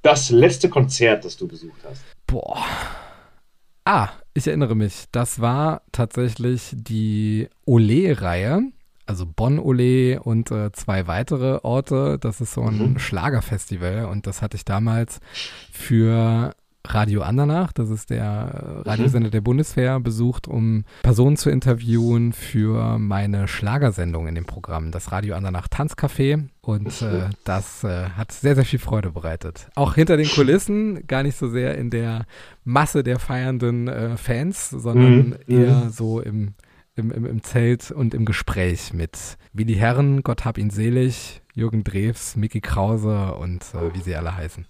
[0.02, 2.02] Das letzte Konzert, das du besucht hast.
[2.26, 2.58] Boah.
[3.86, 5.06] Ah, ich erinnere mich.
[5.12, 8.62] Das war tatsächlich die Ole-Reihe.
[9.08, 12.18] Also Bonn Ole und äh, zwei weitere Orte.
[12.20, 13.00] Das ist so ein mhm.
[13.00, 15.20] Schlagerfestival und das hatte ich damals
[15.72, 16.56] für
[16.88, 23.48] Radio Andernach, das ist der Radiosender der Bundeswehr, besucht, um Personen zu interviewen für meine
[23.48, 26.48] Schlagersendung in dem Programm, das Radio Andernach Tanzcafé.
[26.62, 29.68] Und äh, das äh, hat sehr, sehr viel Freude bereitet.
[29.76, 32.26] Auch hinter den Kulissen, gar nicht so sehr in der
[32.64, 35.38] Masse der feiernden äh, Fans, sondern mhm.
[35.48, 35.90] eher mhm.
[35.90, 36.54] so im,
[36.96, 41.84] im, im, im, Zelt und im Gespräch mit Willi Herren, Gott hab ihn selig, Jürgen
[41.84, 44.66] Drews, Mickey Krause und äh, wie sie alle heißen.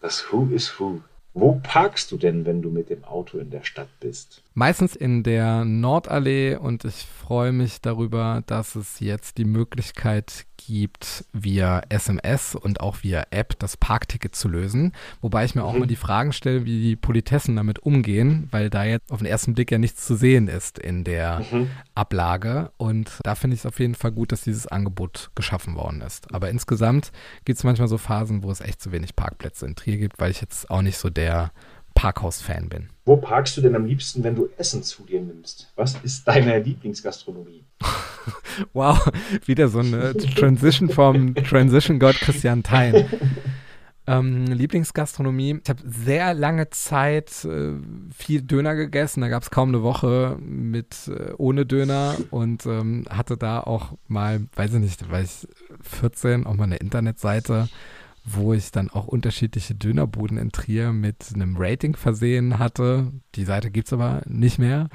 [0.00, 1.00] Das Who is Who.
[1.38, 4.40] Wo parkst du denn, wenn du mit dem Auto in der Stadt bist?
[4.58, 11.26] Meistens in der Nordallee und ich freue mich darüber, dass es jetzt die Möglichkeit gibt,
[11.34, 14.92] via SMS und auch via App das Parkticket zu lösen.
[15.20, 15.66] Wobei ich mir mhm.
[15.66, 19.26] auch mal die Fragen stelle, wie die Politessen damit umgehen, weil da jetzt auf den
[19.26, 21.68] ersten Blick ja nichts zu sehen ist in der mhm.
[21.94, 22.72] Ablage.
[22.78, 26.32] Und da finde ich es auf jeden Fall gut, dass dieses Angebot geschaffen worden ist.
[26.34, 27.12] Aber insgesamt
[27.44, 30.30] gibt es manchmal so Phasen, wo es echt zu wenig Parkplätze in Trier gibt, weil
[30.30, 31.50] ich jetzt auch nicht so der
[31.96, 32.90] Parkhaus-Fan bin.
[33.04, 35.72] Wo parkst du denn am liebsten, wenn du Essen zu dir nimmst?
[35.74, 37.64] Was ist deine Lieblingsgastronomie?
[38.72, 39.10] wow,
[39.46, 43.06] wieder so eine Transition vom Transition God Christian Thein.
[44.08, 45.58] Ähm, Lieblingsgastronomie.
[45.64, 47.72] Ich habe sehr lange Zeit äh,
[48.14, 49.20] viel Döner gegessen.
[49.20, 53.94] Da gab es kaum eine Woche mit äh, ohne Döner und ähm, hatte da auch
[54.06, 55.48] mal, weiß ich nicht, war ich
[55.80, 57.68] 14, auch mal eine Internetseite
[58.26, 63.12] wo ich dann auch unterschiedliche Dönerbuden in Trier mit einem Rating versehen hatte.
[63.36, 64.88] Die Seite gibt es aber nicht mehr.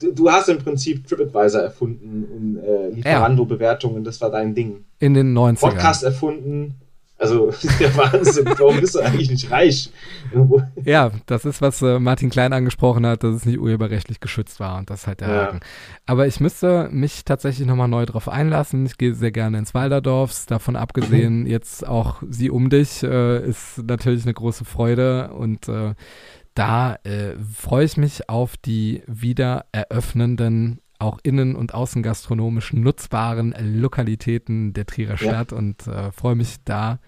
[0.00, 4.84] du, hast im Prinzip TripAdvisor erfunden und äh, Lieferando-Bewertungen, das war dein Ding.
[4.98, 5.60] In den 90ern.
[5.60, 6.76] Podcast erfunden,
[7.24, 9.90] also, der Wahnsinn, warum bist du eigentlich nicht reich?
[10.84, 14.78] ja, das ist, was äh, Martin Klein angesprochen hat, dass es nicht urheberrechtlich geschützt war
[14.78, 15.34] und das ist halt der ja.
[15.46, 15.60] Haken.
[16.06, 18.86] Aber ich müsste mich tatsächlich nochmal neu drauf einlassen.
[18.86, 20.46] Ich gehe sehr gerne ins Walderdorfs.
[20.46, 21.46] Davon abgesehen, mhm.
[21.46, 25.94] jetzt auch Sie um dich äh, ist natürlich eine große Freude und äh,
[26.54, 34.72] da äh, freue ich mich auf die wieder eröffnenden auch innen- und außengastronomisch nutzbaren Lokalitäten
[34.72, 35.58] der Trierer Stadt ja.
[35.58, 36.98] und äh, freue mich da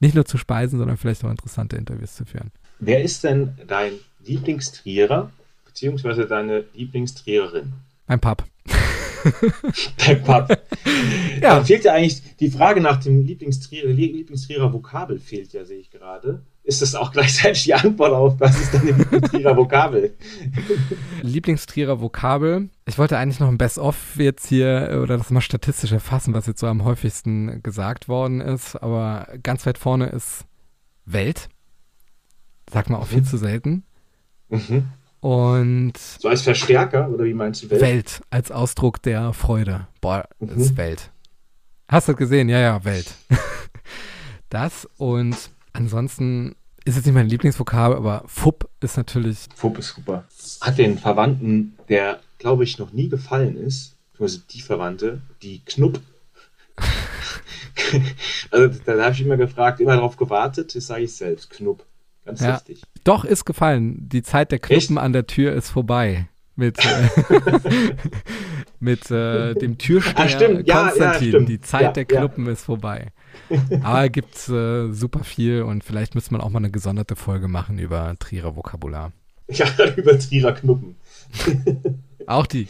[0.00, 2.50] nicht nur zu speisen, sondern vielleicht auch interessante Interviews zu führen.
[2.80, 3.92] Wer ist denn dein
[4.26, 5.30] Lieblingstrierer
[5.64, 7.72] beziehungsweise deine Lieblingstriererin?
[8.06, 8.44] Mein Pub.
[10.06, 10.50] Dein Pub.
[10.50, 10.56] ja.
[11.40, 15.90] Da fehlt ja eigentlich die Frage nach dem Lieblingstrierer, Lieblingstrierer Vokabel fehlt ja, sehe ich
[15.90, 20.16] gerade ist das auch gleichzeitig die Antwort auf, was ist deine Lieblingstrierer Vokabel?
[21.22, 22.70] Lieblingstrierer Vokabel.
[22.86, 26.46] Ich wollte eigentlich noch ein Best-of jetzt hier äh, oder das mal statistisch erfassen, was
[26.46, 28.76] jetzt so am häufigsten gesagt worden ist.
[28.76, 30.46] Aber ganz weit vorne ist
[31.04, 31.50] Welt.
[32.72, 33.14] Sagt man auch mhm.
[33.14, 33.84] viel zu selten.
[34.48, 34.84] Mhm.
[35.20, 35.98] Und.
[35.98, 37.82] So als Verstärker oder wie meinst du Welt?
[37.82, 39.86] Welt als Ausdruck der Freude.
[40.00, 40.48] Boah, mhm.
[40.48, 41.10] das ist Welt.
[41.88, 42.48] Hast du gesehen?
[42.48, 43.14] Ja, ja, Welt.
[44.48, 45.36] das und
[45.74, 49.48] Ansonsten ist es nicht mein Lieblingsvokabel, aber Fupp ist natürlich.
[49.54, 50.24] Fupp ist super.
[50.60, 56.00] Hat den Verwandten, der, glaube ich, noch nie gefallen ist, also die Verwandte, die Knupp.
[58.50, 61.84] also da habe ich immer gefragt, immer darauf gewartet, das sage ich selbst, Knupp.
[62.24, 62.82] Ganz ja, lustig.
[63.02, 64.08] Doch, ist gefallen.
[64.08, 65.04] Die Zeit der Knuppen Echt?
[65.04, 66.28] an der Tür ist vorbei.
[66.56, 67.08] Mit, äh,
[68.80, 71.32] mit äh, dem Türsteher ja, Konstantin.
[71.32, 73.12] Ja, die Zeit der Knuppen ist vorbei.
[73.82, 77.78] Aber gibt äh, super viel und vielleicht müsste man auch mal eine gesonderte Folge machen
[77.78, 79.12] über Trierer Vokabular.
[79.48, 79.66] Ja,
[79.96, 80.96] über Trierer Knuppen.
[82.26, 82.68] Auch die.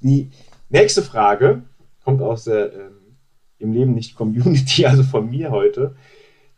[0.00, 0.30] Die
[0.68, 1.62] nächste Frage
[2.04, 3.16] kommt aus der ähm,
[3.58, 5.96] Im Leben nicht Community, also von mir heute.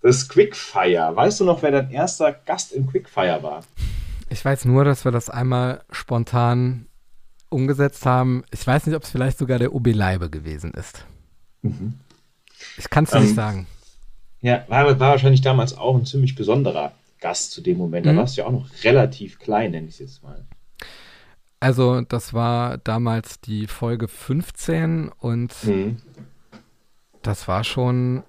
[0.03, 1.13] Das Quickfire.
[1.15, 3.61] Weißt du noch, wer dein erster Gast im Quickfire war?
[4.29, 6.87] Ich weiß nur, dass wir das einmal spontan
[7.49, 8.45] umgesetzt haben.
[8.51, 11.05] Ich weiß nicht, ob es vielleicht sogar der OB Leibe gewesen ist.
[11.63, 11.95] Mhm.
[12.77, 13.67] Ich kann es Ähm, nicht sagen.
[14.41, 18.07] Ja, war, war wahrscheinlich damals auch ein ziemlich besonderer Gast zu dem Moment.
[18.07, 18.17] Da Mhm.
[18.19, 20.45] warst du ja auch noch relativ klein, nenne ich es jetzt mal.
[21.63, 25.99] Also, das war damals die Folge 15 und Mhm.
[27.23, 28.23] das war schon.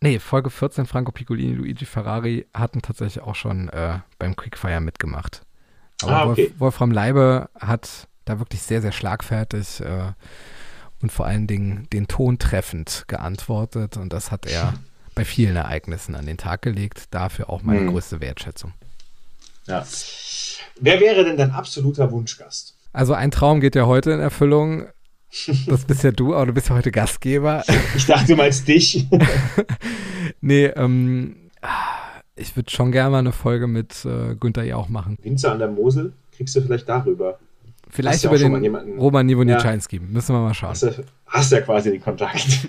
[0.00, 5.42] Nee, Folge 14, Franco Piccolini, Luigi Ferrari hatten tatsächlich auch schon äh, beim Quickfire mitgemacht.
[6.02, 6.46] Aber Ah, okay.
[6.48, 10.12] Wolf, Wolfram Leibe hat da wirklich sehr, sehr schlagfertig äh,
[11.02, 14.74] und vor allen Dingen den Ton treffend geantwortet und das hat er
[15.14, 17.04] bei vielen Ereignissen an den Tag gelegt.
[17.10, 17.90] Dafür auch meine Mhm.
[17.92, 18.72] größte Wertschätzung.
[19.66, 19.84] Ja.
[20.80, 22.74] Wer wäre denn dein absoluter Wunschgast?
[22.92, 24.86] Also ein Traum geht ja heute in Erfüllung.
[25.66, 27.64] Das bist ja du, aber du bist ja heute Gastgeber.
[27.96, 29.06] Ich dachte, du meinst dich.
[30.40, 31.36] nee, ähm,
[32.36, 35.16] ich würde schon gerne mal eine Folge mit äh, Günther Jauch machen.
[35.22, 36.12] Winzer an der Mosel?
[36.36, 37.38] Kriegst du vielleicht darüber?
[37.94, 39.34] Vielleicht über den jemanden- Roman Ja.
[39.36, 40.00] Nivonitschanski.
[40.00, 40.70] Müssen wir mal schauen.
[40.70, 42.68] Hast du, hast ja quasi den Kontakt.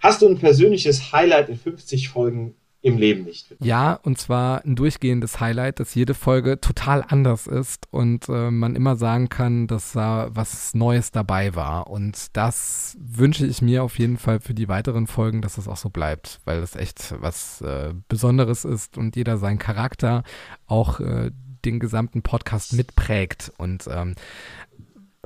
[0.00, 3.54] Hast du ein persönliches Highlight in 50 Folgen im Leben nicht?
[3.60, 8.76] Ja, und zwar ein durchgehendes Highlight, dass jede Folge total anders ist und äh, man
[8.76, 11.88] immer sagen kann, dass da was Neues dabei war.
[11.88, 15.78] Und das wünsche ich mir auf jeden Fall für die weiteren Folgen, dass das auch
[15.78, 20.22] so bleibt, weil das echt was äh, Besonderes ist und jeder seinen Charakter
[20.66, 21.30] auch äh,
[21.66, 24.14] den gesamten Podcast mitprägt und ähm,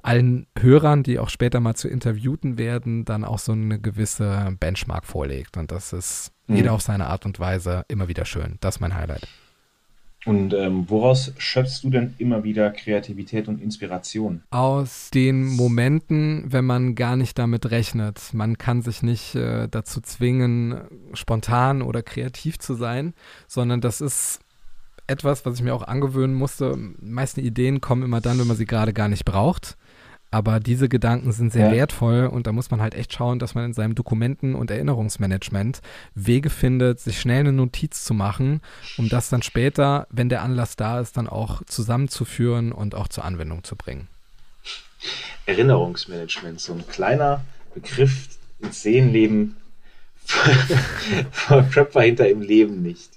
[0.02, 5.04] allen Hörern, die auch später mal zu Interviewten werden, dann auch so eine gewisse Benchmark
[5.04, 5.56] vorlegt.
[5.58, 6.56] Und das ist Mhm.
[6.56, 8.56] jeder auf seine Art und Weise immer wieder schön.
[8.60, 9.26] Das ist mein Highlight.
[10.26, 14.42] Und ähm, woraus schöpfst du denn immer wieder Kreativität und Inspiration?
[14.50, 18.34] Aus den Momenten, wenn man gar nicht damit rechnet.
[18.34, 20.82] Man kann sich nicht äh, dazu zwingen,
[21.14, 23.14] spontan oder kreativ zu sein,
[23.48, 24.40] sondern das ist
[25.10, 26.76] etwas, was ich mir auch angewöhnen musste.
[26.76, 29.76] Die meisten Ideen kommen immer dann, wenn man sie gerade gar nicht braucht.
[30.32, 31.72] Aber diese Gedanken sind sehr Ja.
[31.72, 35.80] wertvoll und da muss man halt echt schauen, dass man in seinem Dokumenten- und Erinnerungsmanagement
[36.14, 38.60] Wege findet, sich schnell eine Notiz zu machen,
[38.96, 43.24] um das dann später, wenn der Anlass da ist, dann auch zusammenzuführen und auch zur
[43.24, 44.06] Anwendung zu bringen.
[45.46, 48.28] Erinnerungsmanagement, so ein kleiner Begriff
[48.60, 49.56] ins Seelenleben
[51.32, 53.10] vom Schöpfer hinter im Leben nicht.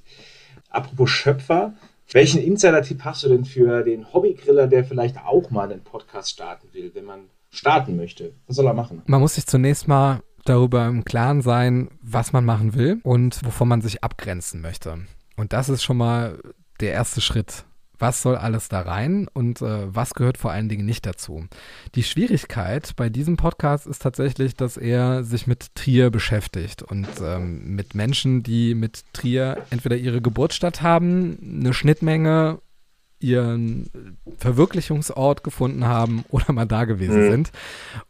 [0.73, 1.73] Apropos Schöpfer,
[2.11, 6.67] welchen Insider-Tipp hast du denn für den Hobbygriller, der vielleicht auch mal einen Podcast starten
[6.73, 8.33] will, wenn man starten möchte?
[8.47, 9.03] Was soll er machen?
[9.05, 13.67] Man muss sich zunächst mal darüber im Klaren sein, was man machen will und wovon
[13.67, 14.97] man sich abgrenzen möchte.
[15.37, 16.39] Und das ist schon mal
[16.79, 17.65] der erste Schritt.
[18.03, 21.45] Was soll alles da rein und äh, was gehört vor allen Dingen nicht dazu?
[21.95, 27.75] Die Schwierigkeit bei diesem Podcast ist tatsächlich, dass er sich mit Trier beschäftigt und ähm,
[27.77, 32.59] mit Menschen, die mit Trier entweder ihre Geburtsstadt haben, eine Schnittmenge,
[33.19, 33.89] ihren
[34.37, 37.31] Verwirklichungsort gefunden haben oder mal da gewesen Mhm.
[37.31, 37.51] sind.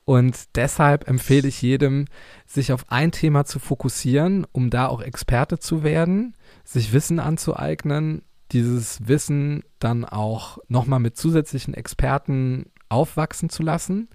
[0.05, 2.05] Und deshalb empfehle ich jedem,
[2.47, 6.33] sich auf ein Thema zu fokussieren, um da auch Experte zu werden,
[6.63, 8.23] sich Wissen anzueignen,
[8.53, 14.07] dieses Wissen dann auch nochmal mit zusätzlichen Experten aufwachsen zu lassen,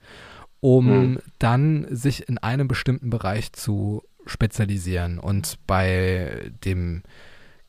[0.61, 1.19] um Mhm.
[1.39, 5.19] dann sich in einem bestimmten Bereich zu spezialisieren.
[5.19, 7.03] Und bei dem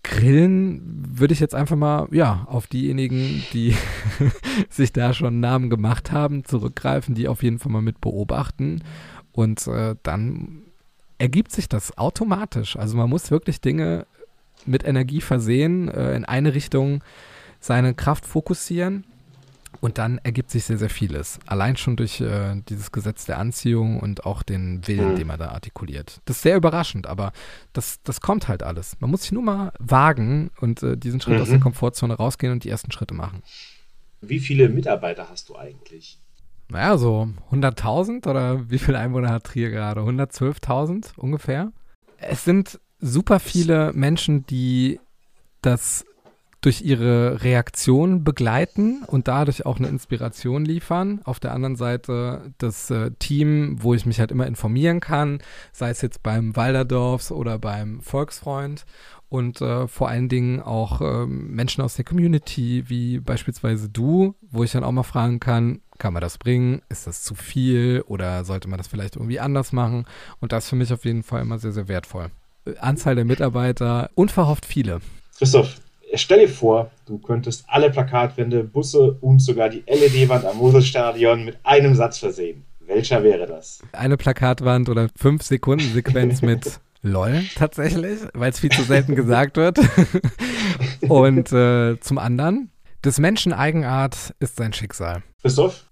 [0.04, 0.82] Grillen
[1.20, 3.76] würde ich jetzt einfach mal, ja, auf diejenigen, die
[4.70, 8.82] sich da schon Namen gemacht haben, zurückgreifen, die auf jeden Fall mal mit beobachten.
[9.34, 10.64] Und äh, dann
[11.18, 12.78] ergibt sich das automatisch.
[12.78, 14.08] Also man muss wirklich Dinge
[14.70, 17.04] mit Energie versehen, äh, in eine Richtung
[17.60, 19.06] seine Kraft fokussieren.
[19.82, 21.40] Und dann ergibt sich sehr, sehr vieles.
[21.46, 25.16] Allein schon durch äh, dieses Gesetz der Anziehung und auch den Willen, Mhm.
[25.16, 26.22] den man da artikuliert.
[26.26, 27.34] Das ist sehr überraschend, aber
[27.72, 28.98] das, das kommt halt alles.
[29.00, 31.54] Man muss sich nur mal wagen und äh, diesen Schritt aus Mhm.
[31.54, 33.44] der Komfortzone rausgehen und die ersten Schritte machen.
[34.22, 36.18] Wie viele Mitarbeiter hast du eigentlich?
[36.68, 40.02] Naja, so 100.000 oder wie viele Einwohner hat Trier gerade?
[40.02, 41.72] 112.000 ungefähr?
[42.18, 45.00] Es sind super viele Menschen, die
[45.62, 46.06] das
[46.62, 51.22] durch ihre Reaktion begleiten und dadurch auch eine Inspiration liefern.
[51.24, 55.40] Auf der anderen Seite das äh, Team, wo ich mich halt immer informieren kann,
[55.72, 58.86] sei es jetzt beim Walderdorfs oder beim Volksfreund
[59.30, 64.64] und äh, vor allen Dingen auch ähm, Menschen aus der Community, wie beispielsweise du, wo
[64.64, 66.82] ich dann auch mal fragen kann, kann man das bringen?
[66.90, 70.06] Ist das zu viel oder sollte man das vielleicht irgendwie anders machen?
[70.42, 72.32] Und das ist für mich auf jeden Fall immer sehr, sehr wertvoll.
[72.80, 74.99] Anzahl der Mitarbeiter, unverhofft viele.
[75.38, 75.76] Christoph,
[76.14, 81.57] stell dir vor, du könntest alle Plakatwände, Busse und sogar die LED-Wand am Moselstadion mit
[81.64, 82.65] einem Satz versehen.
[82.80, 83.81] Welcher wäre das?
[83.91, 89.57] Eine Plakatwand oder 5 Sekunden Sequenz mit LOL tatsächlich, weil es viel zu selten gesagt
[89.57, 89.80] wird.
[91.07, 92.72] und äh, zum anderen,
[93.06, 95.23] des Menschen Eigenart ist sein Schicksal.
[95.41, 95.86] Christoph?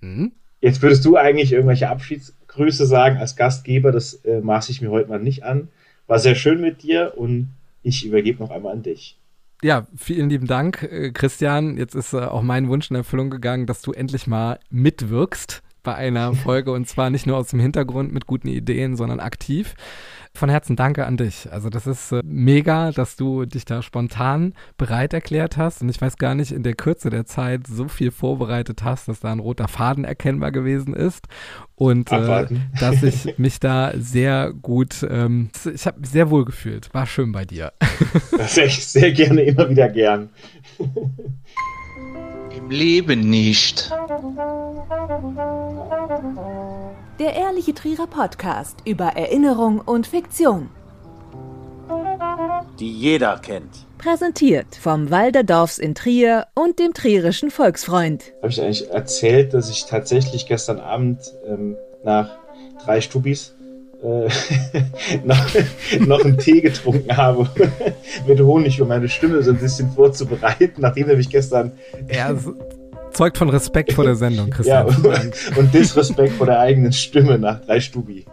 [0.00, 0.32] Hm?
[0.60, 5.10] Jetzt würdest du eigentlich irgendwelche Abschiedsgrüße sagen als Gastgeber, das äh, maße ich mir heute
[5.10, 5.68] mal nicht an.
[6.06, 9.18] War sehr schön mit dir und ich übergebe noch einmal an dich.
[9.62, 11.78] Ja, vielen lieben Dank, äh, Christian.
[11.78, 15.94] Jetzt ist äh, auch mein Wunsch in Erfüllung gegangen, dass du endlich mal mitwirkst bei
[15.94, 19.74] einer Folge und zwar nicht nur aus dem Hintergrund mit guten Ideen, sondern aktiv.
[20.36, 21.48] Von Herzen danke an dich.
[21.52, 26.00] Also das ist äh, mega, dass du dich da spontan bereit erklärt hast und ich
[26.00, 29.38] weiß gar nicht in der Kürze der Zeit so viel vorbereitet hast, dass da ein
[29.38, 31.28] roter Faden erkennbar gewesen ist
[31.76, 32.48] und äh,
[32.80, 36.92] dass ich mich da sehr gut, ähm, ich habe mich sehr wohl gefühlt.
[36.92, 37.72] War schön bei dir.
[38.36, 40.30] Das sehr, sehr gerne, immer wieder gern.
[42.56, 43.92] Im Leben nicht.
[47.20, 50.68] Der Ehrliche Trierer Podcast über Erinnerung und Fiktion.
[52.80, 53.86] Die jeder kennt.
[53.98, 58.32] Präsentiert vom Walderdorfs in Trier und dem Trierischen Volksfreund.
[58.42, 62.30] Habe ich eigentlich erzählt, dass ich tatsächlich gestern Abend ähm, nach
[62.84, 63.54] drei Stubis
[64.02, 64.28] äh,
[65.24, 65.46] noch,
[66.00, 67.48] noch einen Tee getrunken habe
[68.26, 71.70] mit Honig, um meine Stimme so ein bisschen vorzubereiten, nachdem er mich gestern.
[72.12, 72.34] Ja,
[73.14, 74.88] zeugt von Respekt vor der Sendung, Christian.
[74.88, 78.24] Ja, und, und Disrespekt vor der eigenen Stimme nach drei Stubi.